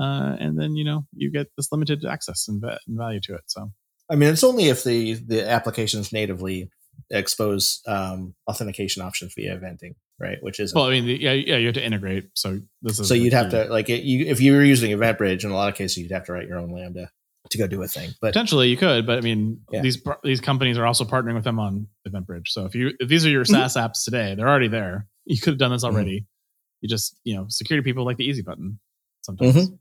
Uh, 0.00 0.36
and 0.38 0.56
then 0.56 0.76
you 0.76 0.84
know 0.84 1.04
you 1.12 1.32
get 1.32 1.48
this 1.56 1.72
limited 1.72 2.04
access 2.04 2.46
and, 2.46 2.62
and 2.62 2.78
value 2.96 3.18
to 3.20 3.34
it. 3.34 3.42
So, 3.48 3.72
I 4.08 4.14
mean, 4.14 4.28
it's 4.28 4.44
only 4.44 4.68
if 4.68 4.84
the 4.84 5.14
the 5.14 5.50
application 5.50 5.98
is 5.98 6.12
natively 6.12 6.70
expose 7.10 7.80
um, 7.88 8.36
authentication 8.48 9.02
options 9.02 9.34
via 9.34 9.58
eventing, 9.58 9.96
right? 10.20 10.38
Which 10.42 10.60
is 10.60 10.72
well, 10.72 10.84
I 10.84 11.00
mean, 11.00 11.06
yeah, 11.20 11.32
yeah, 11.32 11.56
you 11.56 11.66
have 11.66 11.74
to 11.74 11.84
integrate. 11.84 12.30
So 12.34 12.60
this 12.82 13.00
is 13.00 13.08
so 13.08 13.14
you'd 13.14 13.32
have 13.32 13.50
to 13.50 13.64
like 13.64 13.88
it, 13.88 14.04
you 14.04 14.26
if 14.26 14.40
you 14.40 14.52
were 14.52 14.62
using 14.62 14.96
EventBridge 14.96 15.42
in 15.42 15.50
a 15.50 15.54
lot 15.54 15.70
of 15.70 15.74
cases, 15.74 15.98
you'd 15.98 16.12
have 16.12 16.26
to 16.26 16.32
write 16.32 16.46
your 16.46 16.60
own 16.60 16.70
Lambda 16.70 17.10
to 17.50 17.58
go 17.58 17.66
do 17.66 17.82
a 17.82 17.88
thing. 17.88 18.10
But 18.20 18.28
potentially 18.28 18.68
you 18.68 18.76
could, 18.76 19.06
but 19.06 19.18
I 19.18 19.20
mean, 19.20 19.60
yeah. 19.70 19.82
these 19.82 20.02
these 20.22 20.40
companies 20.40 20.78
are 20.78 20.86
also 20.86 21.04
partnering 21.04 21.34
with 21.34 21.44
them 21.44 21.58
on 21.58 21.86
EventBridge. 22.08 22.48
So 22.48 22.64
if 22.64 22.74
you 22.74 22.92
if 22.98 23.08
these 23.08 23.26
are 23.26 23.30
your 23.30 23.44
mm-hmm. 23.44 23.54
SaaS 23.54 23.76
apps 23.76 24.04
today, 24.04 24.34
they're 24.34 24.48
already 24.48 24.68
there. 24.68 25.06
You 25.24 25.40
could 25.40 25.52
have 25.52 25.58
done 25.58 25.70
this 25.70 25.84
mm-hmm. 25.84 25.94
already. 25.94 26.20
Mm-hmm. 26.20 26.82
You 26.82 26.88
just 26.88 27.18
you 27.24 27.34
know 27.34 27.46
security 27.48 27.84
people 27.84 28.04
like 28.04 28.16
the 28.16 28.24
easy 28.24 28.42
button 28.42 28.78
sometimes. 29.22 29.56
Mm-hmm 29.56 29.74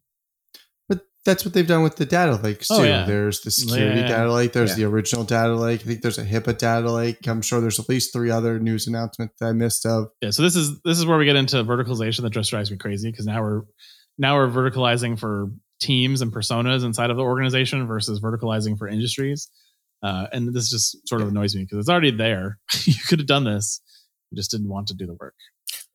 that's 1.25 1.43
what 1.43 1.53
they've 1.53 1.67
done 1.67 1.83
with 1.83 1.97
the 1.97 2.05
data 2.05 2.35
lakes 2.35 2.67
oh, 2.71 2.77
too. 2.77 2.83
Oh, 2.83 2.85
yeah. 2.85 3.05
There's 3.05 3.41
the 3.41 3.51
security 3.51 4.01
yeah, 4.01 4.07
yeah. 4.07 4.17
data 4.17 4.31
lake. 4.31 4.53
There's 4.53 4.75
the 4.75 4.85
original 4.85 5.23
data 5.23 5.53
lake. 5.53 5.81
I 5.81 5.83
think 5.83 6.01
there's 6.01 6.17
a 6.17 6.25
HIPAA 6.25 6.57
data 6.57 6.91
lake. 6.91 7.27
I'm 7.27 7.41
sure 7.41 7.61
there's 7.61 7.79
at 7.79 7.89
least 7.89 8.13
three 8.13 8.31
other 8.31 8.59
news 8.59 8.87
announcements 8.87 9.35
that 9.39 9.47
I 9.47 9.51
missed 9.51 9.85
of. 9.85 10.07
Yeah. 10.21 10.31
So 10.31 10.43
this 10.43 10.55
is 10.55 10.81
this 10.83 10.97
is 10.97 11.05
where 11.05 11.17
we 11.17 11.25
get 11.25 11.35
into 11.35 11.63
verticalization 11.63 12.21
that 12.21 12.31
just 12.31 12.49
drives 12.49 12.71
me 12.71 12.77
crazy 12.77 13.11
because 13.11 13.25
now 13.25 13.41
we're 13.41 13.63
now 14.17 14.37
we're 14.37 14.49
verticalizing 14.49 15.19
for 15.19 15.51
teams 15.79 16.21
and 16.21 16.31
personas 16.31 16.83
inside 16.83 17.09
of 17.09 17.17
the 17.17 17.23
organization 17.23 17.87
versus 17.87 18.19
verticalizing 18.19 18.77
for 18.77 18.87
industries. 18.87 19.49
Uh, 20.01 20.27
and 20.31 20.53
this 20.53 20.69
just 20.69 21.07
sort 21.07 21.21
of 21.21 21.27
annoys 21.27 21.55
me 21.55 21.63
because 21.63 21.79
it's 21.79 21.89
already 21.89 22.11
there. 22.11 22.57
you 22.85 22.93
could 23.07 23.19
have 23.19 23.27
done 23.27 23.43
this. 23.43 23.81
You 24.31 24.37
just 24.37 24.51
didn't 24.51 24.69
want 24.69 24.87
to 24.87 24.93
do 24.93 25.05
the 25.05 25.15
work. 25.15 25.35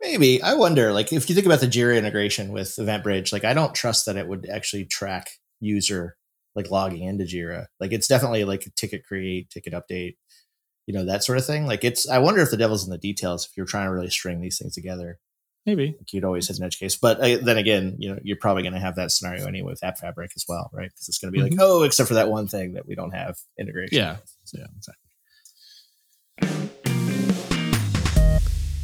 Maybe 0.01 0.42
I 0.42 0.55
wonder, 0.55 0.92
like, 0.92 1.12
if 1.12 1.29
you 1.29 1.35
think 1.35 1.47
about 1.47 1.61
the 1.61 1.66
Jira 1.66 1.97
integration 1.97 2.53
with 2.53 2.68
EventBridge, 2.77 3.33
like, 3.33 3.44
I 3.44 3.55
don't 3.55 3.75
trust 3.75 4.07
that 4.07 4.16
it 4.16 4.29
would 4.29 4.49
actually 4.51 4.85
track 4.85 5.31
user 5.61 6.16
like 6.55 6.70
logging 6.70 7.05
into 7.05 7.25
Jira. 7.25 7.66
Like, 7.81 7.92
it's 7.92 8.07
definitely 8.07 8.44
like 8.44 8.68
ticket 8.77 9.05
create, 9.07 9.51
ticket 9.51 9.73
update, 9.73 10.16
you 10.87 10.94
know, 10.94 11.07
that 11.07 11.25
sort 11.25 11.38
of 11.38 11.47
thing. 11.47 11.66
Like, 11.66 11.85
it's. 11.85 12.09
I 12.09 12.18
wonder 12.18 12.40
if 12.40 12.51
the 12.51 12.57
devil's 12.57 12.85
in 12.85 12.90
the 12.90 12.99
details. 12.99 13.47
If 13.47 13.57
you're 13.57 13.66
trying 13.66 13.87
to 13.87 13.92
really 13.92 14.11
string 14.11 14.40
these 14.40 14.59
things 14.59 14.75
together, 14.75 15.18
maybe 15.66 15.94
like 15.98 16.12
you'd 16.12 16.24
always 16.24 16.48
hit 16.48 16.59
an 16.59 16.64
edge 16.64 16.79
case. 16.79 16.96
But 16.96 17.20
uh, 17.20 17.38
then 17.42 17.59
again, 17.59 17.96
you 17.98 18.11
know, 18.11 18.18
you're 18.22 18.37
probably 18.37 18.62
going 18.62 18.74
to 18.74 18.81
have 18.81 18.96
that 18.96 19.11
scenario 19.11 19.46
anyway 19.46 19.70
with 19.70 19.85
App 19.85 19.98
Fabric 19.98 20.33
as 20.37 20.44
well, 20.48 20.70
right? 20.72 20.90
Because 20.90 21.09
it's 21.09 21.18
going 21.18 21.33
to 21.33 21.38
be 21.38 21.44
mm-hmm. 21.44 21.59
like, 21.59 21.66
oh, 21.66 21.83
except 21.83 22.09
for 22.09 22.14
that 22.14 22.29
one 22.29 22.46
thing 22.46 22.74
that 22.74 22.87
we 22.87 22.94
don't 22.94 23.14
have 23.14 23.37
integration. 23.59 23.96
Yeah, 23.96 24.16
so, 24.44 24.59
yeah, 24.59 24.66
exactly. 24.77 25.00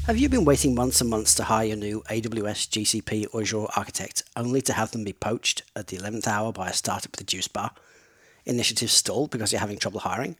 Have 0.07 0.19
you 0.19 0.29
been 0.29 0.45
waiting 0.45 0.75
months 0.75 1.01
and 1.01 1.09
months 1.09 1.37
to 1.37 1.45
hire 1.45 1.67
your 1.67 1.77
new 1.77 2.03
AWS, 2.11 2.69
GCP, 2.69 3.27
or 3.33 3.43
Azure 3.43 3.67
architect 3.77 4.25
only 4.35 4.61
to 4.63 4.73
have 4.73 4.91
them 4.91 5.05
be 5.05 5.13
poached 5.13 5.63
at 5.77 5.87
the 5.87 5.99
11th 5.99 6.27
hour 6.27 6.53
by 6.53 6.69
a 6.69 6.73
startup 6.73 7.13
with 7.13 7.21
a 7.21 7.25
juice 7.25 7.47
bar? 7.47 7.71
Initiatives 8.45 8.93
stalled 8.93 9.31
because 9.31 9.53
you're 9.53 9.61
having 9.61 9.79
trouble 9.79 10.01
hiring? 10.01 10.37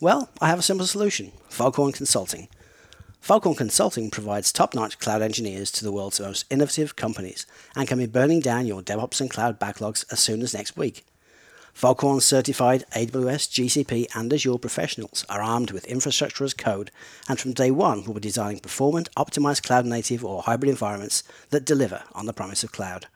Well, 0.00 0.28
I 0.40 0.46
have 0.46 0.60
a 0.60 0.62
simple 0.62 0.86
solution 0.86 1.32
Foghorn 1.48 1.90
Consulting. 1.90 2.48
Foghorn 3.28 3.56
Consulting 3.56 4.10
provides 4.10 4.50
top 4.50 4.74
notch 4.74 4.98
cloud 4.98 5.20
engineers 5.20 5.70
to 5.72 5.84
the 5.84 5.92
world's 5.92 6.18
most 6.18 6.46
innovative 6.48 6.96
companies 6.96 7.46
and 7.76 7.86
can 7.86 7.98
be 7.98 8.06
burning 8.06 8.40
down 8.40 8.64
your 8.64 8.80
DevOps 8.80 9.20
and 9.20 9.28
cloud 9.28 9.60
backlogs 9.60 10.10
as 10.10 10.18
soon 10.18 10.40
as 10.40 10.54
next 10.54 10.78
week. 10.78 11.04
Foghorn 11.74 12.22
certified 12.22 12.84
AWS, 12.96 13.50
GCP, 13.50 14.06
and 14.16 14.32
Azure 14.32 14.56
professionals 14.56 15.26
are 15.28 15.42
armed 15.42 15.72
with 15.72 15.84
infrastructure 15.84 16.42
as 16.42 16.54
code 16.54 16.90
and 17.28 17.38
from 17.38 17.52
day 17.52 17.70
one 17.70 18.02
will 18.04 18.14
be 18.14 18.20
designing 18.20 18.60
performant, 18.60 19.10
optimized 19.14 19.62
cloud 19.62 19.84
native 19.84 20.24
or 20.24 20.44
hybrid 20.44 20.70
environments 20.70 21.22
that 21.50 21.66
deliver 21.66 22.04
on 22.14 22.24
the 22.24 22.32
promise 22.32 22.64
of 22.64 22.72
cloud. 22.72 23.08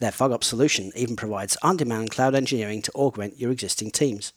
Their 0.00 0.10
FogOps 0.10 0.42
solution 0.42 0.90
even 0.96 1.14
provides 1.14 1.56
on 1.62 1.76
demand 1.76 2.10
cloud 2.10 2.34
engineering 2.34 2.82
to 2.82 2.90
augment 2.96 3.38
your 3.38 3.52
existing 3.52 3.92
teams. 3.92 4.32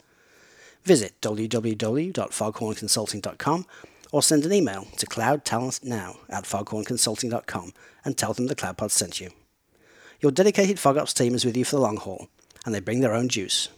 Visit 0.84 1.20
www.foghornconsulting.com 1.22 3.66
or 4.13 4.21
send 4.21 4.45
an 4.45 4.54
email 4.54 4.88
to 4.95 5.08
cloudtalentnow 5.08 6.15
at 6.30 6.45
foghornconsulting.com 6.45 7.73
and 8.06 8.15
tell 8.15 8.32
them 8.32 8.45
the 8.47 8.56
CloudPod 8.56 8.91
sent 8.91 9.19
you. 9.19 9.32
Your 10.21 10.32
dedicated 10.32 10.78
FogOps 10.78 11.13
team 11.13 11.34
is 11.34 11.43
with 11.43 11.58
you 11.58 11.65
for 11.65 11.78
the 11.78 11.82
long 11.82 11.97
haul 11.97 12.30
and 12.63 12.73
they 12.73 12.80
bring 12.80 13.02
their 13.02 13.15
own 13.15 13.28
juice. 13.28 13.69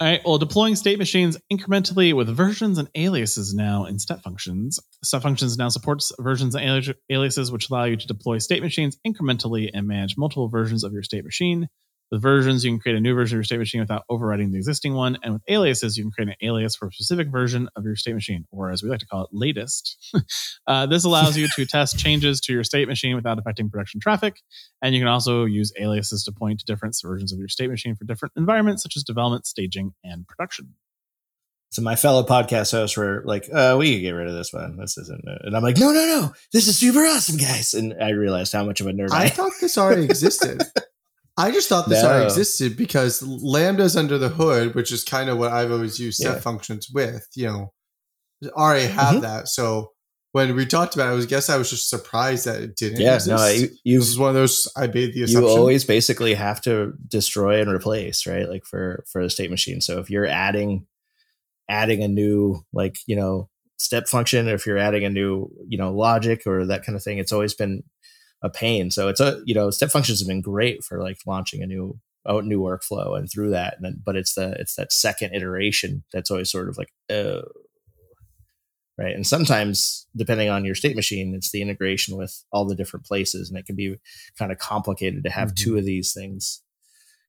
All 0.00 0.08
right. 0.10 0.20
Well, 0.24 0.38
deploying 0.38 0.76
state 0.76 0.98
machines 0.98 1.38
incrementally 1.52 2.14
with 2.14 2.28
versions 2.28 2.78
and 2.78 2.88
aliases 2.94 3.54
now 3.54 3.84
in 3.84 3.98
step 3.98 4.22
functions. 4.22 4.80
Step 5.04 5.22
functions 5.22 5.56
now 5.56 5.68
supports 5.68 6.10
versions 6.18 6.54
and 6.54 6.94
aliases, 7.10 7.52
which 7.52 7.70
allow 7.70 7.84
you 7.84 7.96
to 7.96 8.06
deploy 8.06 8.38
state 8.38 8.62
machines 8.62 8.98
incrementally 9.06 9.70
and 9.72 9.86
manage 9.86 10.16
multiple 10.16 10.48
versions 10.48 10.84
of 10.84 10.92
your 10.92 11.02
state 11.02 11.24
machine 11.24 11.68
With 12.14 12.22
versions, 12.22 12.64
you 12.64 12.70
can 12.70 12.78
create 12.78 12.96
a 12.96 13.00
new 13.00 13.12
version 13.12 13.34
of 13.34 13.38
your 13.38 13.44
state 13.44 13.58
machine 13.58 13.80
without 13.80 14.04
overwriting 14.08 14.52
the 14.52 14.56
existing 14.56 14.94
one. 14.94 15.18
And 15.24 15.32
with 15.32 15.42
aliases, 15.48 15.96
you 15.96 16.04
can 16.04 16.12
create 16.12 16.28
an 16.28 16.36
alias 16.46 16.76
for 16.76 16.86
a 16.86 16.92
specific 16.92 17.26
version 17.26 17.68
of 17.74 17.84
your 17.84 17.96
state 17.96 18.14
machine, 18.14 18.44
or 18.52 18.70
as 18.70 18.84
we 18.84 18.88
like 18.88 19.00
to 19.00 19.06
call 19.06 19.24
it, 19.24 19.30
latest. 19.32 20.14
uh, 20.68 20.86
this 20.86 21.02
allows 21.02 21.36
you 21.36 21.48
to 21.56 21.66
test 21.66 21.98
changes 21.98 22.40
to 22.42 22.52
your 22.52 22.62
state 22.62 22.86
machine 22.86 23.16
without 23.16 23.40
affecting 23.40 23.68
production 23.68 23.98
traffic. 23.98 24.36
And 24.80 24.94
you 24.94 25.00
can 25.00 25.08
also 25.08 25.44
use 25.44 25.72
aliases 25.76 26.22
to 26.22 26.30
point 26.30 26.60
to 26.60 26.64
different 26.64 26.96
versions 27.02 27.32
of 27.32 27.40
your 27.40 27.48
state 27.48 27.68
machine 27.68 27.96
for 27.96 28.04
different 28.04 28.34
environments, 28.36 28.84
such 28.84 28.96
as 28.96 29.02
development, 29.02 29.44
staging, 29.44 29.94
and 30.04 30.24
production. 30.28 30.74
So 31.70 31.82
my 31.82 31.96
fellow 31.96 32.22
podcast 32.22 32.70
hosts 32.70 32.96
were 32.96 33.24
like, 33.26 33.48
uh, 33.52 33.74
we 33.76 33.92
could 33.96 34.02
get 34.02 34.12
rid 34.12 34.28
of 34.28 34.34
this 34.34 34.52
one. 34.52 34.76
This 34.76 34.96
isn't 34.98 35.24
it. 35.26 35.42
And 35.46 35.56
I'm 35.56 35.64
like, 35.64 35.78
no, 35.78 35.90
no, 35.90 36.06
no. 36.06 36.32
This 36.52 36.68
is 36.68 36.78
super 36.78 37.00
awesome, 37.00 37.38
guys. 37.38 37.74
And 37.74 38.00
I 38.00 38.10
realized 38.10 38.52
how 38.52 38.64
much 38.64 38.80
of 38.80 38.86
a 38.86 38.92
nerd 38.92 39.10
I, 39.10 39.24
I 39.24 39.28
thought 39.30 39.50
this 39.60 39.76
already 39.76 40.04
existed. 40.04 40.62
I 41.36 41.50
just 41.50 41.68
thought 41.68 41.88
this 41.88 42.02
No. 42.02 42.08
already 42.10 42.24
existed 42.26 42.76
because 42.76 43.20
lambdas 43.22 43.96
under 43.96 44.18
the 44.18 44.28
hood, 44.28 44.74
which 44.74 44.92
is 44.92 45.02
kind 45.02 45.28
of 45.28 45.38
what 45.38 45.52
I've 45.52 45.72
always 45.72 45.98
used 45.98 46.18
step 46.20 46.36
Yeah. 46.36 46.40
functions 46.40 46.88
with, 46.92 47.26
you 47.34 47.46
know, 47.46 47.72
already 48.52 48.86
have 48.86 49.16
Mhm. 49.16 49.20
that. 49.22 49.48
So 49.48 49.92
when 50.32 50.54
we 50.54 50.66
talked 50.66 50.94
about 50.94 51.08
it, 51.08 51.12
I 51.12 51.14
was 51.14 51.26
guess 51.26 51.48
I 51.50 51.56
was 51.56 51.70
just 51.70 51.88
surprised 51.88 52.44
that 52.46 52.60
it 52.62 52.76
didn't 52.76 53.00
Yeah, 53.00 53.16
exist. 53.16 53.28
no, 53.28 53.48
you, 53.48 53.68
you 53.84 53.98
this 54.00 54.08
is 54.08 54.18
one 54.18 54.28
of 54.30 54.34
those 54.34 54.68
I 54.76 54.86
made 54.86 55.14
the 55.14 55.22
assumption. 55.22 55.42
you 55.42 55.48
always 55.48 55.84
basically 55.84 56.34
have 56.34 56.60
to 56.62 56.92
destroy 57.08 57.60
and 57.60 57.70
replace, 57.70 58.26
right? 58.26 58.48
Like 58.48 58.64
for 58.64 59.04
for 59.10 59.20
a 59.20 59.30
state 59.30 59.50
machine. 59.50 59.80
So 59.80 59.98
if 59.98 60.10
you're 60.10 60.26
adding 60.26 60.86
adding 61.68 62.02
a 62.02 62.08
new 62.08 62.60
like 62.72 62.96
you 63.06 63.16
know 63.16 63.48
step 63.76 64.06
function, 64.08 64.48
or 64.48 64.54
if 64.54 64.66
you're 64.66 64.78
adding 64.78 65.04
a 65.04 65.10
new 65.10 65.48
you 65.68 65.78
know 65.78 65.92
logic 65.92 66.42
or 66.46 66.66
that 66.66 66.84
kind 66.84 66.94
of 66.96 67.02
thing, 67.02 67.18
it's 67.18 67.32
always 67.32 67.54
been 67.54 67.82
a 68.44 68.50
pain. 68.50 68.92
So 68.92 69.08
it's 69.08 69.20
a 69.20 69.42
you 69.46 69.54
know 69.54 69.70
step 69.70 69.90
functions 69.90 70.20
have 70.20 70.28
been 70.28 70.42
great 70.42 70.84
for 70.84 71.02
like 71.02 71.18
launching 71.26 71.62
a 71.62 71.66
new 71.66 71.98
a 72.26 72.40
new 72.42 72.60
workflow 72.60 73.18
and 73.18 73.28
through 73.30 73.50
that, 73.50 73.74
and 73.76 73.84
then 73.84 74.02
but 74.04 74.16
it's 74.16 74.34
the 74.34 74.52
it's 74.60 74.76
that 74.76 74.92
second 74.92 75.34
iteration 75.34 76.04
that's 76.12 76.30
always 76.30 76.50
sort 76.52 76.68
of 76.68 76.78
like 76.78 76.92
oh 77.10 77.42
right 78.98 79.14
and 79.14 79.26
sometimes 79.26 80.06
depending 80.16 80.48
on 80.48 80.64
your 80.64 80.74
state 80.74 80.94
machine 80.96 81.34
it's 81.34 81.50
the 81.50 81.62
integration 81.62 82.16
with 82.16 82.44
all 82.52 82.64
the 82.64 82.76
different 82.76 83.04
places 83.04 83.50
and 83.50 83.58
it 83.58 83.66
can 83.66 83.74
be 83.76 83.96
kind 84.38 84.52
of 84.52 84.58
complicated 84.58 85.24
to 85.24 85.30
have 85.30 85.50
Mhm. 85.52 85.56
two 85.56 85.76
of 85.78 85.84
these 85.84 86.12
things 86.12 86.62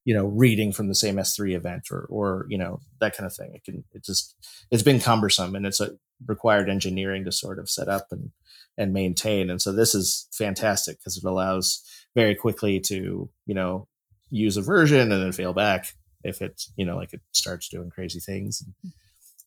you 0.04 0.14
know 0.14 0.26
reading 0.26 0.72
from 0.72 0.88
the 0.88 0.94
same 0.94 1.18
s3 1.18 1.54
event 1.56 1.88
or 1.90 2.06
or 2.08 2.46
you 2.48 2.58
know 2.58 2.78
that 3.00 3.16
kind 3.16 3.26
of 3.26 3.34
thing 3.34 3.52
it 3.54 3.64
can 3.64 3.84
it 3.92 4.04
just 4.04 4.36
it's 4.70 4.84
been 4.84 5.00
cumbersome 5.00 5.56
and 5.56 5.66
it's 5.66 5.80
a 5.80 5.90
required 6.26 6.70
engineering 6.70 7.24
to 7.24 7.32
sort 7.32 7.58
of 7.58 7.68
set 7.68 7.88
up 7.88 8.06
and 8.12 8.30
and 8.78 8.92
maintain 8.92 9.48
and 9.50 9.60
so 9.62 9.72
this 9.72 9.94
is 9.94 10.28
fantastic 10.32 10.98
because 10.98 11.16
it 11.16 11.24
allows 11.24 11.82
very 12.14 12.34
quickly 12.34 12.78
to 12.80 13.28
you 13.46 13.54
know 13.54 13.86
use 14.30 14.56
a 14.56 14.62
version 14.62 15.12
and 15.12 15.22
then 15.22 15.32
fail 15.32 15.52
back 15.52 15.94
if 16.24 16.42
it's 16.42 16.72
you 16.76 16.84
know 16.84 16.96
like 16.96 17.12
it 17.12 17.20
starts 17.32 17.68
doing 17.68 17.90
crazy 17.90 18.20
things 18.20 18.62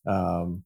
um 0.08 0.64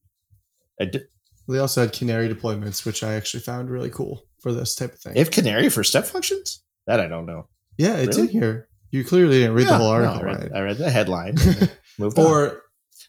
I 0.79 0.85
d- 0.85 1.01
They 1.47 1.59
also 1.59 1.81
had 1.81 1.93
canary 1.93 2.27
deployments, 2.33 2.85
which 2.85 3.03
I 3.03 3.13
actually 3.13 3.41
found 3.41 3.69
really 3.69 3.89
cool 3.91 4.23
for 4.41 4.51
this 4.53 4.75
type 4.75 4.93
of 4.93 4.99
thing. 4.99 5.13
if 5.15 5.29
canary 5.31 5.69
for 5.69 5.83
step 5.83 6.05
functions 6.05 6.63
that 6.87 6.99
i 6.99 7.07
don't 7.07 7.25
know 7.25 7.47
yeah, 7.77 7.95
it's 7.97 8.17
Really? 8.17 8.29
in 8.29 8.33
here. 8.39 8.67
You 8.91 9.03
clearly 9.03 9.39
didn't 9.39 9.55
read 9.55 9.65
Yeah, 9.65 9.71
the 9.71 9.77
whole 9.77 9.87
no, 9.87 9.93
article, 10.05 10.19
I, 10.19 10.23
read, 10.23 10.39
right? 10.43 10.51
I 10.53 10.59
read 10.61 10.77
the 10.77 10.91
headline 10.91 11.29
and 11.29 11.37
then 11.39 11.69
moved 11.97 12.19
on. 12.19 12.25
or 12.25 12.61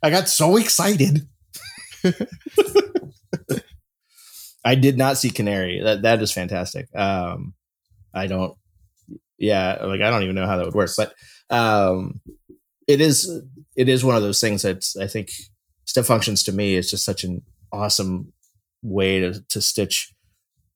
i 0.03 0.09
got 0.11 0.29
so 0.29 0.57
excited 0.57 1.29
i 4.65 4.75
did 4.75 4.97
not 4.97 5.19
see 5.19 5.31
canary. 5.31 5.81
That 5.83 6.03
that 6.03 6.23
is 6.23 6.33
fantastic. 6.33 6.89
Um 6.95 7.55
i 8.15 8.27
don't 8.27 8.57
yeah 9.39 9.79
like 9.83 10.01
i 10.01 10.11
don't 10.11 10.23
even 10.23 10.37
know 10.37 10.47
how 10.47 10.57
that 10.57 10.65
would 10.65 10.75
work 10.75 10.91
but 10.97 11.13
um 11.51 12.21
it 12.87 13.01
is 13.01 13.43
it 13.77 13.89
is 13.89 14.05
one 14.05 14.15
of 14.17 14.23
those 14.23 14.41
things 14.41 14.63
that 14.63 14.85
i 15.01 15.07
think 15.07 15.31
step 15.85 16.05
functions 16.05 16.45
to 16.45 16.53
me 16.53 16.77
is 16.77 16.91
just 16.91 17.05
such 17.05 17.25
an 17.25 17.43
awesome 17.73 18.33
way 18.83 19.19
to 19.21 19.43
to 19.49 19.61
stitch 19.61 20.15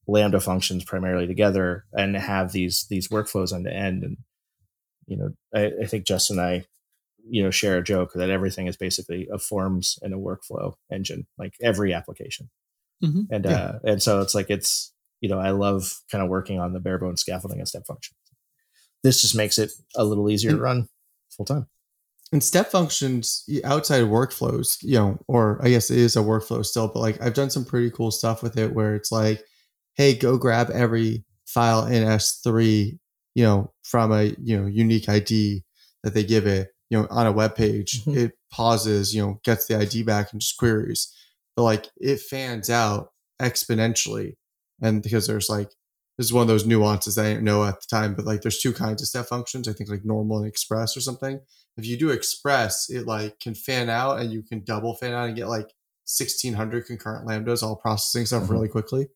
lambda 0.09 0.41
functions 0.41 0.85
primarily 0.85 1.27
together 1.27 1.85
and 1.93 2.17
have 2.17 2.53
these 2.53 2.87
these 2.89 3.09
workflows 3.09 3.53
end 3.55 3.67
to 3.67 3.73
end. 3.73 4.03
And 4.03 4.17
you 5.07 5.17
know 5.17 5.31
I, 5.55 5.73
I 5.83 5.87
think 5.87 6.07
justin 6.07 6.39
and 6.39 6.47
i 6.47 6.65
you 7.29 7.43
know 7.43 7.51
share 7.51 7.77
a 7.79 7.85
joke 7.85 8.13
that 8.15 8.31
everything 8.31 8.67
is 8.67 8.77
basically 8.77 9.29
a 9.33 9.39
forms 9.39 9.99
and 10.03 10.15
a 10.15 10.17
workflow 10.17 10.75
engine 10.91 11.27
like 11.39 11.55
every 11.63 11.93
application 11.93 12.51
Mhm. 13.03 13.27
and 13.31 13.45
Yeah. 13.45 13.53
uh 13.57 13.79
and 13.85 14.03
so 14.03 14.21
it's 14.21 14.35
like 14.35 14.51
it's 14.51 14.93
you 15.21 15.29
know 15.29 15.39
i 15.39 15.51
love 15.51 16.01
kind 16.11 16.23
of 16.23 16.31
working 16.31 16.59
on 16.59 16.73
the 16.73 16.81
bare 16.81 16.99
bones 16.99 17.21
scaffolding 17.21 17.59
and 17.59 17.69
step 17.69 17.87
functions 17.87 18.17
this 19.03 19.23
just 19.23 19.35
makes 19.37 19.59
it 19.59 19.71
a 19.97 20.05
little 20.05 20.29
easier 20.29 20.51
to 20.53 20.57
run 20.59 20.89
full 21.31 21.45
time 21.47 21.67
and 22.33 22.43
step 22.45 22.71
functions 22.71 23.45
outside 23.65 24.03
of 24.03 24.09
workflows, 24.09 24.77
you 24.83 24.97
know, 24.99 25.19
or 25.29 25.59
I 25.65 25.71
guess 25.71 25.91
it 25.91 25.97
is 25.97 26.15
a 26.15 26.19
workflow 26.21 26.63
still, 26.63 26.87
but 26.89 27.01
like 27.01 27.19
I've 27.23 27.33
done 27.33 27.49
some 27.49 27.65
pretty 27.65 27.91
cool 27.91 28.11
stuff 28.11 28.43
with 28.43 28.59
it 28.59 28.75
where 28.75 28.95
it's 28.95 29.11
like, 29.11 29.43
hey, 29.95 30.15
go 30.15 30.37
grab 30.37 30.69
every 30.71 31.25
file 31.47 31.87
in 31.87 32.03
S3, 32.05 32.99
you 33.35 33.45
know, 33.45 33.73
from 33.83 34.13
a 34.13 34.35
you 34.43 34.61
know 34.61 34.67
unique 34.67 35.09
ID 35.09 35.65
that 36.03 36.13
they 36.13 36.23
give 36.23 36.47
it, 36.47 36.69
you 36.91 36.99
know, 37.01 37.07
on 37.11 37.27
a 37.27 37.33
web 37.33 37.55
page. 37.57 38.05
Mhm. 38.05 38.17
It 38.17 38.33
pauses, 38.51 39.15
you 39.15 39.23
know, 39.23 39.41
gets 39.43 39.67
the 39.67 39.79
ID 39.79 40.03
back 40.03 40.31
and 40.33 40.41
just 40.43 40.59
queries. 40.59 41.11
But 41.59 41.65
like 41.65 41.89
it 41.97 42.21
fans 42.21 42.71
out 42.71 43.09
exponentially. 43.43 44.35
And 44.81 45.03
because 45.03 45.27
there's 45.27 45.49
like 45.49 45.71
this 46.17 46.27
is 46.27 46.33
one 46.33 46.43
of 46.43 46.49
those 46.49 46.67
nuances 46.67 47.19
I 47.19 47.25
didn't 47.25 47.45
know 47.45 47.65
at 47.65 47.81
the 47.81 47.87
time, 47.91 48.15
but 48.15 48.25
like 48.25 48.43
there's 48.43 48.61
two 48.61 48.73
kinds 48.73 49.03
of 49.03 49.09
step 49.09 49.27
functions. 49.27 49.67
I 49.67 49.73
think 49.73 49.91
like 49.91 50.05
normal 50.05 50.39
and 50.39 50.47
express 50.47 50.97
or 50.97 51.01
something 51.01 51.41
if 51.77 51.87
you 51.87 51.97
do 51.97 52.11
express 52.11 52.91
it 52.91 53.07
like 53.07 53.39
can 53.41 53.55
fan 53.55 53.89
out 53.89 54.19
and 54.21 54.33
you 54.33 54.43
can 54.43 54.63
double 54.65 54.95
fan 54.97 55.13
out 55.15 55.27
and 55.29 55.37
get 55.37 55.49
like 55.49 55.73
1600 56.07 56.87
concurrent 56.87 57.27
lambdas 57.29 57.63
all 57.63 57.77
processing 57.77 58.27
stuff 58.27 58.45
Mhm. 58.45 58.51
really 58.51 58.69
quickly 58.69 59.09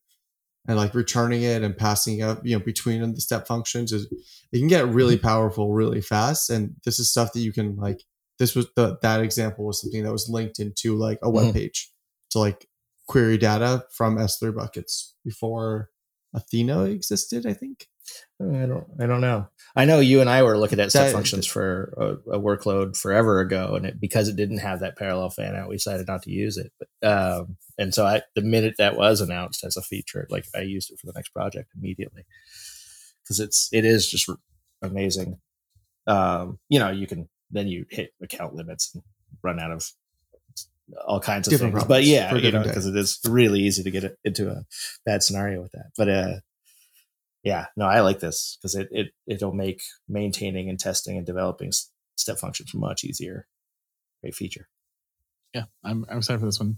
and 0.67 0.77
like 0.77 0.93
returning 0.95 1.43
it 1.43 1.61
and 1.61 1.75
passing 1.77 2.21
up 2.21 2.45
you 2.45 2.57
know 2.57 2.63
between 2.63 3.01
the 3.13 3.21
step 3.21 3.47
functions 3.47 3.91
is 3.91 4.05
it 4.53 4.59
can 4.59 4.67
get 4.69 4.87
really 4.87 5.17
powerful 5.17 5.73
really 5.73 6.01
fast 6.01 6.49
and 6.49 6.75
this 6.85 6.99
is 6.99 7.09
stuff 7.11 7.33
that 7.33 7.41
you 7.41 7.51
can 7.51 7.75
like 7.75 8.01
this 8.39 8.55
was 8.55 8.67
the 8.77 8.97
that 9.01 9.19
example 9.21 9.65
was 9.65 9.81
something 9.81 10.03
that 10.03 10.11
was 10.13 10.29
linked 10.29 10.59
into 10.59 10.95
like 10.95 11.19
a 11.21 11.29
web 11.29 11.47
Mhm. 11.47 11.53
page 11.53 11.91
to 12.33 12.39
like 12.39 12.67
query 13.07 13.37
data 13.37 13.85
from 13.91 14.17
s3 14.17 14.55
buckets 14.55 15.15
before 15.23 15.89
athena 16.33 16.83
existed 16.83 17.45
i 17.45 17.53
think 17.53 17.87
I 18.41 18.65
don't. 18.65 18.85
I 18.99 19.05
don't 19.05 19.21
know. 19.21 19.47
I 19.75 19.85
know 19.85 19.99
you 19.99 20.19
and 20.19 20.29
I 20.29 20.43
were 20.43 20.57
looking 20.57 20.79
at 20.79 20.91
That- 20.91 21.13
functions 21.13 21.47
for 21.47 21.93
a, 21.97 22.31
a 22.31 22.39
workload 22.39 22.97
forever 22.97 23.39
ago, 23.39 23.75
and 23.75 23.85
it, 23.85 23.99
because 23.99 24.27
it 24.27 24.35
didn't 24.35 24.57
have 24.57 24.81
that 24.81 24.97
parallel 24.97 25.29
fan 25.29 25.55
out, 25.55 25.69
we 25.69 25.75
decided 25.75 26.07
not 26.07 26.23
to 26.23 26.31
use 26.31 26.57
it. 26.57 26.71
But 26.79 27.09
um, 27.09 27.57
and 27.77 27.93
so 27.93 28.05
I, 28.05 28.21
the 28.35 28.41
minute 28.41 28.75
that 28.77 28.97
was 28.97 29.21
announced 29.21 29.63
as 29.63 29.77
a 29.77 29.81
feature, 29.81 30.27
like 30.29 30.45
I 30.53 30.59
used 30.61 30.91
it 30.91 30.99
for 30.99 31.05
the 31.05 31.13
next 31.15 31.29
project 31.29 31.69
immediately 31.77 32.25
because 33.23 33.39
it's 33.39 33.69
it 33.71 33.85
is 33.85 34.09
just 34.09 34.29
amazing. 34.81 35.39
Um, 36.05 36.59
you 36.69 36.79
know, 36.79 36.91
you 36.91 37.07
can 37.07 37.29
then 37.51 37.67
you 37.67 37.85
hit 37.89 38.11
account 38.21 38.53
limits 38.53 38.93
and 38.93 39.03
run 39.41 39.59
out 39.59 39.71
of 39.71 39.89
all 41.05 41.19
kinds 41.19 41.47
of 41.47 41.51
Different 41.51 41.73
things. 41.75 41.85
But 41.85 42.03
yeah, 42.03 42.33
you 42.35 42.51
know, 42.51 42.63
because 42.63 42.85
it 42.85 42.95
is 42.95 43.19
really 43.27 43.61
easy 43.61 43.83
to 43.83 43.91
get 43.91 44.03
it 44.03 44.17
into 44.23 44.49
a 44.49 44.65
bad 45.05 45.23
scenario 45.23 45.61
with 45.61 45.71
that. 45.71 45.91
But 45.97 46.09
uh, 46.09 46.33
yeah, 47.43 47.67
no, 47.75 47.85
I 47.85 48.01
like 48.01 48.19
this 48.19 48.57
because 48.61 48.75
it, 48.75 48.89
it 48.91 49.07
it'll 49.27 49.53
make 49.53 49.81
maintaining 50.07 50.69
and 50.69 50.79
testing 50.79 51.17
and 51.17 51.25
developing 51.25 51.71
step 52.15 52.37
functions 52.37 52.73
much 52.73 53.03
easier. 53.03 53.47
Great 54.21 54.35
feature. 54.35 54.67
yeah, 55.53 55.63
I'm, 55.83 56.05
I'm 56.09 56.19
excited 56.19 56.39
for 56.39 56.45
this 56.45 56.59
one. 56.59 56.77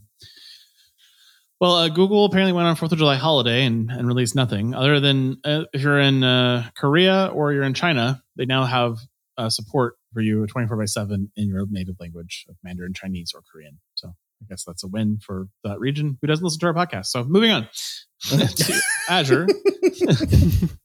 Well, 1.61 1.75
uh, 1.75 1.89
Google 1.89 2.25
apparently 2.25 2.51
went 2.51 2.67
on 2.67 2.75
Fourth 2.75 2.91
of 2.91 2.97
July 2.97 3.15
holiday 3.15 3.63
and, 3.65 3.89
and 3.89 4.07
released 4.07 4.35
nothing 4.35 4.73
other 4.73 4.99
than 4.99 5.37
uh, 5.45 5.63
if 5.71 5.81
you're 5.81 5.99
in 5.99 6.23
uh, 6.23 6.69
Korea 6.75 7.27
or 7.33 7.53
you're 7.53 7.63
in 7.63 7.73
China, 7.73 8.21
they 8.35 8.45
now 8.45 8.65
have 8.65 8.97
uh, 9.37 9.49
support 9.49 9.95
for 10.13 10.21
you 10.21 10.45
24 10.47 10.77
by 10.77 10.85
7 10.85 11.31
in 11.35 11.47
your 11.47 11.65
native 11.69 11.95
language 11.99 12.45
of 12.49 12.55
Mandarin, 12.63 12.93
Chinese, 12.93 13.31
or 13.33 13.41
Korean. 13.51 13.79
So 13.95 14.09
I 14.09 14.45
guess 14.49 14.63
that's 14.63 14.83
a 14.83 14.87
win 14.87 15.19
for 15.23 15.47
that 15.63 15.79
region 15.79 16.17
who 16.21 16.27
doesn't 16.27 16.43
listen 16.43 16.59
to 16.59 16.67
our 16.67 16.73
podcast. 16.73 17.07
So 17.07 17.23
moving 17.23 17.51
on 17.51 17.67
to 18.21 18.81
Azure. 19.09 19.47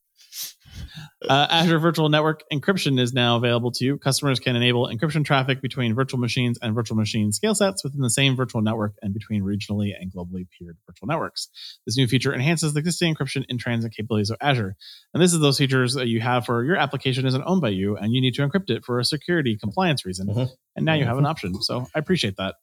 Uh, 1.29 1.47
Azure 1.51 1.79
Virtual 1.79 2.09
Network 2.09 2.43
Encryption 2.53 2.99
is 2.99 3.13
now 3.13 3.37
available 3.37 3.71
to 3.73 3.85
you. 3.85 3.99
Customers 3.99 4.41
can 4.41 4.57
enable 4.57 4.89
encryption 4.89 5.25
traffic 5.25 5.61
between 5.61 5.95
virtual 5.95 6.19
machines 6.19 6.59
and 6.63 6.75
virtual 6.75 6.97
machine 6.97 7.33
scale 7.33 7.55
sets 7.55 7.85
within 7.85 8.01
the 8.01 8.11
same 8.11 8.37
virtual 8.37 8.63
network 8.63 8.95
and 9.03 9.13
between 9.13 9.43
regionally 9.43 9.93
and 9.99 10.13
globally 10.13 10.47
peered 10.59 10.77
virtual 10.87 11.09
networks. 11.09 11.49
This 11.87 11.97
new 11.97 12.07
feature 12.07 12.33
enhances 12.35 12.73
the 12.73 12.81
existing 12.81 13.15
encryption 13.15 13.45
in 13.49 13.59
transit 13.59 13.93
capabilities 13.93 14.31
of 14.31 14.39
Azure. 14.41 14.77
And 15.15 15.23
this 15.23 15.33
is 15.33 15.41
those 15.41 15.59
features 15.59 15.95
that 15.95 16.09
you 16.09 16.21
have 16.21 16.47
for 16.47 16.65
your 16.65 16.77
application 16.77 17.27
isn't 17.27 17.45
owned 17.47 17.61
by 17.61 17.71
you 17.71 17.97
and 17.97 18.13
you 18.13 18.21
need 18.21 18.35
to 18.35 18.49
encrypt 18.49 18.71
it 18.71 18.85
for 18.85 18.99
a 18.99 19.05
security 19.05 19.57
compliance 19.57 20.05
reason. 20.05 20.29
Mhm. 20.29 20.51
And 20.77 20.87
now 20.87 20.95
you 20.95 21.05
have 21.05 21.19
an 21.19 21.27
option. 21.27 21.61
So 21.63 21.87
I 21.95 21.99
appreciate 21.99 22.37
that. 22.37 22.55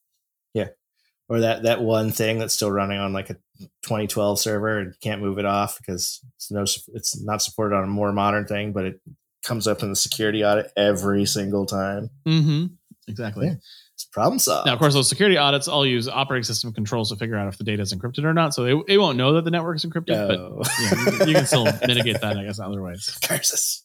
Or 1.29 1.41
that 1.41 1.63
that 1.63 1.81
one 1.81 2.11
thing 2.11 2.39
that's 2.39 2.53
still 2.53 2.71
running 2.71 2.99
on 2.99 3.13
like 3.13 3.29
a 3.29 3.35
2012 3.83 4.39
server 4.39 4.79
and 4.79 4.99
can't 5.01 5.21
move 5.21 5.39
it 5.39 5.45
off 5.45 5.77
because 5.77 6.21
it's 6.35 6.51
no 6.51 6.61
it's 6.93 7.21
not 7.21 7.41
supported 7.41 7.75
on 7.75 7.83
a 7.83 7.87
more 7.87 8.11
modern 8.11 8.45
thing, 8.45 8.71
but 8.73 8.85
it 8.85 9.01
comes 9.43 9.67
up 9.67 9.83
in 9.83 9.89
the 9.89 9.95
security 9.95 10.43
audit 10.43 10.71
every 10.75 11.25
single 11.25 11.65
time. 11.65 12.09
Mm-hmm. 12.25 12.65
Exactly. 13.07 13.47
Yeah. 13.47 13.55
It's 13.93 14.05
problem 14.05 14.37
solved. 14.37 14.67
Now, 14.67 14.73
of 14.73 14.79
course, 14.79 14.93
those 14.93 15.09
security 15.09 15.37
audits 15.37 15.67
all 15.67 15.83
use 15.83 16.07
operating 16.07 16.43
system 16.43 16.71
controls 16.71 17.09
to 17.09 17.15
figure 17.15 17.35
out 17.35 17.47
if 17.47 17.57
the 17.57 17.63
data 17.63 17.81
is 17.81 17.93
encrypted 17.93 18.25
or 18.25 18.33
not. 18.33 18.53
So 18.53 18.65
it, 18.65 18.83
it 18.87 18.97
won't 18.99 19.17
know 19.17 19.33
that 19.33 19.43
the 19.43 19.49
network 19.49 19.77
is 19.77 19.85
encrypted, 19.85 20.27
but 20.27 20.67
yeah, 20.81 21.25
you, 21.25 21.29
you 21.29 21.35
can 21.35 21.45
still 21.47 21.65
mitigate 21.65 22.21
that, 22.21 22.37
I 22.37 22.43
guess, 22.43 22.59
in 22.59 22.65
other 22.65 22.83
ways. 22.83 23.17
Curses. 23.23 23.83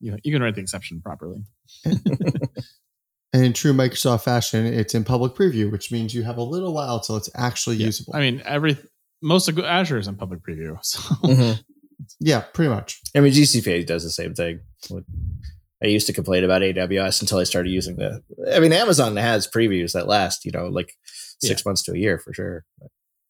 You, 0.00 0.16
you 0.24 0.32
can 0.32 0.42
write 0.42 0.56
the 0.56 0.62
exception 0.62 1.00
properly. 1.00 1.44
And 3.32 3.44
in 3.44 3.52
true 3.52 3.72
Microsoft 3.72 4.22
fashion, 4.22 4.64
it's 4.66 4.94
in 4.94 5.04
public 5.04 5.34
preview, 5.34 5.70
which 5.70 5.92
means 5.92 6.14
you 6.14 6.22
have 6.22 6.38
a 6.38 6.42
little 6.42 6.72
while 6.72 7.00
till 7.00 7.16
it's 7.16 7.28
actually 7.34 7.76
Yeah. 7.76 7.86
usable. 7.86 8.14
I 8.16 8.20
mean, 8.20 8.42
every 8.46 8.76
most 9.22 9.48
of 9.48 9.58
Azure 9.58 9.98
is 9.98 10.06
in 10.08 10.16
public 10.16 10.40
preview. 10.42 10.76
So 10.82 10.98
Mhm. 11.24 11.60
yeah, 12.20 12.40
pretty 12.52 12.68
much. 12.70 13.00
I 13.14 13.20
mean, 13.20 13.32
GCP 13.32 13.84
does 13.86 14.04
the 14.04 14.10
same 14.10 14.34
thing. 14.34 14.60
I 15.82 15.86
used 15.88 16.06
to 16.06 16.12
complain 16.12 16.44
about 16.44 16.62
AWS 16.62 17.20
until 17.20 17.38
I 17.38 17.44
started 17.44 17.70
using 17.70 17.96
the. 17.96 18.22
I 18.54 18.60
mean, 18.60 18.72
Amazon 18.72 19.16
has 19.16 19.46
previews 19.48 19.92
that 19.92 20.06
last, 20.06 20.44
you 20.44 20.50
know, 20.52 20.66
like 20.68 20.92
six 21.40 21.64
months 21.66 21.82
to 21.84 21.92
a 21.92 21.98
year 21.98 22.18
for 22.18 22.32
sure. 22.32 22.64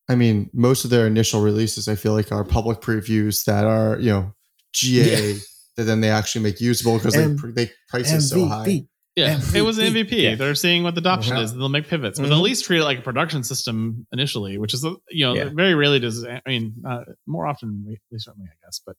I 0.09 0.15
mean, 0.15 0.51
most 0.53 0.85
of 0.85 0.91
their 0.91 1.07
initial 1.09 1.41
releases, 1.41 1.89
I 1.89 1.97
feel 1.97 2.13
like, 2.13 2.31
are 2.31 2.45
public 2.45 2.81
previews 2.81 3.45
that 3.45 3.65
are, 3.65 3.99
you 3.99 4.11
know, 4.11 4.33
GA 4.73 5.33
that 5.77 5.85
then 5.85 6.01
they 6.01 6.11
actually 6.11 6.43
make 6.45 6.61
usable 6.61 6.99
because 6.99 7.15
they, 7.15 7.25
M- 7.25 7.37
pr- 7.37 7.51
they 7.51 7.71
price 7.89 8.13
it 8.13 8.21
so 8.21 8.47
high. 8.47 8.87
Yeah, 9.17 9.41
it 9.55 9.63
was 9.63 9.79
an 9.79 9.87
MVP. 9.87 10.09
MVP. 10.11 10.23
Yeah. 10.23 10.35
They're 10.35 10.55
seeing 10.55 10.83
what 10.83 10.95
the 10.95 11.01
adoption 11.01 11.37
Yeah. 11.37 11.43
is. 11.45 11.55
They'll 11.55 11.71
make 11.71 11.89
pivots, 11.89 12.19
but 12.21 12.29
Mhm. 12.29 12.33
at 12.37 12.43
least 12.43 12.67
treat 12.67 12.81
it 12.81 12.85
like 12.85 12.99
a 12.99 13.03
production 13.03 13.43
system 13.43 14.07
initially, 14.13 14.59
which 14.59 14.75
is 14.75 14.85
you 15.11 15.25
know 15.25 15.35
Yeah. 15.35 15.49
very 15.55 15.75
rarely 15.75 15.99
does. 16.01 16.25
I 16.25 16.41
mean, 16.47 16.75
uh, 16.87 17.05
more 17.27 17.47
often, 17.47 17.87
at 17.91 17.99
least 18.13 18.27
certainly, 18.27 18.49
I 18.51 18.57
guess, 18.67 18.81
but. 18.87 18.97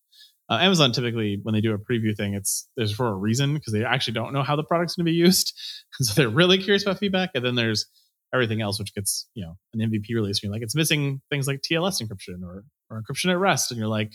Uh, 0.49 0.59
Amazon 0.61 0.93
typically, 0.93 1.41
when 1.43 1.53
they 1.53 1.59
do 1.59 1.73
a 1.73 1.77
preview 1.77 2.15
thing, 2.15 2.33
it's 2.33 2.69
there's 2.77 2.93
for 2.93 3.09
a 3.09 3.13
reason 3.13 3.53
because 3.55 3.73
they 3.73 3.83
actually 3.83 4.13
don't 4.13 4.31
know 4.31 4.43
how 4.43 4.55
the 4.55 4.63
product's 4.63 4.95
going 4.95 5.05
to 5.05 5.11
be 5.11 5.15
used, 5.15 5.53
so 5.99 6.13
they're 6.13 6.29
really 6.29 6.57
curious 6.57 6.83
about 6.83 6.99
feedback. 6.99 7.31
And 7.35 7.43
then 7.43 7.55
there's 7.55 7.85
everything 8.33 8.61
else, 8.61 8.79
which 8.79 8.95
gets 8.95 9.27
you 9.33 9.43
know 9.43 9.57
an 9.73 9.81
MVP 9.81 10.15
release. 10.15 10.37
And 10.37 10.43
you're 10.43 10.53
like, 10.53 10.61
it's 10.61 10.73
missing 10.73 11.21
things 11.29 11.47
like 11.47 11.61
TLS 11.61 12.01
encryption 12.01 12.43
or 12.43 12.63
or 12.89 13.03
encryption 13.03 13.29
at 13.29 13.37
rest, 13.37 13.71
and 13.71 13.77
you're 13.77 13.89
like, 13.89 14.13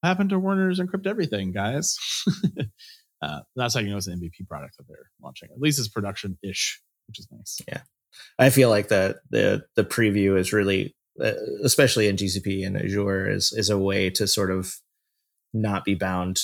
what 0.00 0.08
happened 0.08 0.30
to 0.30 0.38
Werner's 0.38 0.80
encrypt 0.80 1.06
everything, 1.06 1.52
guys? 1.52 1.98
uh, 3.24 3.40
that's 3.56 3.74
how 3.74 3.80
you 3.80 3.90
know 3.90 3.96
it's 3.96 4.06
an 4.06 4.18
MVP 4.20 4.46
product 4.48 4.76
that 4.76 4.86
they're 4.88 5.10
launching. 5.22 5.48
At 5.52 5.60
least 5.60 5.78
it's 5.78 5.88
production 5.88 6.38
ish, 6.42 6.80
which 7.08 7.18
is 7.18 7.28
nice. 7.30 7.60
Yeah, 7.66 7.80
I 8.38 8.50
feel 8.50 8.70
like 8.70 8.88
the 8.88 9.20
the 9.30 9.64
the 9.76 9.84
preview 9.84 10.38
is 10.38 10.52
really, 10.52 10.94
uh, 11.22 11.32
especially 11.62 12.08
in 12.08 12.16
GCP 12.16 12.66
and 12.66 12.76
Azure, 12.76 13.30
is 13.30 13.52
is 13.52 13.70
a 13.70 13.78
way 13.78 14.10
to 14.10 14.26
sort 14.26 14.50
of 14.50 14.74
not 15.52 15.84
be 15.84 15.94
bound 15.94 16.40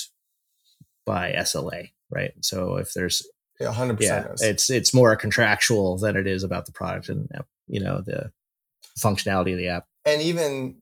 by 1.05 1.33
SLA, 1.33 1.89
right? 2.09 2.31
So 2.41 2.77
if 2.77 2.93
there's 2.93 3.21
Yeah, 3.59 3.73
100% 3.73 3.99
yeah, 4.01 4.31
is. 4.33 4.41
it's 4.41 4.69
it's 4.69 4.93
more 4.93 5.15
contractual 5.15 5.97
than 5.97 6.15
it 6.15 6.27
is 6.27 6.43
about 6.43 6.65
the 6.65 6.71
product 6.71 7.09
and 7.09 7.27
you 7.67 7.79
know 7.79 8.01
the 8.05 8.31
functionality 8.99 9.51
of 9.53 9.57
the 9.57 9.67
app. 9.67 9.85
and 10.05 10.21
even 10.21 10.80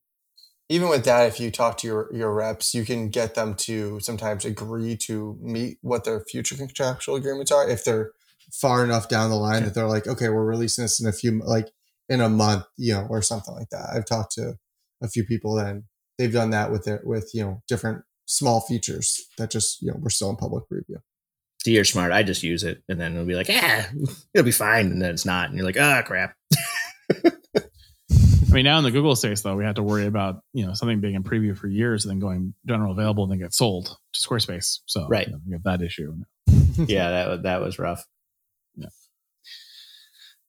even 0.69 0.87
with 0.87 1.03
that 1.05 1.27
if 1.27 1.39
you 1.39 1.51
talk 1.51 1.77
to 1.77 1.87
your 1.87 2.09
your 2.13 2.33
reps 2.33 2.73
you 2.73 2.85
can 2.85 3.09
get 3.09 3.35
them 3.35 3.55
to 3.55 3.99
sometimes 3.99 4.45
agree 4.45 4.95
to 4.95 5.37
meet 5.41 5.77
what 5.81 6.03
their 6.03 6.21
future 6.21 6.55
contractual 6.55 7.15
agreements 7.15 7.51
are 7.51 7.67
if 7.69 7.83
they're 7.83 8.11
far 8.53 8.83
enough 8.83 9.09
down 9.09 9.29
the 9.29 9.35
line 9.35 9.63
that 9.63 9.73
they're 9.73 9.87
like 9.87 10.07
okay 10.07 10.29
we're 10.29 10.45
releasing 10.45 10.83
this 10.83 11.01
in 11.01 11.07
a 11.07 11.11
few 11.11 11.39
like 11.45 11.69
in 12.07 12.21
a 12.21 12.29
month 12.29 12.63
you 12.77 12.93
know 12.93 13.05
or 13.09 13.21
something 13.21 13.53
like 13.53 13.69
that 13.69 13.89
i've 13.93 14.05
talked 14.05 14.31
to 14.31 14.55
a 15.03 15.07
few 15.07 15.23
people 15.23 15.57
and 15.57 15.83
they've 16.17 16.33
done 16.33 16.49
that 16.49 16.71
with 16.71 16.85
their 16.85 17.01
with 17.03 17.31
you 17.33 17.43
know 17.43 17.61
different 17.67 18.03
small 18.25 18.61
features 18.61 19.27
that 19.37 19.51
just 19.51 19.81
you 19.81 19.89
know 19.89 19.97
we're 19.99 20.09
still 20.09 20.29
in 20.29 20.35
public 20.35 20.63
review 20.69 20.97
you're 21.65 21.85
smart. 21.85 22.11
I 22.11 22.23
just 22.23 22.43
use 22.43 22.63
it, 22.63 22.83
and 22.87 22.99
then 22.99 23.13
it'll 23.13 23.25
be 23.25 23.35
like, 23.35 23.49
ah, 23.49 23.89
it'll 24.33 24.45
be 24.45 24.51
fine, 24.51 24.87
and 24.87 25.01
then 25.01 25.11
it's 25.11 25.25
not, 25.25 25.49
and 25.49 25.57
you're 25.57 25.65
like, 25.65 25.79
ah, 25.79 26.01
crap. 26.05 26.35
I 28.49 28.51
mean, 28.51 28.63
now 28.63 28.79
in 28.79 28.83
the 28.83 28.89
Google 28.91 29.15
space, 29.15 29.41
though, 29.41 29.55
we 29.55 29.63
had 29.63 29.75
to 29.75 29.83
worry 29.83 30.07
about 30.07 30.41
you 30.53 30.65
know 30.65 30.73
something 30.73 30.99
being 31.01 31.13
in 31.15 31.23
preview 31.23 31.55
for 31.55 31.67
years 31.67 32.05
and 32.05 32.11
then 32.11 32.19
going 32.19 32.53
general 32.67 32.91
available 32.91 33.23
and 33.23 33.31
then 33.31 33.39
get 33.39 33.53
sold 33.53 33.85
to 34.13 34.27
Squarespace. 34.27 34.79
So 34.87 35.07
Right. 35.07 35.27
you 35.27 35.33
know, 35.33 35.39
we 35.45 35.53
have 35.53 35.63
that 35.63 35.81
issue. 35.83 36.15
yeah, 36.47 37.09
that 37.11 37.27
was 37.29 37.41
that 37.43 37.61
was 37.61 37.77
rough. 37.79 38.03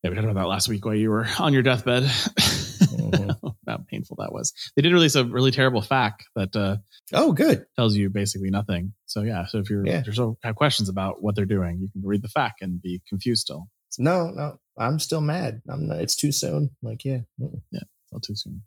Yeah, 0.03 0.09
we 0.09 0.17
talked 0.17 0.25
about 0.31 0.41
that 0.41 0.49
last 0.49 0.67
week 0.69 0.85
while 0.87 0.95
you 0.95 1.11
were 1.11 1.27
on 1.39 1.53
your 1.53 1.63
deathbed. 1.63 2.05
Mhm. 2.05 3.37
How 3.69 3.85
painful 3.89 4.17
that 4.19 4.33
was. 4.33 4.53
They 4.75 4.81
did 4.83 4.93
release 4.95 5.15
a 5.15 5.25
really 5.27 5.51
terrible 5.51 5.83
FAQ 5.83 6.13
that 6.37 6.57
uh, 6.57 6.77
Oh, 7.13 7.33
good. 7.33 7.67
tells 7.77 7.95
you 7.97 8.09
basically 8.09 8.49
nothing. 8.51 8.95
So 9.05 9.21
yeah, 9.23 9.45
so 9.47 9.59
if 9.59 9.69
you're 9.69 9.87
Yeah. 9.87 10.01
if 10.01 10.07
you 10.07 10.13
so 10.15 10.39
have 10.43 10.57
questions 10.57 10.89
about 10.89 11.23
what 11.23 11.35
they're 11.37 11.45
doing, 11.45 11.81
you 11.83 11.89
can 11.93 12.01
read 12.03 12.23
the 12.23 12.29
FAQ 12.29 12.53
and 12.63 12.81
be 12.81 13.03
confused 13.11 13.43
still. 13.43 13.69
No, 13.99 14.31
no, 14.31 14.59
I'm 14.81 14.99
still 14.99 15.20
mad. 15.20 15.62
I'm 15.68 15.87
not, 15.89 16.01
it's 16.01 16.16
too 16.16 16.33
soon. 16.33 16.70
Like, 16.83 17.05
yeah. 17.05 17.20
mm-mm. 17.41 17.61
Still 18.07 18.20
too 18.20 18.35
soon. 18.35 18.62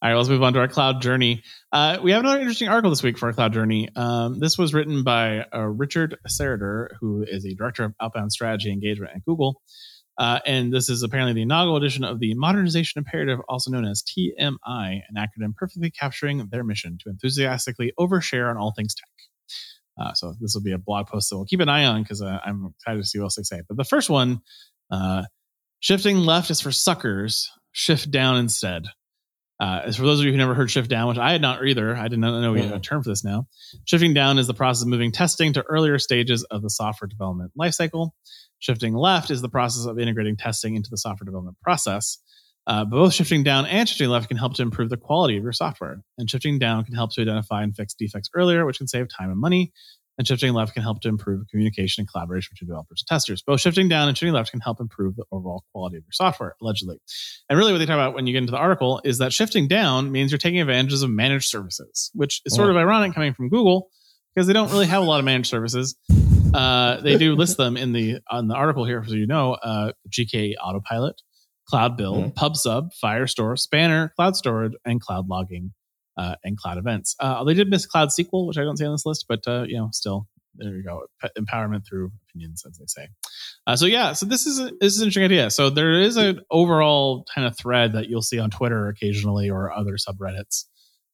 All 0.00 0.10
right, 0.10 0.16
let's 0.16 0.28
move 0.28 0.42
on 0.42 0.52
to 0.54 0.58
our 0.58 0.68
cloud 0.68 1.02
journey. 1.02 1.42
Uh, 1.70 1.98
we 2.02 2.10
have 2.12 2.20
another 2.20 2.40
interesting 2.40 2.68
article 2.68 2.90
this 2.90 3.02
week 3.02 3.18
for 3.18 3.26
our 3.26 3.32
cloud 3.32 3.52
journey. 3.52 3.88
Um, 3.94 4.40
this 4.40 4.58
was 4.58 4.74
written 4.74 5.04
by 5.04 5.44
uh, 5.54 5.60
Richard 5.60 6.16
Seroter, 6.28 6.88
who 7.00 7.22
is 7.22 7.44
a 7.44 7.54
director 7.54 7.84
of 7.84 7.94
outbound 8.00 8.32
strategy 8.32 8.72
engagement 8.72 9.12
at 9.14 9.24
Google. 9.24 9.60
Uh, 10.18 10.40
and 10.44 10.72
this 10.72 10.88
is 10.88 11.02
apparently 11.02 11.34
the 11.34 11.42
inaugural 11.42 11.76
edition 11.76 12.04
of 12.04 12.18
the 12.18 12.34
Modernization 12.34 12.98
Imperative, 12.98 13.38
also 13.48 13.70
known 13.70 13.84
as 13.84 14.02
TMI, 14.02 14.56
an 14.66 15.16
acronym 15.16 15.54
perfectly 15.54 15.90
capturing 15.90 16.48
their 16.50 16.64
mission 16.64 16.98
to 17.02 17.10
enthusiastically 17.10 17.92
overshare 17.98 18.50
on 18.50 18.56
all 18.56 18.72
things 18.76 18.94
tech. 18.94 19.08
Uh, 20.00 20.12
so 20.14 20.34
this 20.40 20.54
will 20.54 20.62
be 20.62 20.72
a 20.72 20.78
blog 20.78 21.06
post 21.06 21.30
that 21.30 21.36
we'll 21.36 21.46
keep 21.46 21.60
an 21.60 21.68
eye 21.68 21.84
on 21.84 22.02
because 22.02 22.22
uh, 22.22 22.38
I'm 22.44 22.72
excited 22.74 23.02
to 23.02 23.06
see 23.06 23.18
what 23.18 23.26
else 23.26 23.36
they 23.36 23.42
say. 23.42 23.62
But 23.68 23.76
the 23.76 23.84
first 23.84 24.10
one, 24.10 24.40
uh, 24.92 25.24
shifting 25.80 26.18
left 26.18 26.50
is 26.50 26.60
for 26.60 26.70
suckers, 26.70 27.50
shift 27.72 28.10
down 28.10 28.36
instead. 28.36 28.84
Uh, 29.58 29.82
as 29.84 29.96
for 29.96 30.02
those 30.02 30.18
of 30.18 30.26
you 30.26 30.32
who 30.32 30.38
never 30.38 30.54
heard 30.54 30.70
shift 30.70 30.90
down, 30.90 31.08
which 31.08 31.18
I 31.18 31.32
had 31.32 31.40
not 31.40 31.64
either, 31.64 31.96
I 31.96 32.08
did 32.08 32.18
not 32.18 32.40
know 32.40 32.52
we 32.52 32.62
had 32.62 32.72
a 32.72 32.80
term 32.80 33.02
for 33.02 33.10
this 33.10 33.24
now. 33.24 33.46
Shifting 33.84 34.12
down 34.12 34.38
is 34.38 34.48
the 34.48 34.54
process 34.54 34.82
of 34.82 34.88
moving 34.88 35.12
testing 35.12 35.52
to 35.52 35.62
earlier 35.62 36.00
stages 36.00 36.42
of 36.44 36.62
the 36.62 36.70
software 36.70 37.06
development 37.06 37.52
lifecycle. 37.58 38.10
Shifting 38.58 38.92
left 38.94 39.30
is 39.30 39.40
the 39.40 39.48
process 39.48 39.86
of 39.86 40.00
integrating 40.00 40.36
testing 40.36 40.74
into 40.74 40.90
the 40.90 40.98
software 40.98 41.26
development 41.26 41.58
process. 41.62 42.18
Uh, 42.66 42.84
both 42.84 43.12
shifting 43.12 43.42
down 43.42 43.66
and 43.66 43.88
shifting 43.88 44.08
left 44.08 44.28
can 44.28 44.36
help 44.36 44.54
to 44.54 44.62
improve 44.62 44.90
the 44.90 44.96
quality 44.96 45.36
of 45.36 45.42
your 45.44 45.52
software. 45.52 46.02
And 46.18 46.28
shifting 46.28 46.58
down 46.58 46.84
can 46.84 46.94
help 46.94 47.12
to 47.14 47.22
identify 47.22 47.62
and 47.62 47.74
fix 47.74 47.94
defects 47.94 48.30
earlier, 48.34 48.66
which 48.66 48.78
can 48.78 48.88
save 48.88 49.08
time 49.08 49.30
and 49.30 49.40
money. 49.40 49.72
And 50.22 50.26
shifting 50.28 50.52
left 50.52 50.72
can 50.72 50.84
help 50.84 51.00
to 51.00 51.08
improve 51.08 51.48
communication 51.48 52.02
and 52.02 52.08
collaboration 52.08 52.50
between 52.52 52.68
developers 52.68 53.02
and 53.02 53.12
testers. 53.12 53.42
Both 53.42 53.60
shifting 53.60 53.88
down 53.88 54.06
and 54.06 54.16
shifting 54.16 54.32
left 54.32 54.52
can 54.52 54.60
help 54.60 54.78
improve 54.78 55.16
the 55.16 55.24
overall 55.32 55.64
quality 55.72 55.96
of 55.96 56.04
your 56.04 56.12
software, 56.12 56.54
allegedly. 56.62 57.00
And 57.50 57.58
really, 57.58 57.72
what 57.72 57.78
they 57.78 57.86
talk 57.86 57.94
about 57.94 58.14
when 58.14 58.28
you 58.28 58.32
get 58.32 58.38
into 58.38 58.52
the 58.52 58.56
article 58.56 59.00
is 59.02 59.18
that 59.18 59.32
shifting 59.32 59.66
down 59.66 60.12
means 60.12 60.30
you're 60.30 60.38
taking 60.38 60.60
advantages 60.60 61.02
of 61.02 61.10
managed 61.10 61.48
services, 61.48 62.12
which 62.14 62.40
is 62.44 62.54
sort 62.54 62.70
of 62.70 62.76
ironic 62.76 63.14
coming 63.14 63.34
from 63.34 63.48
Google 63.48 63.88
because 64.32 64.46
they 64.46 64.52
don't 64.52 64.70
really 64.70 64.86
have 64.86 65.02
a 65.02 65.04
lot 65.04 65.18
of 65.18 65.24
managed 65.24 65.50
services. 65.50 65.96
Uh, 66.54 67.00
they 67.00 67.18
do 67.18 67.34
list 67.34 67.56
them 67.56 67.76
in 67.76 67.92
the 67.92 68.20
on 68.30 68.46
the 68.46 68.54
article 68.54 68.84
here, 68.84 69.02
so 69.04 69.14
you 69.14 69.26
know. 69.26 69.54
Uh, 69.54 69.90
GKE 70.08 70.54
Autopilot, 70.62 71.20
Cloud 71.66 71.96
Build, 71.96 72.36
PubSub, 72.36 72.90
Firestore, 73.02 73.58
Spanner, 73.58 74.12
Cloud 74.14 74.36
Storage, 74.36 74.74
and 74.84 75.00
Cloud 75.00 75.26
Logging, 75.28 75.72
uh, 76.16 76.34
and 76.44 76.56
Cloud 76.56 76.78
Events. 76.78 77.16
Uh, 77.20 77.44
they 77.44 77.54
did 77.54 77.68
miss 77.70 77.86
Cloud 77.86 78.08
SQL, 78.08 78.46
which 78.46 78.58
I 78.58 78.64
don't 78.64 78.76
see 78.76 78.84
on 78.84 78.92
this 78.92 79.06
list, 79.06 79.26
but 79.28 79.40
uh, 79.46 79.64
you 79.66 79.76
know, 79.76 79.88
still 79.92 80.26
there 80.54 80.74
you 80.74 80.82
go. 80.82 81.02
P- 81.20 81.28
empowerment 81.38 81.86
through 81.86 82.10
opinions, 82.28 82.64
as 82.66 82.78
they 82.78 82.84
say. 82.86 83.08
Uh, 83.66 83.76
so 83.76 83.86
yeah, 83.86 84.12
so 84.12 84.26
this 84.26 84.46
is 84.46 84.58
a, 84.58 84.70
this 84.80 84.94
is 84.94 85.00
an 85.00 85.06
interesting 85.06 85.24
idea. 85.24 85.50
So 85.50 85.70
there 85.70 85.92
is 86.00 86.16
an 86.16 86.40
overall 86.50 87.24
kind 87.34 87.46
of 87.46 87.56
thread 87.56 87.94
that 87.94 88.08
you'll 88.08 88.22
see 88.22 88.38
on 88.38 88.50
Twitter 88.50 88.88
occasionally 88.88 89.50
or 89.50 89.72
other 89.72 89.96
subreddits. 89.96 90.64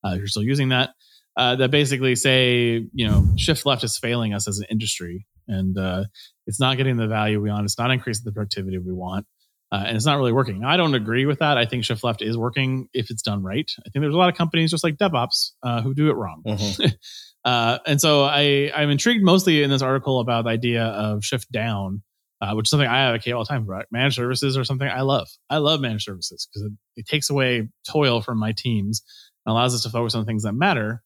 Uh, 0.05 0.11
if 0.13 0.19
you're 0.19 0.27
still 0.27 0.43
using 0.43 0.71
that, 0.71 0.91
uh, 1.37 1.57
that 1.57 1.71
basically 1.71 2.17
say 2.17 2.85
you 2.93 3.09
know 3.09 3.27
shift 3.37 3.65
left 3.67 3.85
is 3.85 3.99
failing 3.99 4.35
us 4.35 4.49
as 4.49 4.59
an 4.59 4.67
industry, 4.71 5.27
and 5.47 5.79
uh, 5.79 6.05
it's 6.47 6.61
not 6.61 6.77
getting 6.77 6.97
the 6.97 7.09
value 7.09 7.41
we 7.41 7.51
want. 7.51 7.65
It's 7.65 7.79
not 7.79 7.91
increasing 7.91 8.25
the 8.25 8.33
productivity 8.33 8.79
we 8.79 8.93
want. 8.93 9.27
Uh, 9.71 9.85
and 9.87 9.97
it's 9.97 10.07
not 10.07 10.17
really 10.17 10.33
working. 10.33 10.65
I 10.65 10.79
don't 10.79 10.95
agree 10.95 11.27
with 11.27 11.41
that. 11.41 11.59
I 11.59 11.67
think 11.67 11.85
shift 11.85 12.03
left 12.03 12.23
is 12.23 12.39
working 12.39 12.89
if 12.95 13.11
it's 13.11 13.21
done 13.21 13.43
right. 13.43 13.71
I 13.81 13.91
think 13.91 14.03
there's 14.03 14.15
a 14.15 14.19
lot 14.19 14.31
of 14.31 14.35
companies 14.37 14.71
just 14.71 14.83
like 14.83 14.97
DevOps 14.97 15.51
uh, 15.63 15.83
who 15.83 15.95
do 15.95 16.09
it 16.11 16.15
wrong. 16.15 16.43
Mhm. 16.47 16.95
Uh, 17.45 17.79
and 17.87 17.99
so 18.01 18.25
I, 18.25 18.71
I'm 18.75 18.91
intrigued 18.91 19.25
mostly 19.25 19.63
in 19.63 19.71
this 19.71 19.81
article 19.81 20.21
about 20.21 20.45
the 20.45 20.51
idea 20.51 20.85
of 20.85 21.25
shift 21.25 21.51
down, 21.51 22.03
uh, 22.43 22.53
which 22.53 22.67
is 22.67 22.71
something 22.71 22.89
I 22.89 23.07
advocate 23.07 23.33
all 23.33 23.45
the 23.45 23.49
time. 23.49 23.65
Right? 23.65 23.87
Managed 23.91 24.17
services 24.17 24.59
are 24.59 24.65
something 24.65 24.89
I 24.89 25.01
love. 25.03 25.29
I 25.49 25.59
love 25.59 25.81
managed 25.81 26.05
services 26.05 26.47
because 26.47 26.67
it, 26.67 26.73
it 26.97 27.07
takes 27.07 27.31
away 27.31 27.69
toil 27.89 28.21
from 28.21 28.39
my 28.39 28.53
teams 28.53 29.03
and 29.47 29.53
allows 29.53 29.75
us 29.75 29.85
to 29.85 29.89
focus 29.89 30.15
on 30.15 30.27
things 30.27 30.43
that 30.43 30.53
matter. 30.53 31.03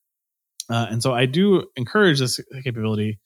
Uh, 0.69 0.87
and 0.91 1.03
so 1.03 1.13
I 1.13 1.27
do 1.27 1.67
encourage 1.77 2.19
this 2.19 2.41
capability 2.65 3.21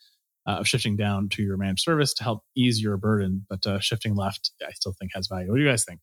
uh, 0.47 0.59
of 0.59 0.69
shifting 0.69 0.97
down 0.97 1.29
to 1.31 1.43
your 1.43 1.57
managed 1.57 1.83
service 1.83 2.15
to 2.15 2.25
help 2.25 2.43
ease 2.57 2.81
your 2.81 2.97
burden. 2.97 3.47
But 3.49 3.67
uh, 3.67 3.81
shifting 3.81 4.15
left, 4.15 4.53
I 4.67 4.71
still 4.73 4.95
think 4.99 5.13
has 5.15 5.29
value. 5.29 5.51
What 5.51 5.57
do 5.57 5.63
you 5.63 5.69
guys 5.69 5.85
think? 5.85 6.01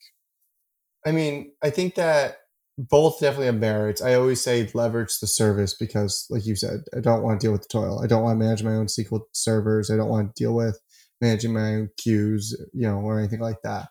I 1.05 1.11
mean, 1.11 1.51
I 1.61 1.69
think 1.69 1.95
that 1.95 2.37
both 2.77 3.19
definitely 3.19 3.47
have 3.47 3.59
merits. 3.59 4.01
I 4.01 4.15
always 4.15 4.41
say 4.41 4.69
leverage 4.73 5.19
the 5.19 5.27
service 5.27 5.73
because, 5.73 6.25
like 6.29 6.45
you 6.45 6.55
said, 6.55 6.81
I 6.95 7.01
don't 7.01 7.21
want 7.21 7.39
to 7.39 7.45
deal 7.45 7.51
with 7.51 7.61
the 7.63 7.67
toil. 7.67 8.01
I 8.03 8.07
don't 8.07 8.23
want 8.23 8.39
to 8.39 8.43
manage 8.43 8.63
my 8.63 8.75
own 8.75 8.87
SQL 8.87 9.21
servers. 9.31 9.91
I 9.91 9.95
don't 9.95 10.09
want 10.09 10.35
to 10.35 10.43
deal 10.43 10.53
with 10.53 10.79
managing 11.21 11.53
my 11.53 11.75
own 11.75 11.89
queues, 11.97 12.55
you 12.73 12.87
know, 12.87 12.97
or 12.97 13.19
anything 13.19 13.39
like 13.39 13.61
that. 13.63 13.89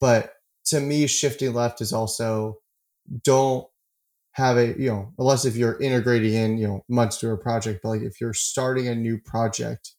But 0.00 0.32
to 0.66 0.80
me, 0.80 1.06
shifting 1.06 1.52
left 1.52 1.80
is 1.80 1.92
also 1.92 2.58
don't 3.24 3.66
have 4.32 4.56
a, 4.56 4.78
you 4.78 4.88
know, 4.90 5.12
unless 5.18 5.44
if 5.44 5.56
you're 5.56 5.80
integrating 5.80 6.34
in, 6.34 6.58
you 6.58 6.66
know, 6.66 6.84
months 6.88 7.18
to 7.18 7.30
a 7.30 7.36
project, 7.36 7.80
but 7.82 7.90
like 7.90 8.02
if 8.02 8.20
you're 8.20 8.34
starting 8.34 8.86
a 8.88 8.94
new 8.94 9.18
project, 9.18 9.92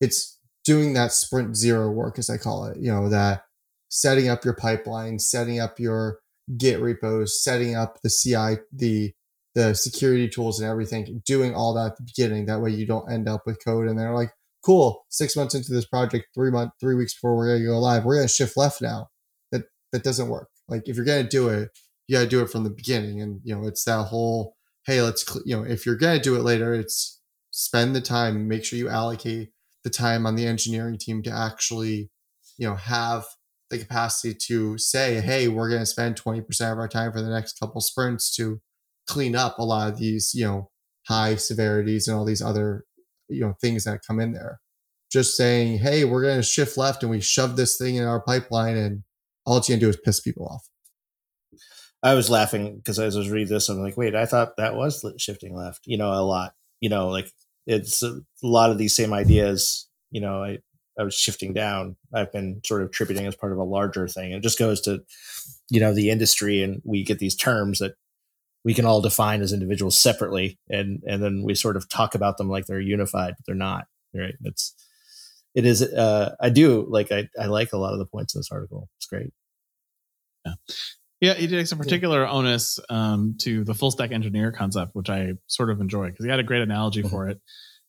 it's 0.00 0.38
doing 0.64 0.92
that 0.94 1.12
sprint 1.12 1.56
zero 1.56 1.90
work, 1.90 2.18
as 2.18 2.28
I 2.28 2.36
call 2.36 2.66
it, 2.66 2.78
you 2.78 2.92
know, 2.92 3.08
that 3.08 3.42
setting 3.88 4.28
up 4.28 4.44
your 4.44 4.54
pipeline, 4.54 5.18
setting 5.18 5.60
up 5.60 5.78
your 5.78 6.20
Git 6.56 6.80
repos, 6.80 7.42
setting 7.42 7.74
up 7.74 7.98
the 8.02 8.10
CI, 8.10 8.62
the 8.72 9.12
the 9.56 9.74
security 9.74 10.28
tools 10.28 10.60
and 10.60 10.68
everything, 10.68 11.22
doing 11.24 11.54
all 11.54 11.74
that 11.74 11.92
at 11.92 11.96
the 11.96 12.04
beginning. 12.04 12.46
That 12.46 12.60
way 12.60 12.70
you 12.70 12.86
don't 12.86 13.10
end 13.10 13.26
up 13.26 13.42
with 13.46 13.64
code 13.64 13.88
and 13.88 13.98
they're 13.98 14.14
like, 14.14 14.30
cool, 14.62 15.06
six 15.08 15.34
months 15.34 15.54
into 15.54 15.72
this 15.72 15.86
project, 15.86 16.26
three 16.34 16.50
month, 16.50 16.72
three 16.78 16.94
weeks 16.94 17.14
before 17.14 17.36
we're 17.36 17.54
gonna 17.54 17.66
go 17.66 17.80
live, 17.80 18.04
we're 18.04 18.16
gonna 18.16 18.28
shift 18.28 18.56
left 18.56 18.80
now. 18.82 19.08
That 19.50 19.62
that 19.92 20.04
doesn't 20.04 20.28
work. 20.28 20.48
Like 20.68 20.82
if 20.86 20.96
you're 20.96 21.04
gonna 21.04 21.28
do 21.28 21.48
it, 21.48 21.70
you 22.06 22.16
gotta 22.16 22.28
do 22.28 22.42
it 22.42 22.50
from 22.50 22.64
the 22.64 22.70
beginning. 22.70 23.20
And 23.20 23.40
you 23.44 23.54
know, 23.54 23.66
it's 23.66 23.84
that 23.84 24.04
whole, 24.04 24.56
hey, 24.86 25.02
let's 25.02 25.24
you 25.44 25.56
know, 25.56 25.64
if 25.64 25.86
you're 25.86 25.96
gonna 25.96 26.20
do 26.20 26.36
it 26.36 26.42
later, 26.42 26.74
it's 26.74 27.20
spend 27.50 27.96
the 27.96 28.00
time, 28.00 28.48
make 28.48 28.64
sure 28.64 28.78
you 28.78 28.88
allocate 28.88 29.50
the 29.82 29.90
time 29.90 30.26
on 30.26 30.34
the 30.34 30.46
engineering 30.46 30.98
team 30.98 31.22
to 31.22 31.30
actually, 31.30 32.10
you 32.58 32.68
know, 32.68 32.74
have 32.74 33.24
the 33.70 33.78
capacity 33.78 34.34
to 34.34 34.76
say, 34.78 35.20
hey, 35.20 35.48
we're 35.48 35.70
going 35.70 35.80
to 35.80 35.86
spend 35.86 36.20
20% 36.20 36.42
of 36.72 36.78
our 36.78 36.88
time 36.88 37.12
for 37.12 37.22
the 37.22 37.30
next 37.30 37.58
couple 37.58 37.80
sprints 37.80 38.34
to 38.36 38.60
clean 39.06 39.34
up 39.34 39.58
a 39.58 39.64
lot 39.64 39.90
of 39.90 39.98
these, 39.98 40.32
you 40.34 40.44
know, 40.44 40.70
high 41.08 41.36
severities 41.36 42.08
and 42.08 42.16
all 42.16 42.24
these 42.24 42.42
other, 42.42 42.84
you 43.28 43.40
know, 43.40 43.54
things 43.60 43.84
that 43.84 44.00
come 44.06 44.20
in 44.20 44.32
there. 44.32 44.60
Just 45.10 45.36
saying, 45.36 45.78
hey, 45.78 46.04
we're 46.04 46.22
going 46.22 46.36
to 46.36 46.42
shift 46.42 46.76
left 46.76 47.02
and 47.02 47.10
we 47.10 47.20
shove 47.20 47.56
this 47.56 47.78
thing 47.78 47.94
in 47.94 48.04
our 48.04 48.20
pipeline 48.20 48.76
and 48.76 49.02
all 49.44 49.56
it's 49.56 49.68
going 49.68 49.80
to 49.80 49.86
do 49.86 49.90
is 49.90 49.96
piss 50.04 50.20
people 50.20 50.46
off. 50.46 50.68
I 52.02 52.14
was 52.14 52.30
laughing 52.30 52.76
because 52.76 52.98
as 52.98 53.16
I 53.16 53.18
was 53.18 53.30
reading 53.30 53.52
this, 53.52 53.68
I'm 53.68 53.80
like, 53.80 53.96
wait, 53.96 54.14
I 54.14 54.26
thought 54.26 54.56
that 54.56 54.76
was 54.76 55.04
shifting 55.18 55.54
left, 55.54 55.86
you 55.86 55.96
know, 55.96 56.12
a 56.12 56.22
lot, 56.22 56.54
you 56.80 56.88
know, 56.88 57.08
like 57.08 57.30
it's 57.66 58.02
a 58.02 58.20
lot 58.42 58.70
of 58.70 58.78
these 58.78 58.94
same 58.94 59.12
ideas, 59.12 59.88
you 60.10 60.20
know, 60.20 60.42
I, 60.42 60.58
I 60.98 61.02
was 61.02 61.14
shifting 61.14 61.52
down. 61.52 61.96
I've 62.14 62.32
been 62.32 62.60
sort 62.64 62.82
of 62.82 62.88
attributing 62.88 63.26
as 63.26 63.36
part 63.36 63.52
of 63.52 63.58
a 63.58 63.64
larger 63.64 64.08
thing. 64.08 64.32
It 64.32 64.42
just 64.42 64.58
goes 64.58 64.80
to, 64.82 65.02
you 65.68 65.80
know, 65.80 65.92
the 65.92 66.10
industry, 66.10 66.62
and 66.62 66.80
we 66.84 67.02
get 67.04 67.18
these 67.18 67.36
terms 67.36 67.80
that 67.80 67.94
we 68.64 68.74
can 68.74 68.86
all 68.86 69.00
define 69.00 69.42
as 69.42 69.52
individuals 69.52 69.98
separately, 69.98 70.58
and 70.70 71.02
and 71.06 71.22
then 71.22 71.42
we 71.44 71.54
sort 71.54 71.76
of 71.76 71.88
talk 71.88 72.14
about 72.14 72.38
them 72.38 72.48
like 72.48 72.66
they're 72.66 72.80
unified, 72.80 73.34
but 73.36 73.46
they're 73.46 73.54
not. 73.54 73.86
Right? 74.14 74.34
It's 74.44 74.74
it 75.54 75.66
is. 75.66 75.82
Uh, 75.82 76.34
I 76.40 76.48
do 76.50 76.86
like. 76.88 77.12
I 77.12 77.28
I 77.38 77.46
like 77.46 77.72
a 77.72 77.78
lot 77.78 77.92
of 77.92 77.98
the 77.98 78.06
points 78.06 78.34
in 78.34 78.38
this 78.38 78.50
article. 78.50 78.88
It's 78.98 79.06
great. 79.06 79.32
Yeah. 80.46 80.54
Yeah, 81.20 81.34
he 81.34 81.48
takes 81.48 81.72
a 81.72 81.76
particular 81.76 82.24
yeah. 82.24 82.30
onus 82.30 82.78
um, 82.90 83.36
to 83.40 83.64
the 83.64 83.74
full 83.74 83.90
stack 83.90 84.12
engineer 84.12 84.52
concept, 84.52 84.94
which 84.94 85.08
I 85.08 85.32
sort 85.46 85.70
of 85.70 85.80
enjoy 85.80 86.10
because 86.10 86.24
he 86.24 86.30
had 86.30 86.40
a 86.40 86.44
great 86.44 86.62
analogy 86.62 87.00
mm-hmm. 87.00 87.08
for 87.08 87.28
it. 87.28 87.40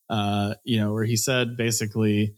Uh, 0.08 0.54
you 0.64 0.80
know, 0.80 0.92
where 0.92 1.04
he 1.04 1.16
said 1.16 1.56
basically, 1.56 2.34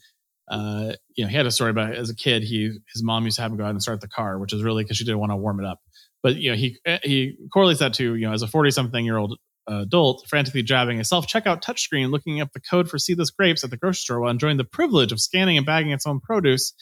uh, 0.51 0.93
you 1.15 1.25
know, 1.25 1.29
he 1.29 1.37
had 1.37 1.47
a 1.47 1.51
story 1.53 1.71
about 1.71 1.95
as 1.95 2.11
a 2.11 2.17
kid, 2.17 2.43
he 2.43 2.77
his 2.93 3.05
mom 3.05 3.25
used 3.25 3.37
to 3.37 3.43
have 3.43 3.53
him 3.53 3.57
go 3.57 3.65
out 3.65 3.71
and 3.71 3.81
start 3.81 4.01
the 4.01 4.09
car, 4.09 4.39
which 4.39 4.53
is 4.53 4.65
really 4.65 4.83
because 4.83 4.97
she 4.97 5.05
didn't 5.05 5.21
want 5.21 5.31
to 5.31 5.37
warm 5.37 5.61
it 5.61 5.67
up. 5.67 5.79
But 6.25 6.37
you 6.37 6.51
know, 6.51 6.57
he 6.57 6.79
eh, 6.85 6.99
he 7.05 7.37
correlates 7.53 7.79
that 7.79 7.95
to 7.95 8.17
you 8.17 8.27
know, 8.27 8.33
as 8.33 8.43
a 8.43 8.49
forty 8.49 8.73
something 8.73 9.05
year 9.05 9.17
old 9.17 9.39
adult, 9.71 10.27
frantically 10.29 10.63
jabbing 10.63 11.01
a 11.01 11.05
self 11.05 11.27
checkout 11.27 11.63
touchscreen, 11.63 12.11
looking 12.11 12.41
up 12.41 12.53
the 12.53 12.61
code 12.61 12.89
for 12.89 12.99
seedless 12.99 13.31
grapes 13.31 13.65
at 13.65 13.71
the 13.71 13.77
grocery 13.77 13.97
store 13.97 14.21
while 14.21 14.31
enjoying 14.31 14.57
the 14.57 14.65
privilege 14.65 15.13
of 15.13 15.21
scanning 15.21 15.57
and 15.57 15.67
bagging 15.67 15.93
its 15.93 16.07
own 16.07 16.21
produce. 16.21 16.73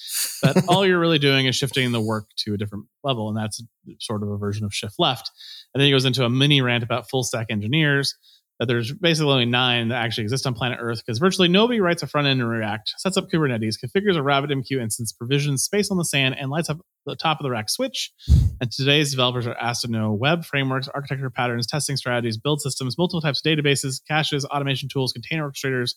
That 0.42 0.64
all 0.68 0.86
you're 0.86 1.00
really 1.00 1.18
doing 1.18 1.46
is 1.46 1.56
shifting 1.56 1.92
the 1.92 2.00
work 2.00 2.26
to 2.44 2.54
a 2.54 2.56
different 2.56 2.86
level, 3.04 3.28
and 3.28 3.36
that's 3.36 3.62
sort 4.00 4.22
of 4.22 4.30
a 4.30 4.36
version 4.36 4.64
of 4.64 4.74
shift 4.74 4.94
left. 4.98 5.30
And 5.74 5.80
then 5.80 5.86
he 5.86 5.92
goes 5.92 6.04
into 6.04 6.24
a 6.24 6.30
mini 6.30 6.60
rant 6.60 6.82
about 6.82 7.10
full 7.10 7.22
stack 7.22 7.46
engineers 7.50 8.14
that 8.58 8.66
there's 8.66 8.92
basically 8.92 9.32
only 9.32 9.44
nine 9.44 9.88
that 9.88 10.02
actually 10.02 10.24
exist 10.24 10.46
on 10.46 10.54
planet 10.54 10.78
Earth 10.80 10.98
because 11.04 11.18
virtually 11.18 11.48
nobody 11.48 11.80
writes 11.80 12.02
a 12.02 12.06
front 12.06 12.26
end 12.26 12.40
in 12.40 12.46
React, 12.46 12.92
sets 12.98 13.16
up 13.16 13.28
Kubernetes, 13.32 13.76
configures 13.82 14.16
a 14.16 14.20
RabbitMQ 14.20 14.80
instance, 14.80 15.12
provisions 15.12 15.62
space 15.62 15.90
on 15.90 15.96
the 15.96 16.04
SAN, 16.04 16.34
and 16.34 16.50
lights 16.50 16.68
up 16.68 16.78
the 17.06 17.14
top 17.14 17.38
of 17.38 17.44
the 17.44 17.50
rack 17.50 17.70
switch. 17.70 18.12
And 18.60 18.72
today's 18.72 19.12
developers 19.12 19.46
are 19.46 19.56
asked 19.56 19.82
to 19.82 19.88
know 19.88 20.12
web 20.12 20.44
frameworks, 20.44 20.88
architecture 20.88 21.30
patterns, 21.30 21.68
testing 21.68 21.96
strategies, 21.96 22.36
build 22.36 22.60
systems, 22.60 22.98
multiple 22.98 23.20
types 23.20 23.40
of 23.44 23.48
databases, 23.48 24.00
caches, 24.06 24.44
automation 24.44 24.88
tools, 24.88 25.12
container 25.12 25.48
orchestrators, 25.48 25.92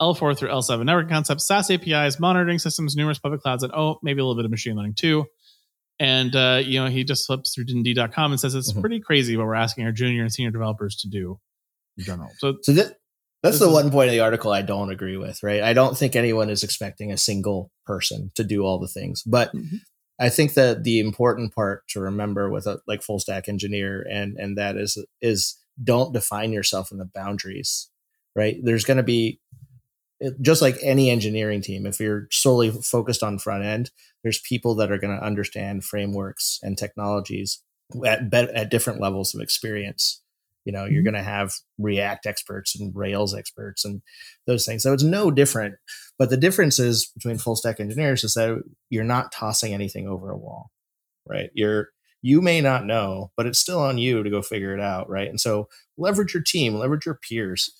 L4 0.00 0.38
through 0.38 0.48
L7 0.48 0.86
network 0.86 1.10
concepts, 1.10 1.46
SaaS 1.46 1.70
APIs, 1.70 2.18
monitoring 2.18 2.58
systems, 2.58 2.96
numerous 2.96 3.18
public 3.18 3.42
clouds, 3.42 3.62
and 3.62 3.72
oh, 3.74 3.98
maybe 4.02 4.20
a 4.20 4.24
little 4.24 4.36
bit 4.36 4.46
of 4.46 4.50
machine 4.50 4.76
learning 4.76 4.94
too. 4.94 5.26
And 5.98 6.34
uh, 6.34 6.62
you 6.64 6.80
know, 6.80 6.88
he 6.88 7.04
just 7.04 7.26
flips 7.26 7.54
through 7.54 7.64
D&D.com 7.64 8.32
and 8.32 8.40
says 8.40 8.54
it's 8.54 8.72
mm-hmm. 8.72 8.80
pretty 8.80 9.00
crazy 9.00 9.36
what 9.36 9.46
we're 9.46 9.54
asking 9.54 9.84
our 9.84 9.92
junior 9.92 10.22
and 10.22 10.32
senior 10.32 10.50
developers 10.50 10.96
to 11.02 11.08
do 11.10 11.38
in 11.98 12.04
general. 12.04 12.30
So, 12.38 12.56
so 12.62 12.72
that, 12.72 12.96
that's 13.42 13.58
the 13.58 13.70
one 13.70 13.90
point 13.90 14.08
of 14.08 14.12
the 14.12 14.20
article 14.20 14.52
I 14.52 14.62
don't 14.62 14.90
agree 14.90 15.16
with, 15.16 15.42
right? 15.42 15.62
I 15.62 15.72
don't 15.72 15.96
think 15.96 16.14
anyone 16.14 16.50
is 16.50 16.62
expecting 16.62 17.10
a 17.10 17.16
single 17.16 17.70
person 17.86 18.30
to 18.34 18.44
do 18.44 18.62
all 18.64 18.78
the 18.78 18.88
things, 18.88 19.22
but 19.22 19.54
mm-hmm. 19.54 19.76
I 20.18 20.28
think 20.28 20.52
that 20.54 20.84
the 20.84 21.00
important 21.00 21.54
part 21.54 21.88
to 21.88 22.00
remember 22.00 22.50
with 22.50 22.66
a 22.66 22.80
like 22.86 23.02
full 23.02 23.18
stack 23.18 23.48
engineer 23.48 24.06
and 24.10 24.36
and 24.36 24.58
that 24.58 24.76
is 24.76 25.02
is 25.22 25.58
don't 25.82 26.12
define 26.12 26.52
yourself 26.52 26.92
in 26.92 26.98
the 26.98 27.08
boundaries, 27.14 27.88
right? 28.36 28.56
There's 28.62 28.84
going 28.84 28.98
to 28.98 29.02
be 29.02 29.40
just 30.40 30.60
like 30.60 30.76
any 30.82 31.10
engineering 31.10 31.62
team, 31.62 31.86
if 31.86 31.98
you're 31.98 32.28
solely 32.30 32.70
focused 32.70 33.22
on 33.22 33.38
front 33.38 33.64
end, 33.64 33.90
there's 34.22 34.40
people 34.40 34.74
that 34.74 34.92
are 34.92 34.98
going 34.98 35.16
to 35.16 35.24
understand 35.24 35.84
frameworks 35.84 36.58
and 36.62 36.76
technologies 36.76 37.62
at 38.06 38.32
at 38.34 38.70
different 38.70 39.00
levels 39.00 39.34
of 39.34 39.40
experience. 39.40 40.22
You 40.70 40.76
know, 40.76 40.84
you're 40.84 41.02
mm-hmm. 41.02 41.14
going 41.14 41.24
to 41.24 41.28
have 41.28 41.52
React 41.78 42.26
experts 42.26 42.78
and 42.78 42.94
Rails 42.94 43.34
experts 43.34 43.84
and 43.84 44.02
those 44.46 44.64
things. 44.64 44.84
So 44.84 44.92
it's 44.92 45.02
no 45.02 45.32
different. 45.32 45.74
But 46.16 46.30
the 46.30 46.36
difference 46.36 46.78
is 46.78 47.10
between 47.12 47.38
full 47.38 47.56
stack 47.56 47.80
engineers 47.80 48.22
is 48.22 48.34
that 48.34 48.62
you're 48.88 49.02
not 49.02 49.32
tossing 49.32 49.74
anything 49.74 50.06
over 50.06 50.30
a 50.30 50.38
wall, 50.38 50.70
right? 51.26 51.50
You're 51.54 51.88
you 52.22 52.40
may 52.40 52.60
not 52.60 52.86
know, 52.86 53.32
but 53.36 53.46
it's 53.46 53.58
still 53.58 53.80
on 53.80 53.98
you 53.98 54.22
to 54.22 54.30
go 54.30 54.42
figure 54.42 54.72
it 54.72 54.80
out, 54.80 55.10
right? 55.10 55.28
And 55.28 55.40
so 55.40 55.68
leverage 55.98 56.34
your 56.34 56.42
team, 56.44 56.76
leverage 56.76 57.04
your 57.04 57.18
peers. 57.28 57.72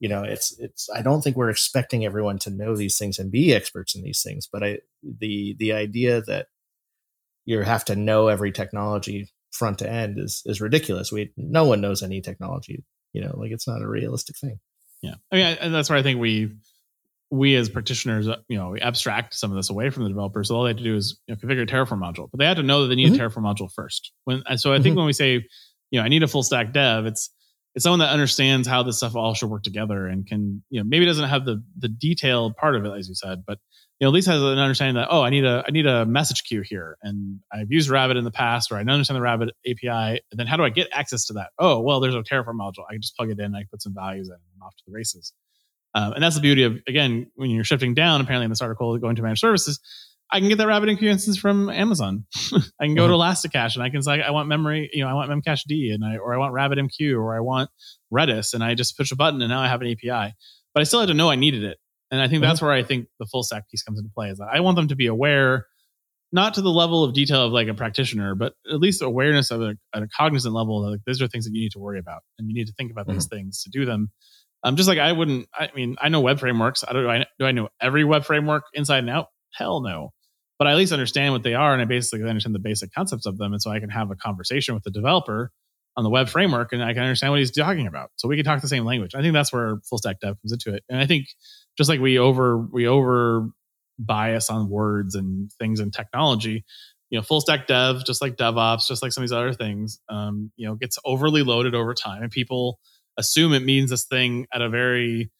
You 0.00 0.08
know, 0.08 0.24
it's 0.24 0.58
it's 0.58 0.90
I 0.92 1.02
don't 1.02 1.22
think 1.22 1.36
we're 1.36 1.50
expecting 1.50 2.04
everyone 2.04 2.40
to 2.40 2.50
know 2.50 2.74
these 2.74 2.98
things 2.98 3.20
and 3.20 3.30
be 3.30 3.54
experts 3.54 3.94
in 3.94 4.02
these 4.02 4.20
things, 4.20 4.48
but 4.52 4.64
I 4.64 4.78
the 5.00 5.54
the 5.60 5.72
idea 5.74 6.22
that 6.22 6.48
you 7.44 7.60
have 7.60 7.84
to 7.84 7.94
know 7.94 8.26
every 8.26 8.50
technology 8.50 9.28
front 9.52 9.78
to 9.78 9.90
end 9.90 10.18
is 10.18 10.42
is 10.46 10.60
ridiculous. 10.60 11.12
We 11.12 11.32
no 11.36 11.64
one 11.64 11.80
knows 11.80 12.02
any 12.02 12.20
technology. 12.20 12.84
You 13.12 13.22
know, 13.22 13.34
like 13.36 13.50
it's 13.50 13.66
not 13.66 13.82
a 13.82 13.88
realistic 13.88 14.36
thing. 14.38 14.58
Yeah, 15.02 15.14
I 15.32 15.36
mean, 15.36 15.44
and 15.60 15.74
that's 15.74 15.90
where 15.90 15.98
I 15.98 16.02
think 16.02 16.20
we 16.20 16.52
we 17.30 17.56
as 17.56 17.68
practitioners, 17.68 18.28
uh, 18.28 18.36
you 18.48 18.56
know, 18.56 18.70
we 18.70 18.80
abstract 18.80 19.34
some 19.34 19.50
of 19.50 19.56
this 19.56 19.70
away 19.70 19.90
from 19.90 20.04
the 20.04 20.08
developers. 20.08 20.48
So 20.48 20.56
all 20.56 20.62
they 20.62 20.70
have 20.70 20.76
to 20.76 20.84
do 20.84 20.96
is 20.96 21.20
you 21.26 21.34
know, 21.34 21.40
configure 21.40 21.62
a 21.62 21.66
Terraform 21.66 21.98
module, 21.98 22.28
but 22.30 22.38
they 22.38 22.46
have 22.46 22.56
to 22.56 22.62
know 22.62 22.82
that 22.82 22.88
they 22.88 22.94
need 22.94 23.12
mm-hmm. 23.12 23.20
a 23.20 23.28
Terraform 23.28 23.42
module 23.42 23.68
first. 23.72 24.12
When 24.24 24.42
so 24.56 24.72
I 24.72 24.76
think 24.76 24.92
mm-hmm. 24.92 24.98
when 24.98 25.06
we 25.06 25.12
say, 25.12 25.44
you 25.90 26.00
know, 26.00 26.02
I 26.02 26.08
need 26.08 26.22
a 26.22 26.28
full 26.28 26.42
stack 26.42 26.72
dev, 26.72 27.06
it's 27.06 27.30
it's 27.74 27.82
someone 27.82 27.98
that 28.00 28.10
understands 28.10 28.66
how 28.66 28.82
this 28.82 28.98
stuff 28.98 29.16
all 29.16 29.34
should 29.34 29.50
work 29.50 29.62
together 29.62 30.06
and 30.06 30.26
can, 30.26 30.62
you 30.70 30.80
know, 30.80 30.86
maybe 30.88 31.04
doesn't 31.04 31.28
have 31.28 31.44
the 31.44 31.62
the 31.78 31.88
detailed 31.88 32.56
part 32.56 32.76
of 32.76 32.84
it, 32.84 32.92
as 32.96 33.08
you 33.08 33.14
said, 33.14 33.44
but 33.46 33.58
you 33.98 34.04
know, 34.04 34.10
at 34.10 34.14
least 34.14 34.28
has 34.28 34.42
an 34.42 34.58
understanding 34.58 34.96
that, 34.96 35.08
oh, 35.10 35.22
I 35.22 35.30
need 35.30 35.44
a 35.44 35.64
I 35.66 35.70
need 35.70 35.86
a 35.86 36.04
message 36.04 36.44
queue 36.44 36.60
here. 36.60 36.98
And 37.02 37.40
I've 37.52 37.70
used 37.70 37.88
Rabbit 37.88 38.18
in 38.18 38.24
the 38.24 38.30
past, 38.30 38.70
or 38.70 38.76
I 38.76 38.80
understand 38.80 39.16
the 39.16 39.22
Rabbit 39.22 39.50
API. 39.66 40.20
And 40.30 40.38
then 40.38 40.46
how 40.46 40.56
do 40.56 40.64
I 40.64 40.70
get 40.70 40.88
access 40.92 41.26
to 41.26 41.34
that? 41.34 41.50
Oh, 41.58 41.80
well, 41.80 42.00
there's 42.00 42.14
a 42.14 42.22
Terraform 42.22 42.56
module. 42.60 42.84
I 42.88 42.92
can 42.92 43.00
just 43.00 43.16
plug 43.16 43.30
it 43.30 43.38
in, 43.38 43.54
I 43.54 43.60
can 43.60 43.68
put 43.70 43.82
some 43.82 43.94
values 43.94 44.28
in, 44.28 44.34
and 44.34 44.42
I'm 44.56 44.66
off 44.66 44.76
to 44.76 44.82
the 44.86 44.92
races. 44.92 45.32
Um, 45.94 46.12
and 46.12 46.22
that's 46.22 46.34
the 46.34 46.42
beauty 46.42 46.64
of 46.64 46.78
again, 46.86 47.30
when 47.36 47.50
you're 47.50 47.64
shifting 47.64 47.94
down, 47.94 48.20
apparently 48.20 48.44
in 48.44 48.50
this 48.50 48.60
article, 48.60 48.98
going 48.98 49.16
to 49.16 49.22
managed 49.22 49.40
services, 49.40 49.80
I 50.30 50.40
can 50.40 50.50
get 50.50 50.58
that 50.58 50.66
RabbitMQ 50.66 51.02
instance 51.04 51.38
from 51.38 51.70
Amazon. 51.70 52.26
I 52.80 52.84
can 52.84 52.94
go 52.94 53.08
mm-hmm. 53.08 53.12
to 53.12 53.48
ElastiCache 53.48 53.76
and 53.76 53.82
I 53.82 53.88
can 53.88 54.02
say 54.02 54.20
I 54.20 54.30
want 54.30 54.48
memory, 54.48 54.90
you 54.92 55.04
know, 55.04 55.08
I 55.08 55.14
want 55.14 55.30
Memcached 55.30 55.94
and 55.94 56.04
I 56.04 56.16
or 56.18 56.34
I 56.34 56.38
want 56.38 56.52
Rabbit 56.52 56.78
MQ 56.78 57.16
or 57.16 57.34
I 57.34 57.40
want 57.40 57.70
Redis, 58.12 58.52
and 58.52 58.62
I 58.62 58.74
just 58.74 58.98
push 58.98 59.10
a 59.10 59.16
button 59.16 59.40
and 59.40 59.48
now 59.48 59.60
I 59.60 59.68
have 59.68 59.80
an 59.80 59.88
API. 59.88 60.34
But 60.74 60.80
I 60.80 60.84
still 60.84 61.00
had 61.00 61.06
to 61.06 61.14
know 61.14 61.30
I 61.30 61.36
needed 61.36 61.64
it. 61.64 61.78
And 62.10 62.20
I 62.20 62.28
think 62.28 62.42
mm-hmm. 62.42 62.48
that's 62.48 62.62
where 62.62 62.72
I 62.72 62.82
think 62.82 63.06
the 63.18 63.26
full 63.26 63.42
stack 63.42 63.68
piece 63.70 63.82
comes 63.82 63.98
into 63.98 64.10
play 64.14 64.30
is 64.30 64.38
that 64.38 64.48
I 64.52 64.60
want 64.60 64.76
them 64.76 64.88
to 64.88 64.96
be 64.96 65.06
aware, 65.06 65.66
not 66.32 66.54
to 66.54 66.62
the 66.62 66.70
level 66.70 67.04
of 67.04 67.14
detail 67.14 67.44
of 67.44 67.52
like 67.52 67.68
a 67.68 67.74
practitioner, 67.74 68.34
but 68.34 68.54
at 68.70 68.78
least 68.78 69.02
awareness 69.02 69.50
of 69.50 69.62
a, 69.62 69.74
at 69.94 70.02
a 70.02 70.08
cognizant 70.08 70.54
level 70.54 70.82
that 70.82 70.90
like, 70.90 71.00
these 71.06 71.20
are 71.20 71.28
things 71.28 71.44
that 71.44 71.52
you 71.54 71.60
need 71.60 71.72
to 71.72 71.78
worry 71.78 71.98
about 71.98 72.22
and 72.38 72.48
you 72.48 72.54
need 72.54 72.66
to 72.66 72.72
think 72.74 72.90
about 72.90 73.06
mm-hmm. 73.06 73.14
those 73.14 73.26
things 73.26 73.62
to 73.62 73.70
do 73.70 73.84
them. 73.84 74.10
Um, 74.62 74.76
just 74.76 74.88
like 74.88 74.98
I 74.98 75.12
wouldn't, 75.12 75.48
I 75.54 75.70
mean, 75.74 75.96
I 76.00 76.08
know 76.08 76.20
web 76.20 76.38
frameworks. 76.40 76.84
I 76.86 76.92
don't, 76.92 77.02
do 77.02 77.10
I, 77.10 77.26
do 77.38 77.46
I 77.46 77.52
know 77.52 77.68
every 77.80 78.04
web 78.04 78.24
framework 78.24 78.64
inside 78.72 78.98
and 78.98 79.10
out? 79.10 79.26
Hell 79.52 79.80
no. 79.80 80.12
but 80.58 80.66
I 80.66 80.72
at 80.72 80.76
least 80.76 80.92
understand 80.92 81.32
what 81.32 81.42
they 81.42 81.54
are, 81.54 81.72
and 81.72 81.82
I 81.82 81.84
basically 81.84 82.28
understand 82.28 82.54
the 82.54 82.60
basic 82.60 82.92
concepts 82.92 83.26
of 83.26 83.38
them, 83.38 83.52
and 83.52 83.60
so 83.60 83.70
I 83.70 83.80
can 83.80 83.90
have 83.90 84.10
a 84.10 84.16
conversation 84.16 84.74
with 84.74 84.84
the 84.84 84.90
developer 84.90 85.50
on 85.96 86.04
the 86.04 86.10
web 86.10 86.28
framework, 86.28 86.72
and 86.72 86.82
I 86.82 86.92
can 86.94 87.02
understand 87.02 87.32
what 87.32 87.38
he's 87.38 87.50
talking 87.50 87.86
about. 87.86 88.10
So 88.16 88.28
we 88.28 88.36
can 88.36 88.44
talk 88.44 88.60
the 88.60 88.68
same 88.68 88.84
language. 88.84 89.14
I 89.14 89.22
think 89.22 89.34
that's 89.34 89.52
where 89.52 89.78
full 89.88 89.98
stack 89.98 90.20
dev 90.20 90.36
comes 90.40 90.52
into 90.52 90.74
it, 90.74 90.84
and 90.88 90.98
I 90.98 91.06
think 91.06 91.26
just 91.76 91.88
like 91.88 92.00
we 92.00 92.18
over 92.18 92.58
we 92.58 92.86
over 92.86 93.48
bias 93.98 94.50
on 94.50 94.68
words 94.68 95.14
and 95.14 95.50
things 95.52 95.80
in 95.80 95.90
technology, 95.90 96.64
you 97.10 97.18
know, 97.18 97.22
full 97.22 97.40
stack 97.40 97.66
dev, 97.66 98.04
just 98.04 98.20
like 98.20 98.36
DevOps, 98.36 98.88
just 98.88 99.02
like 99.02 99.12
some 99.12 99.22
of 99.22 99.28
these 99.28 99.36
other 99.36 99.52
things, 99.52 100.00
um, 100.08 100.50
you 100.56 100.66
know, 100.66 100.74
gets 100.74 100.98
overly 101.04 101.42
loaded 101.42 101.74
over 101.74 101.94
time, 101.94 102.22
and 102.22 102.30
people 102.30 102.78
assume 103.18 103.52
it 103.52 103.62
means 103.62 103.90
this 103.90 104.04
thing 104.04 104.46
at 104.52 104.60
a 104.60 104.68
very 104.68 105.30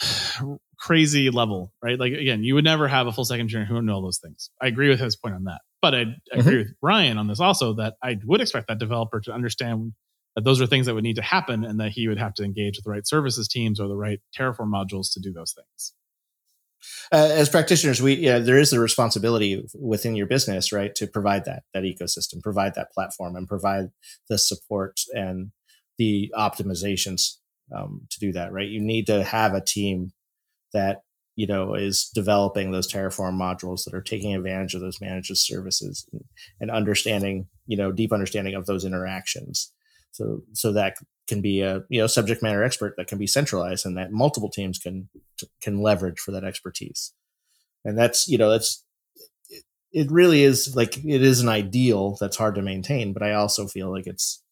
crazy 0.78 1.30
level, 1.30 1.72
right? 1.82 1.98
Like 1.98 2.12
again, 2.12 2.42
you 2.42 2.54
would 2.54 2.64
never 2.64 2.88
have 2.88 3.06
a 3.06 3.12
full 3.12 3.24
stack 3.24 3.40
engineer 3.40 3.66
who 3.66 3.74
would 3.74 3.84
know 3.84 3.94
all 3.94 4.02
those 4.02 4.20
things. 4.22 4.50
I 4.60 4.66
agree 4.66 4.88
with 4.88 5.00
his 5.00 5.16
point 5.16 5.34
on 5.34 5.44
that, 5.44 5.60
but 5.82 5.94
I, 5.94 6.00
I 6.00 6.04
agree 6.32 6.52
mm-hmm. 6.52 6.58
with 6.58 6.74
Ryan 6.82 7.18
on 7.18 7.26
this 7.26 7.40
also 7.40 7.74
that 7.74 7.94
I 8.02 8.18
would 8.24 8.40
expect 8.40 8.68
that 8.68 8.78
developer 8.78 9.20
to 9.20 9.32
understand 9.32 9.92
that 10.34 10.44
those 10.44 10.60
are 10.60 10.66
things 10.66 10.86
that 10.86 10.94
would 10.94 11.04
need 11.04 11.16
to 11.16 11.22
happen, 11.22 11.64
and 11.64 11.80
that 11.80 11.92
he 11.92 12.08
would 12.08 12.18
have 12.18 12.34
to 12.34 12.44
engage 12.44 12.76
with 12.76 12.84
the 12.84 12.90
right 12.90 13.06
services 13.06 13.48
teams 13.48 13.80
or 13.80 13.88
the 13.88 13.96
right 13.96 14.20
Terraform 14.36 14.70
modules 14.70 15.12
to 15.12 15.20
do 15.20 15.32
those 15.32 15.52
things. 15.52 15.94
Uh, 17.12 17.28
as 17.32 17.48
practitioners, 17.48 18.00
we 18.00 18.14
yeah, 18.14 18.38
there 18.38 18.58
is 18.58 18.70
the 18.70 18.80
responsibility 18.80 19.66
within 19.78 20.14
your 20.14 20.26
business, 20.26 20.72
right, 20.72 20.94
to 20.94 21.06
provide 21.06 21.44
that 21.44 21.64
that 21.74 21.82
ecosystem, 21.82 22.42
provide 22.42 22.74
that 22.74 22.92
platform, 22.92 23.36
and 23.36 23.48
provide 23.48 23.90
the 24.28 24.38
support 24.38 25.00
and 25.12 25.50
the 25.98 26.32
optimizations 26.36 27.36
um, 27.76 28.02
to 28.10 28.18
do 28.20 28.32
that. 28.32 28.52
Right, 28.52 28.68
you 28.68 28.80
need 28.80 29.06
to 29.06 29.24
have 29.24 29.54
a 29.54 29.64
team 29.64 30.12
that 30.72 31.02
you 31.36 31.46
know 31.46 31.74
is 31.74 32.10
developing 32.14 32.70
those 32.70 32.90
terraform 32.90 33.34
modules 33.34 33.84
that 33.84 33.94
are 33.94 34.02
taking 34.02 34.34
advantage 34.34 34.74
of 34.74 34.80
those 34.80 35.00
managed 35.00 35.36
services 35.36 36.06
and, 36.12 36.24
and 36.60 36.70
understanding 36.70 37.46
you 37.66 37.76
know 37.76 37.92
deep 37.92 38.12
understanding 38.12 38.54
of 38.54 38.66
those 38.66 38.84
interactions 38.84 39.72
so 40.12 40.42
so 40.52 40.72
that 40.72 40.96
can 41.28 41.40
be 41.40 41.60
a 41.60 41.82
you 41.88 42.00
know 42.00 42.06
subject 42.06 42.42
matter 42.42 42.64
expert 42.64 42.94
that 42.96 43.06
can 43.06 43.18
be 43.18 43.26
centralized 43.26 43.86
and 43.86 43.96
that 43.96 44.12
multiple 44.12 44.50
teams 44.50 44.78
can 44.78 45.08
can 45.62 45.80
leverage 45.80 46.18
for 46.18 46.32
that 46.32 46.44
expertise. 46.44 47.12
And 47.84 47.96
that's 47.96 48.28
you 48.28 48.36
know 48.36 48.50
that's 48.50 48.84
it 49.92 50.10
really 50.10 50.42
is 50.42 50.74
like 50.76 50.96
it 50.98 51.22
is 51.22 51.40
an 51.40 51.48
ideal 51.48 52.16
that's 52.20 52.36
hard 52.36 52.54
to 52.54 52.62
maintain 52.62 53.12
but 53.12 53.22
i 53.22 53.32
also 53.32 53.66
feel 53.66 53.90
like 53.90 54.06
it's 54.06 54.42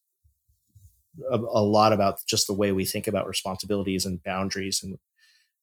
a, 1.30 1.36
a 1.36 1.62
lot 1.62 1.92
about 1.92 2.18
just 2.26 2.46
the 2.46 2.54
way 2.54 2.72
we 2.72 2.84
think 2.84 3.06
about 3.06 3.26
responsibilities 3.26 4.04
and 4.04 4.22
boundaries 4.22 4.82
and 4.82 4.98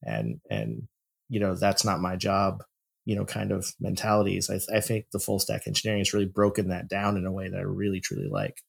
and 0.04 0.39
and 0.50 0.88
you 1.30 1.39
know 1.39 1.56
that's 1.56 1.84
not 1.84 2.00
my 2.00 2.16
job 2.16 2.64
you 3.06 3.16
know 3.16 3.26
kind 3.26 3.52
of 3.52 3.74
mentalities 3.80 4.50
I, 4.50 4.78
I 4.78 4.80
think 4.80 5.08
the 5.12 5.20
full 5.20 5.39
stack 5.39 5.68
engineering 5.68 6.00
has 6.00 6.14
really 6.14 6.26
broken 6.26 6.70
that 6.70 6.88
down 6.88 7.18
in 7.18 7.26
a 7.26 7.32
way 7.32 7.50
that 7.50 7.58
i 7.58 7.64
really 7.64 8.00
truly 8.00 8.28
like 8.30 8.62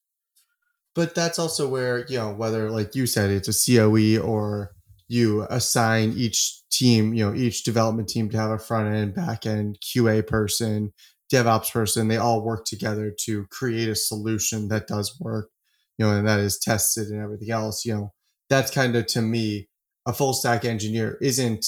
but 0.96 1.14
that's 1.14 1.38
also 1.38 1.68
where 1.68 2.04
you 2.08 2.18
know 2.18 2.32
whether 2.32 2.70
like 2.70 2.94
you 2.94 3.06
said 3.06 3.30
it's 3.30 3.48
a 3.48 3.76
coe 3.76 4.20
or 4.22 4.72
you 5.08 5.46
assign 5.50 6.12
each 6.16 6.62
team 6.70 7.14
you 7.14 7.24
know 7.24 7.34
each 7.36 7.62
development 7.62 8.08
team 8.08 8.28
to 8.28 8.36
have 8.36 8.50
a 8.50 8.58
front 8.58 8.92
end 8.92 9.14
back 9.14 9.46
end 9.46 9.78
qa 9.80 10.26
person 10.26 10.92
devops 11.32 11.72
person 11.72 12.08
they 12.08 12.16
all 12.16 12.44
work 12.44 12.64
together 12.64 13.12
to 13.16 13.46
create 13.46 13.88
a 13.88 13.94
solution 13.94 14.68
that 14.68 14.88
does 14.88 15.16
work 15.20 15.50
you 15.98 16.04
know 16.04 16.12
and 16.12 16.26
that 16.26 16.40
is 16.40 16.58
tested 16.58 17.08
and 17.08 17.22
everything 17.22 17.50
else 17.50 17.84
you 17.84 17.94
know 17.94 18.12
that's 18.48 18.70
kind 18.70 18.96
of 18.96 19.06
to 19.06 19.22
me 19.22 19.68
a 20.06 20.12
full 20.12 20.32
stack 20.32 20.64
engineer 20.64 21.18
isn't 21.20 21.66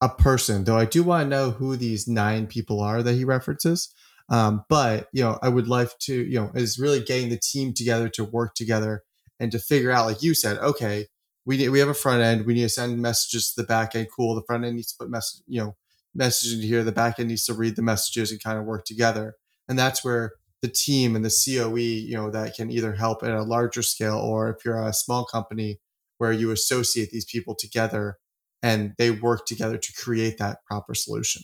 a 0.00 0.08
person, 0.08 0.64
though 0.64 0.76
I 0.76 0.84
do 0.84 1.02
want 1.02 1.24
to 1.24 1.28
know 1.28 1.50
who 1.50 1.76
these 1.76 2.06
nine 2.06 2.46
people 2.46 2.80
are 2.80 3.02
that 3.02 3.14
he 3.14 3.24
references. 3.24 3.92
Um, 4.28 4.64
but 4.68 5.08
you 5.12 5.22
know, 5.22 5.38
I 5.42 5.48
would 5.48 5.68
like 5.68 5.96
to, 6.00 6.14
you 6.14 6.40
know, 6.40 6.50
is 6.54 6.78
really 6.78 7.00
getting 7.00 7.28
the 7.28 7.38
team 7.38 7.72
together 7.72 8.08
to 8.10 8.24
work 8.24 8.54
together 8.54 9.04
and 9.38 9.52
to 9.52 9.58
figure 9.58 9.90
out, 9.90 10.06
like 10.06 10.22
you 10.22 10.34
said, 10.34 10.58
okay, 10.58 11.06
we 11.44 11.56
need, 11.56 11.68
we 11.68 11.78
have 11.78 11.88
a 11.88 11.94
front 11.94 12.22
end, 12.22 12.44
we 12.44 12.54
need 12.54 12.62
to 12.62 12.68
send 12.68 13.00
messages 13.00 13.52
to 13.52 13.62
the 13.62 13.66
back 13.66 13.94
end. 13.94 14.08
Cool, 14.14 14.34
the 14.34 14.42
front 14.46 14.64
end 14.64 14.76
needs 14.76 14.92
to 14.92 14.98
put 14.98 15.10
message, 15.10 15.42
you 15.46 15.60
know, 15.60 15.76
messages 16.14 16.62
here. 16.62 16.82
The 16.82 16.92
back 16.92 17.20
end 17.20 17.28
needs 17.28 17.44
to 17.44 17.54
read 17.54 17.76
the 17.76 17.82
messages 17.82 18.32
and 18.32 18.42
kind 18.42 18.58
of 18.58 18.64
work 18.64 18.84
together. 18.84 19.36
And 19.68 19.78
that's 19.78 20.04
where 20.04 20.32
the 20.62 20.68
team 20.68 21.14
and 21.14 21.24
the 21.24 21.30
COE, 21.30 21.76
you 21.76 22.16
know, 22.16 22.30
that 22.30 22.54
can 22.56 22.70
either 22.70 22.94
help 22.94 23.22
at 23.22 23.30
a 23.30 23.42
larger 23.42 23.82
scale 23.82 24.16
or 24.16 24.50
if 24.50 24.64
you're 24.64 24.82
a 24.82 24.92
small 24.92 25.24
company, 25.24 25.78
where 26.18 26.32
you 26.32 26.50
associate 26.50 27.10
these 27.10 27.26
people 27.26 27.54
together 27.54 28.16
and 28.62 28.94
they 28.96 29.10
work 29.10 29.46
together 29.46 29.76
to 29.76 29.92
create 29.92 30.38
that 30.38 30.64
proper 30.66 30.94
solution. 30.94 31.42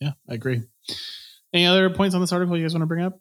Yeah, 0.00 0.12
I 0.28 0.34
agree. 0.34 0.62
Any 1.52 1.66
other 1.66 1.90
points 1.90 2.14
on 2.14 2.20
this 2.20 2.32
article 2.32 2.56
you 2.56 2.64
guys 2.64 2.74
want 2.74 2.82
to 2.82 2.86
bring 2.86 3.04
up? 3.04 3.18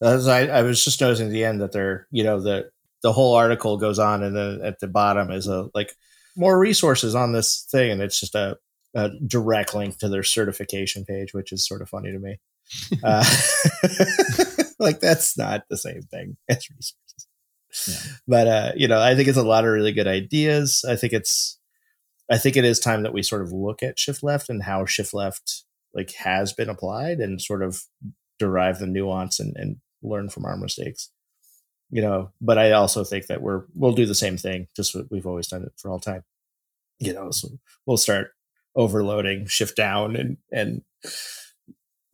As 0.00 0.28
I, 0.28 0.46
I 0.46 0.62
was 0.62 0.84
just 0.84 1.00
noticing 1.00 1.26
at 1.26 1.32
the 1.32 1.44
end 1.44 1.60
that 1.60 1.72
they're, 1.72 2.06
you 2.10 2.24
know, 2.24 2.40
the 2.40 2.70
the 3.02 3.12
whole 3.12 3.34
article 3.34 3.76
goes 3.76 3.98
on, 3.98 4.22
and 4.22 4.36
then 4.36 4.60
at 4.62 4.78
the 4.80 4.86
bottom 4.86 5.30
is 5.30 5.48
a 5.48 5.68
like 5.74 5.92
more 6.36 6.58
resources 6.58 7.14
on 7.14 7.32
this 7.32 7.66
thing, 7.70 7.90
and 7.90 8.02
it's 8.02 8.18
just 8.18 8.34
a, 8.34 8.56
a 8.94 9.10
direct 9.26 9.74
link 9.74 9.98
to 9.98 10.08
their 10.08 10.22
certification 10.22 11.04
page, 11.04 11.34
which 11.34 11.52
is 11.52 11.66
sort 11.66 11.82
of 11.82 11.88
funny 11.88 12.12
to 12.12 12.18
me. 12.18 12.40
uh, 13.04 13.24
like 14.78 15.00
that's 15.00 15.36
not 15.36 15.64
the 15.68 15.76
same 15.76 16.02
thing 16.02 16.36
as 16.48 16.68
resources. 16.70 18.22
But 18.26 18.46
uh, 18.46 18.72
you 18.76 18.88
know, 18.88 19.00
I 19.00 19.14
think 19.14 19.28
it's 19.28 19.38
a 19.38 19.42
lot 19.42 19.64
of 19.64 19.72
really 19.72 19.92
good 19.92 20.08
ideas. 20.08 20.84
I 20.88 20.96
think 20.96 21.12
it's 21.12 21.58
I 22.30 22.38
think 22.38 22.56
it 22.56 22.64
is 22.64 22.78
time 22.78 23.02
that 23.02 23.12
we 23.12 23.22
sort 23.22 23.42
of 23.42 23.52
look 23.52 23.82
at 23.82 23.98
shift 23.98 24.22
left 24.22 24.48
and 24.48 24.62
how 24.62 24.86
shift 24.86 25.12
left 25.12 25.64
like 25.94 26.12
has 26.14 26.52
been 26.52 26.68
applied 26.68 27.18
and 27.18 27.40
sort 27.40 27.62
of 27.62 27.82
derive 28.38 28.78
the 28.78 28.86
nuance 28.86 29.38
and, 29.38 29.56
and 29.56 29.76
learn 30.02 30.28
from 30.28 30.44
our 30.44 30.56
mistakes. 30.56 31.10
You 31.90 32.02
know, 32.02 32.30
but 32.40 32.56
I 32.58 32.72
also 32.72 33.04
think 33.04 33.26
that 33.26 33.42
we're 33.42 33.64
we'll 33.74 33.92
do 33.92 34.06
the 34.06 34.14
same 34.14 34.38
thing, 34.38 34.68
just 34.74 34.94
what 34.94 35.10
we've 35.10 35.26
always 35.26 35.48
done 35.48 35.62
it 35.62 35.72
for 35.76 35.90
all 35.90 36.00
time. 36.00 36.24
You 36.98 37.12
know, 37.12 37.30
so 37.30 37.48
we'll 37.84 37.98
start 37.98 38.28
overloading 38.74 39.46
shift 39.46 39.76
down 39.76 40.16
and 40.16 40.38
and 40.50 40.82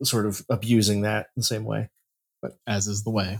sort 0.03 0.25
of 0.25 0.41
abusing 0.49 1.01
that 1.01 1.27
the 1.37 1.43
same 1.43 1.63
way. 1.63 1.89
But 2.41 2.57
as 2.67 2.87
is 2.87 3.03
the 3.03 3.11
way. 3.11 3.39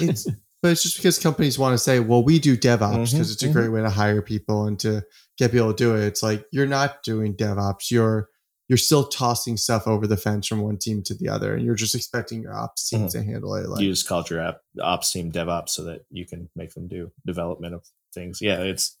It's 0.00 0.26
but 0.62 0.72
it's 0.72 0.82
just 0.82 0.96
because 0.96 1.18
companies 1.18 1.58
want 1.58 1.74
to 1.74 1.78
say, 1.78 2.00
well, 2.00 2.24
we 2.24 2.38
do 2.38 2.56
DevOps 2.56 2.78
because 2.92 3.12
mm-hmm, 3.12 3.20
it's 3.20 3.42
a 3.42 3.46
mm-hmm. 3.46 3.52
great 3.52 3.68
way 3.68 3.82
to 3.82 3.90
hire 3.90 4.22
people 4.22 4.66
and 4.66 4.78
to 4.80 5.04
get 5.38 5.52
people 5.52 5.72
to 5.72 5.76
do 5.76 5.96
it. 5.96 6.04
It's 6.04 6.22
like 6.22 6.44
you're 6.52 6.66
not 6.66 7.02
doing 7.02 7.36
DevOps. 7.36 7.90
You're 7.90 8.28
you're 8.72 8.78
still 8.78 9.06
tossing 9.06 9.58
stuff 9.58 9.86
over 9.86 10.06
the 10.06 10.16
fence 10.16 10.46
from 10.46 10.62
one 10.62 10.78
team 10.78 11.02
to 11.02 11.12
the 11.12 11.28
other, 11.28 11.54
and 11.54 11.62
you're 11.62 11.74
just 11.74 11.94
expecting 11.94 12.40
your 12.40 12.54
ops 12.54 12.88
team 12.88 13.00
mm-hmm. 13.00 13.08
to 13.08 13.22
handle 13.22 13.54
it. 13.54 13.68
Like, 13.68 13.82
you 13.82 13.90
just 13.90 14.08
called 14.08 14.30
your 14.30 14.40
app 14.40 14.62
ops 14.80 15.12
team 15.12 15.30
DevOps 15.30 15.68
so 15.68 15.84
that 15.84 16.06
you 16.10 16.24
can 16.24 16.48
make 16.56 16.72
them 16.72 16.88
do 16.88 17.12
development 17.26 17.74
of 17.74 17.84
things. 18.14 18.40
Yeah, 18.40 18.60
it's 18.60 18.96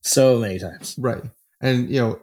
so 0.00 0.40
many 0.40 0.58
times. 0.58 0.96
Right. 0.98 1.22
And 1.60 1.88
you 1.88 2.00
know, 2.00 2.18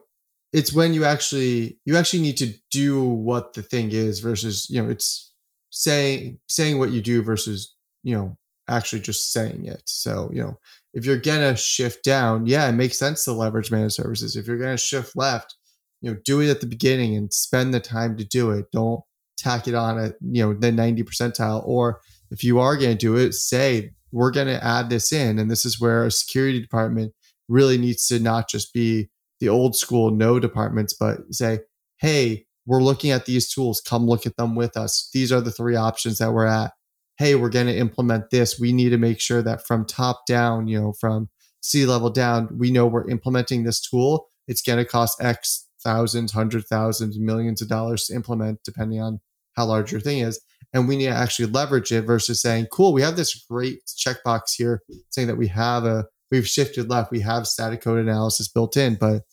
it's 0.51 0.73
when 0.73 0.93
you 0.93 1.05
actually 1.05 1.79
you 1.85 1.95
actually 1.95 2.23
need 2.23 2.35
to 2.39 2.53
do 2.71 3.01
what 3.01 3.53
the 3.53 3.61
thing 3.61 3.93
is 3.93 4.19
versus, 4.19 4.69
you 4.69 4.83
know, 4.83 4.89
it's 4.89 5.31
saying 5.69 6.39
saying 6.49 6.77
what 6.77 6.91
you 6.91 6.99
do 6.99 7.23
versus 7.23 7.73
you 8.03 8.13
know 8.13 8.35
actually 8.67 8.99
just 8.99 9.31
saying 9.31 9.65
it 9.65 9.81
so 9.85 10.29
you 10.33 10.43
know 10.43 10.59
if 10.93 11.05
you're 11.05 11.15
gonna 11.15 11.55
shift 11.55 12.03
down 12.03 12.45
yeah 12.45 12.67
it 12.67 12.73
makes 12.73 12.99
sense 12.99 13.23
to 13.23 13.31
leverage 13.31 13.71
managed 13.71 13.93
services 13.93 14.35
if 14.35 14.45
you're 14.45 14.57
gonna 14.57 14.75
shift 14.75 15.15
left 15.15 15.55
you 16.01 16.11
know 16.11 16.17
do 16.25 16.41
it 16.41 16.49
at 16.49 16.61
the 16.61 16.67
beginning 16.67 17.15
and 17.15 17.33
spend 17.33 17.73
the 17.73 17.79
time 17.79 18.17
to 18.17 18.23
do 18.23 18.51
it 18.51 18.65
don't 18.71 19.01
tack 19.37 19.67
it 19.67 19.75
on 19.75 19.97
at 19.97 20.15
you 20.21 20.43
know 20.43 20.53
the 20.53 20.71
90 20.71 21.03
percentile 21.03 21.65
or 21.65 21.99
if 22.31 22.43
you 22.43 22.59
are 22.59 22.75
going 22.75 22.91
to 22.91 22.97
do 22.97 23.15
it 23.15 23.33
say 23.33 23.91
we're 24.11 24.31
going 24.31 24.47
to 24.47 24.63
add 24.63 24.89
this 24.89 25.11
in 25.11 25.39
and 25.39 25.49
this 25.49 25.65
is 25.65 25.79
where 25.79 26.05
a 26.05 26.11
security 26.11 26.61
department 26.61 27.13
really 27.47 27.77
needs 27.77 28.07
to 28.07 28.19
not 28.19 28.49
just 28.49 28.73
be 28.73 29.09
the 29.39 29.49
old 29.49 29.75
school 29.75 30.11
no 30.11 30.39
departments 30.39 30.93
but 30.93 31.19
say 31.31 31.59
hey 31.97 32.45
we're 32.69 32.83
looking 32.83 33.09
at 33.09 33.25
these 33.25 33.51
tools. 33.51 33.81
Come 33.81 34.05
look 34.05 34.27
at 34.27 34.37
them 34.37 34.55
with 34.55 34.77
us. 34.77 35.09
These 35.11 35.31
are 35.31 35.41
the 35.41 35.51
three 35.51 35.75
options 35.75 36.19
that 36.19 36.31
we're 36.31 36.45
at. 36.45 36.71
Hey, 37.17 37.33
we're 37.33 37.49
going 37.49 37.65
to 37.65 37.75
implement 37.75 38.29
this. 38.29 38.59
We 38.59 38.73
need 38.73 38.91
to 38.91 38.97
make 38.99 39.19
sure 39.19 39.41
that 39.41 39.65
from 39.65 39.87
top 39.87 40.27
down, 40.27 40.67
you 40.67 40.79
know, 40.79 40.93
from 40.93 41.29
C 41.61 41.87
level 41.87 42.11
down, 42.11 42.47
we 42.55 42.69
know 42.69 42.85
we're 42.85 43.09
implementing 43.09 43.63
this 43.63 43.81
tool. 43.81 44.27
It's 44.47 44.61
going 44.61 44.77
to 44.77 44.85
cost 44.85 45.19
X 45.19 45.67
thousands, 45.83 46.31
hundred 46.31 46.65
thousands, 46.65 47.19
millions 47.19 47.61
of 47.61 47.69
dollars 47.69 48.05
to 48.05 48.15
implement, 48.15 48.59
depending 48.63 49.01
on 49.01 49.19
how 49.55 49.65
large 49.65 49.91
your 49.91 50.01
thing 50.01 50.19
is. 50.19 50.39
And 50.73 50.87
we 50.87 50.97
need 50.97 51.07
to 51.07 51.11
actually 51.11 51.47
leverage 51.47 51.91
it 51.91 52.01
versus 52.01 52.41
saying, 52.41 52.67
cool, 52.71 52.93
we 52.93 53.01
have 53.01 53.15
this 53.15 53.43
great 53.49 53.79
checkbox 53.87 54.55
here 54.55 54.83
saying 55.09 55.27
that 55.27 55.37
we 55.37 55.47
have 55.47 55.83
a, 55.85 56.05
we've 56.31 56.47
shifted 56.47 56.89
left, 56.89 57.11
we 57.11 57.21
have 57.21 57.47
static 57.47 57.81
code 57.81 57.99
analysis 57.99 58.47
built 58.47 58.77
in, 58.77 58.95
but 58.95 59.23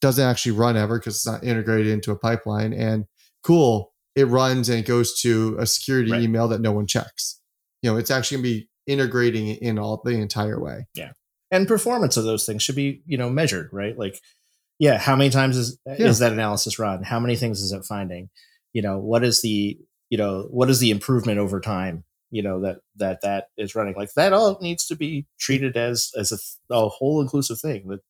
doesn't 0.00 0.26
actually 0.26 0.52
run 0.52 0.76
ever 0.76 0.98
because 0.98 1.16
it's 1.16 1.26
not 1.26 1.44
integrated 1.44 1.92
into 1.92 2.10
a 2.10 2.18
pipeline. 2.18 2.72
And 2.72 3.04
cool, 3.42 3.92
it 4.16 4.26
runs 4.26 4.68
and 4.68 4.80
it 4.80 4.86
goes 4.86 5.20
to 5.20 5.56
a 5.58 5.66
security 5.66 6.10
right. 6.10 6.22
email 6.22 6.48
that 6.48 6.60
no 6.60 6.72
one 6.72 6.86
checks. 6.86 7.40
You 7.82 7.90
know, 7.90 7.96
it's 7.96 8.10
actually 8.10 8.38
going 8.38 8.44
to 8.44 8.50
be 8.60 8.68
integrating 8.86 9.48
in 9.48 9.78
all 9.78 10.00
the 10.04 10.12
entire 10.12 10.60
way. 10.60 10.86
Yeah. 10.94 11.12
And 11.50 11.68
performance 11.68 12.16
of 12.16 12.24
those 12.24 12.44
things 12.44 12.62
should 12.62 12.76
be, 12.76 13.02
you 13.06 13.18
know, 13.18 13.30
measured, 13.30 13.70
right? 13.72 13.96
Like, 13.96 14.20
Yeah, 14.80 14.98
how 14.98 15.14
many 15.14 15.30
times 15.30 15.56
is 15.56 15.78
Yeah. 15.86 16.06
is 16.08 16.18
that 16.20 16.32
analysis 16.32 16.78
run? 16.80 17.04
How 17.04 17.20
many 17.20 17.36
things 17.36 17.60
is 17.60 17.70
it 17.70 17.84
finding? 17.84 18.30
You 18.72 18.82
know, 18.82 18.98
what 18.98 19.22
is 19.22 19.42
the 19.42 19.78
you 20.08 20.18
know 20.18 20.48
what 20.50 20.70
is 20.70 20.80
the 20.80 20.90
improvement 20.90 21.38
over 21.38 21.60
time? 21.60 22.04
You 22.32 22.42
know 22.42 22.60
that 22.62 22.78
that 22.96 23.20
that 23.22 23.48
is 23.58 23.74
running 23.76 23.94
like 23.96 24.12
that. 24.14 24.32
All 24.32 24.58
needs 24.60 24.86
to 24.86 24.96
be 24.96 25.26
treated 25.38 25.76
as 25.76 26.10
as 26.18 26.32
a, 26.32 26.74
a 26.74 26.88
whole 26.88 27.20
inclusive 27.20 27.60
thing 27.60 27.88
that 27.88 28.00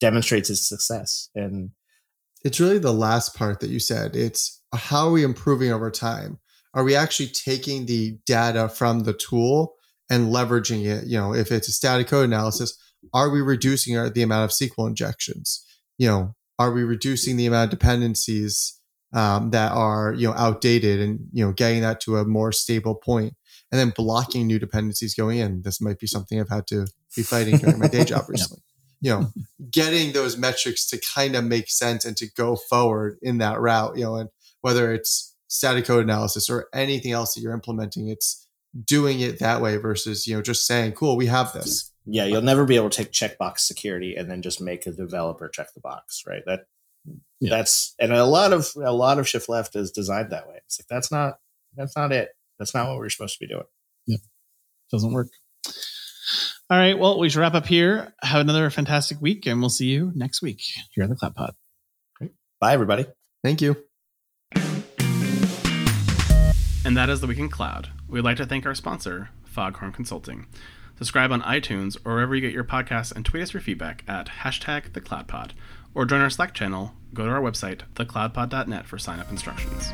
demonstrates 0.00 0.50
its 0.50 0.68
success. 0.68 1.30
And 1.34 1.70
It's 2.44 2.60
really 2.60 2.78
the 2.78 2.92
last 2.92 3.34
part 3.36 3.60
that 3.60 3.70
you 3.70 3.80
said. 3.80 4.16
It's 4.16 4.60
how 4.74 5.06
are 5.08 5.12
we 5.12 5.22
improving 5.24 5.72
over 5.72 5.90
time? 5.90 6.40
Are 6.74 6.84
we 6.84 6.96
actually 6.96 7.28
taking 7.28 7.86
the 7.86 8.18
data 8.26 8.68
from 8.68 9.00
the 9.00 9.12
tool 9.14 9.74
and 10.10 10.32
leveraging 10.32 10.84
it? 10.84 11.06
You 11.06 11.18
know, 11.18 11.34
if 11.34 11.52
it's 11.52 11.68
a 11.68 11.72
static 11.72 12.08
code 12.08 12.24
analysis, 12.24 12.76
are 13.14 13.30
we 13.30 13.40
reducing 13.40 13.96
our, 13.96 14.10
the 14.10 14.22
amount 14.22 14.44
of 14.44 14.50
SQL 14.50 14.88
injections? 14.88 15.63
You 15.98 16.08
know, 16.08 16.34
are 16.58 16.72
we 16.72 16.82
reducing 16.82 17.36
the 17.36 17.46
amount 17.46 17.72
of 17.72 17.78
dependencies 17.78 18.80
um, 19.12 19.50
that 19.50 19.72
are 19.72 20.12
you 20.12 20.28
know 20.28 20.34
outdated 20.34 21.00
and 21.00 21.20
you 21.32 21.44
know 21.44 21.52
getting 21.52 21.82
that 21.82 22.00
to 22.02 22.16
a 22.16 22.24
more 22.24 22.52
stable 22.52 22.94
point, 22.94 23.34
and 23.70 23.80
then 23.80 23.92
blocking 23.96 24.46
new 24.46 24.58
dependencies 24.58 25.14
going 25.14 25.38
in? 25.38 25.62
This 25.62 25.80
might 25.80 25.98
be 25.98 26.06
something 26.06 26.40
I've 26.40 26.48
had 26.48 26.66
to 26.68 26.86
be 27.16 27.22
fighting 27.22 27.58
during 27.58 27.78
my 27.78 27.88
day 27.88 28.04
job 28.04 28.24
recently. 28.28 28.62
You 29.00 29.10
know, 29.10 29.26
getting 29.70 30.12
those 30.12 30.38
metrics 30.38 30.86
to 30.88 31.00
kind 31.14 31.36
of 31.36 31.44
make 31.44 31.68
sense 31.68 32.04
and 32.04 32.16
to 32.16 32.26
go 32.34 32.56
forward 32.56 33.18
in 33.20 33.38
that 33.38 33.60
route, 33.60 33.98
you 33.98 34.04
know, 34.04 34.16
and 34.16 34.30
whether 34.62 34.94
it's 34.94 35.34
static 35.48 35.84
code 35.84 36.04
analysis 36.04 36.48
or 36.48 36.68
anything 36.72 37.12
else 37.12 37.34
that 37.34 37.42
you're 37.42 37.52
implementing, 37.52 38.08
it's 38.08 38.48
doing 38.82 39.20
it 39.20 39.38
that 39.38 39.60
way 39.60 39.76
versus, 39.76 40.26
you 40.26 40.34
know, 40.34 40.42
just 40.42 40.66
saying, 40.66 40.92
cool, 40.92 41.16
we 41.16 41.26
have 41.26 41.52
this. 41.52 41.92
Yeah, 42.06 42.24
you'll 42.26 42.42
never 42.42 42.64
be 42.64 42.76
able 42.76 42.90
to 42.90 43.04
take 43.04 43.12
checkbox 43.12 43.60
security 43.60 44.14
and 44.16 44.30
then 44.30 44.42
just 44.42 44.60
make 44.60 44.86
a 44.86 44.92
developer 44.92 45.48
check 45.48 45.72
the 45.74 45.80
box, 45.80 46.22
right? 46.26 46.42
That 46.46 46.66
Yeah. 47.40 47.50
that's 47.50 47.94
and 47.98 48.12
a 48.12 48.24
lot 48.24 48.52
of 48.52 48.68
a 48.82 48.92
lot 48.92 49.18
of 49.18 49.28
shift 49.28 49.48
left 49.48 49.74
is 49.76 49.90
designed 49.90 50.30
that 50.30 50.48
way. 50.48 50.56
It's 50.66 50.78
like 50.80 50.86
that's 50.88 51.10
not 51.10 51.38
that's 51.76 51.96
not 51.96 52.12
it. 52.12 52.30
That's 52.58 52.74
not 52.74 52.88
what 52.88 52.98
we're 52.98 53.08
supposed 53.10 53.38
to 53.38 53.44
be 53.46 53.48
doing. 53.52 53.64
Yeah. 54.06 54.18
Doesn't 54.92 55.12
work. 55.12 55.28
All 56.70 56.78
right. 56.78 56.98
Well, 56.98 57.18
we 57.18 57.28
should 57.28 57.40
wrap 57.40 57.54
up 57.54 57.66
here. 57.66 58.14
Have 58.22 58.40
another 58.40 58.70
fantastic 58.70 59.20
week, 59.20 59.46
and 59.46 59.60
we'll 59.60 59.68
see 59.70 59.86
you 59.86 60.12
next 60.14 60.40
week 60.42 60.62
here 60.94 61.04
at 61.04 61.10
the 61.10 61.16
Cloud 61.16 61.34
Pod. 61.34 61.54
Bye, 62.60 62.72
everybody. 62.72 63.06
Thank 63.42 63.60
you. 63.60 63.76
And 66.86 66.96
that 66.98 67.08
is 67.08 67.20
the 67.20 67.26
Week 67.26 67.38
in 67.38 67.48
Cloud. 67.48 67.90
We'd 68.08 68.22
like 68.24 68.36
to 68.38 68.46
thank 68.46 68.66
our 68.66 68.74
sponsor, 68.74 69.30
Foghorn 69.46 69.92
Consulting. 69.92 70.46
Subscribe 70.96 71.32
on 71.32 71.42
iTunes 71.42 71.96
or 72.04 72.14
wherever 72.14 72.34
you 72.34 72.40
get 72.40 72.52
your 72.52 72.64
podcasts 72.64 73.14
and 73.14 73.24
tweet 73.24 73.42
us 73.42 73.52
your 73.52 73.60
feedback 73.60 74.04
at 74.06 74.28
hashtag 74.42 74.90
thecloudpod. 74.90 75.50
Or 75.94 76.04
join 76.04 76.20
our 76.20 76.30
Slack 76.30 76.54
channel, 76.54 76.92
go 77.12 77.24
to 77.24 77.30
our 77.30 77.40
website, 77.40 77.82
thecloudpod.net 77.94 78.86
for 78.86 78.98
sign 78.98 79.20
up 79.20 79.30
instructions. 79.30 79.92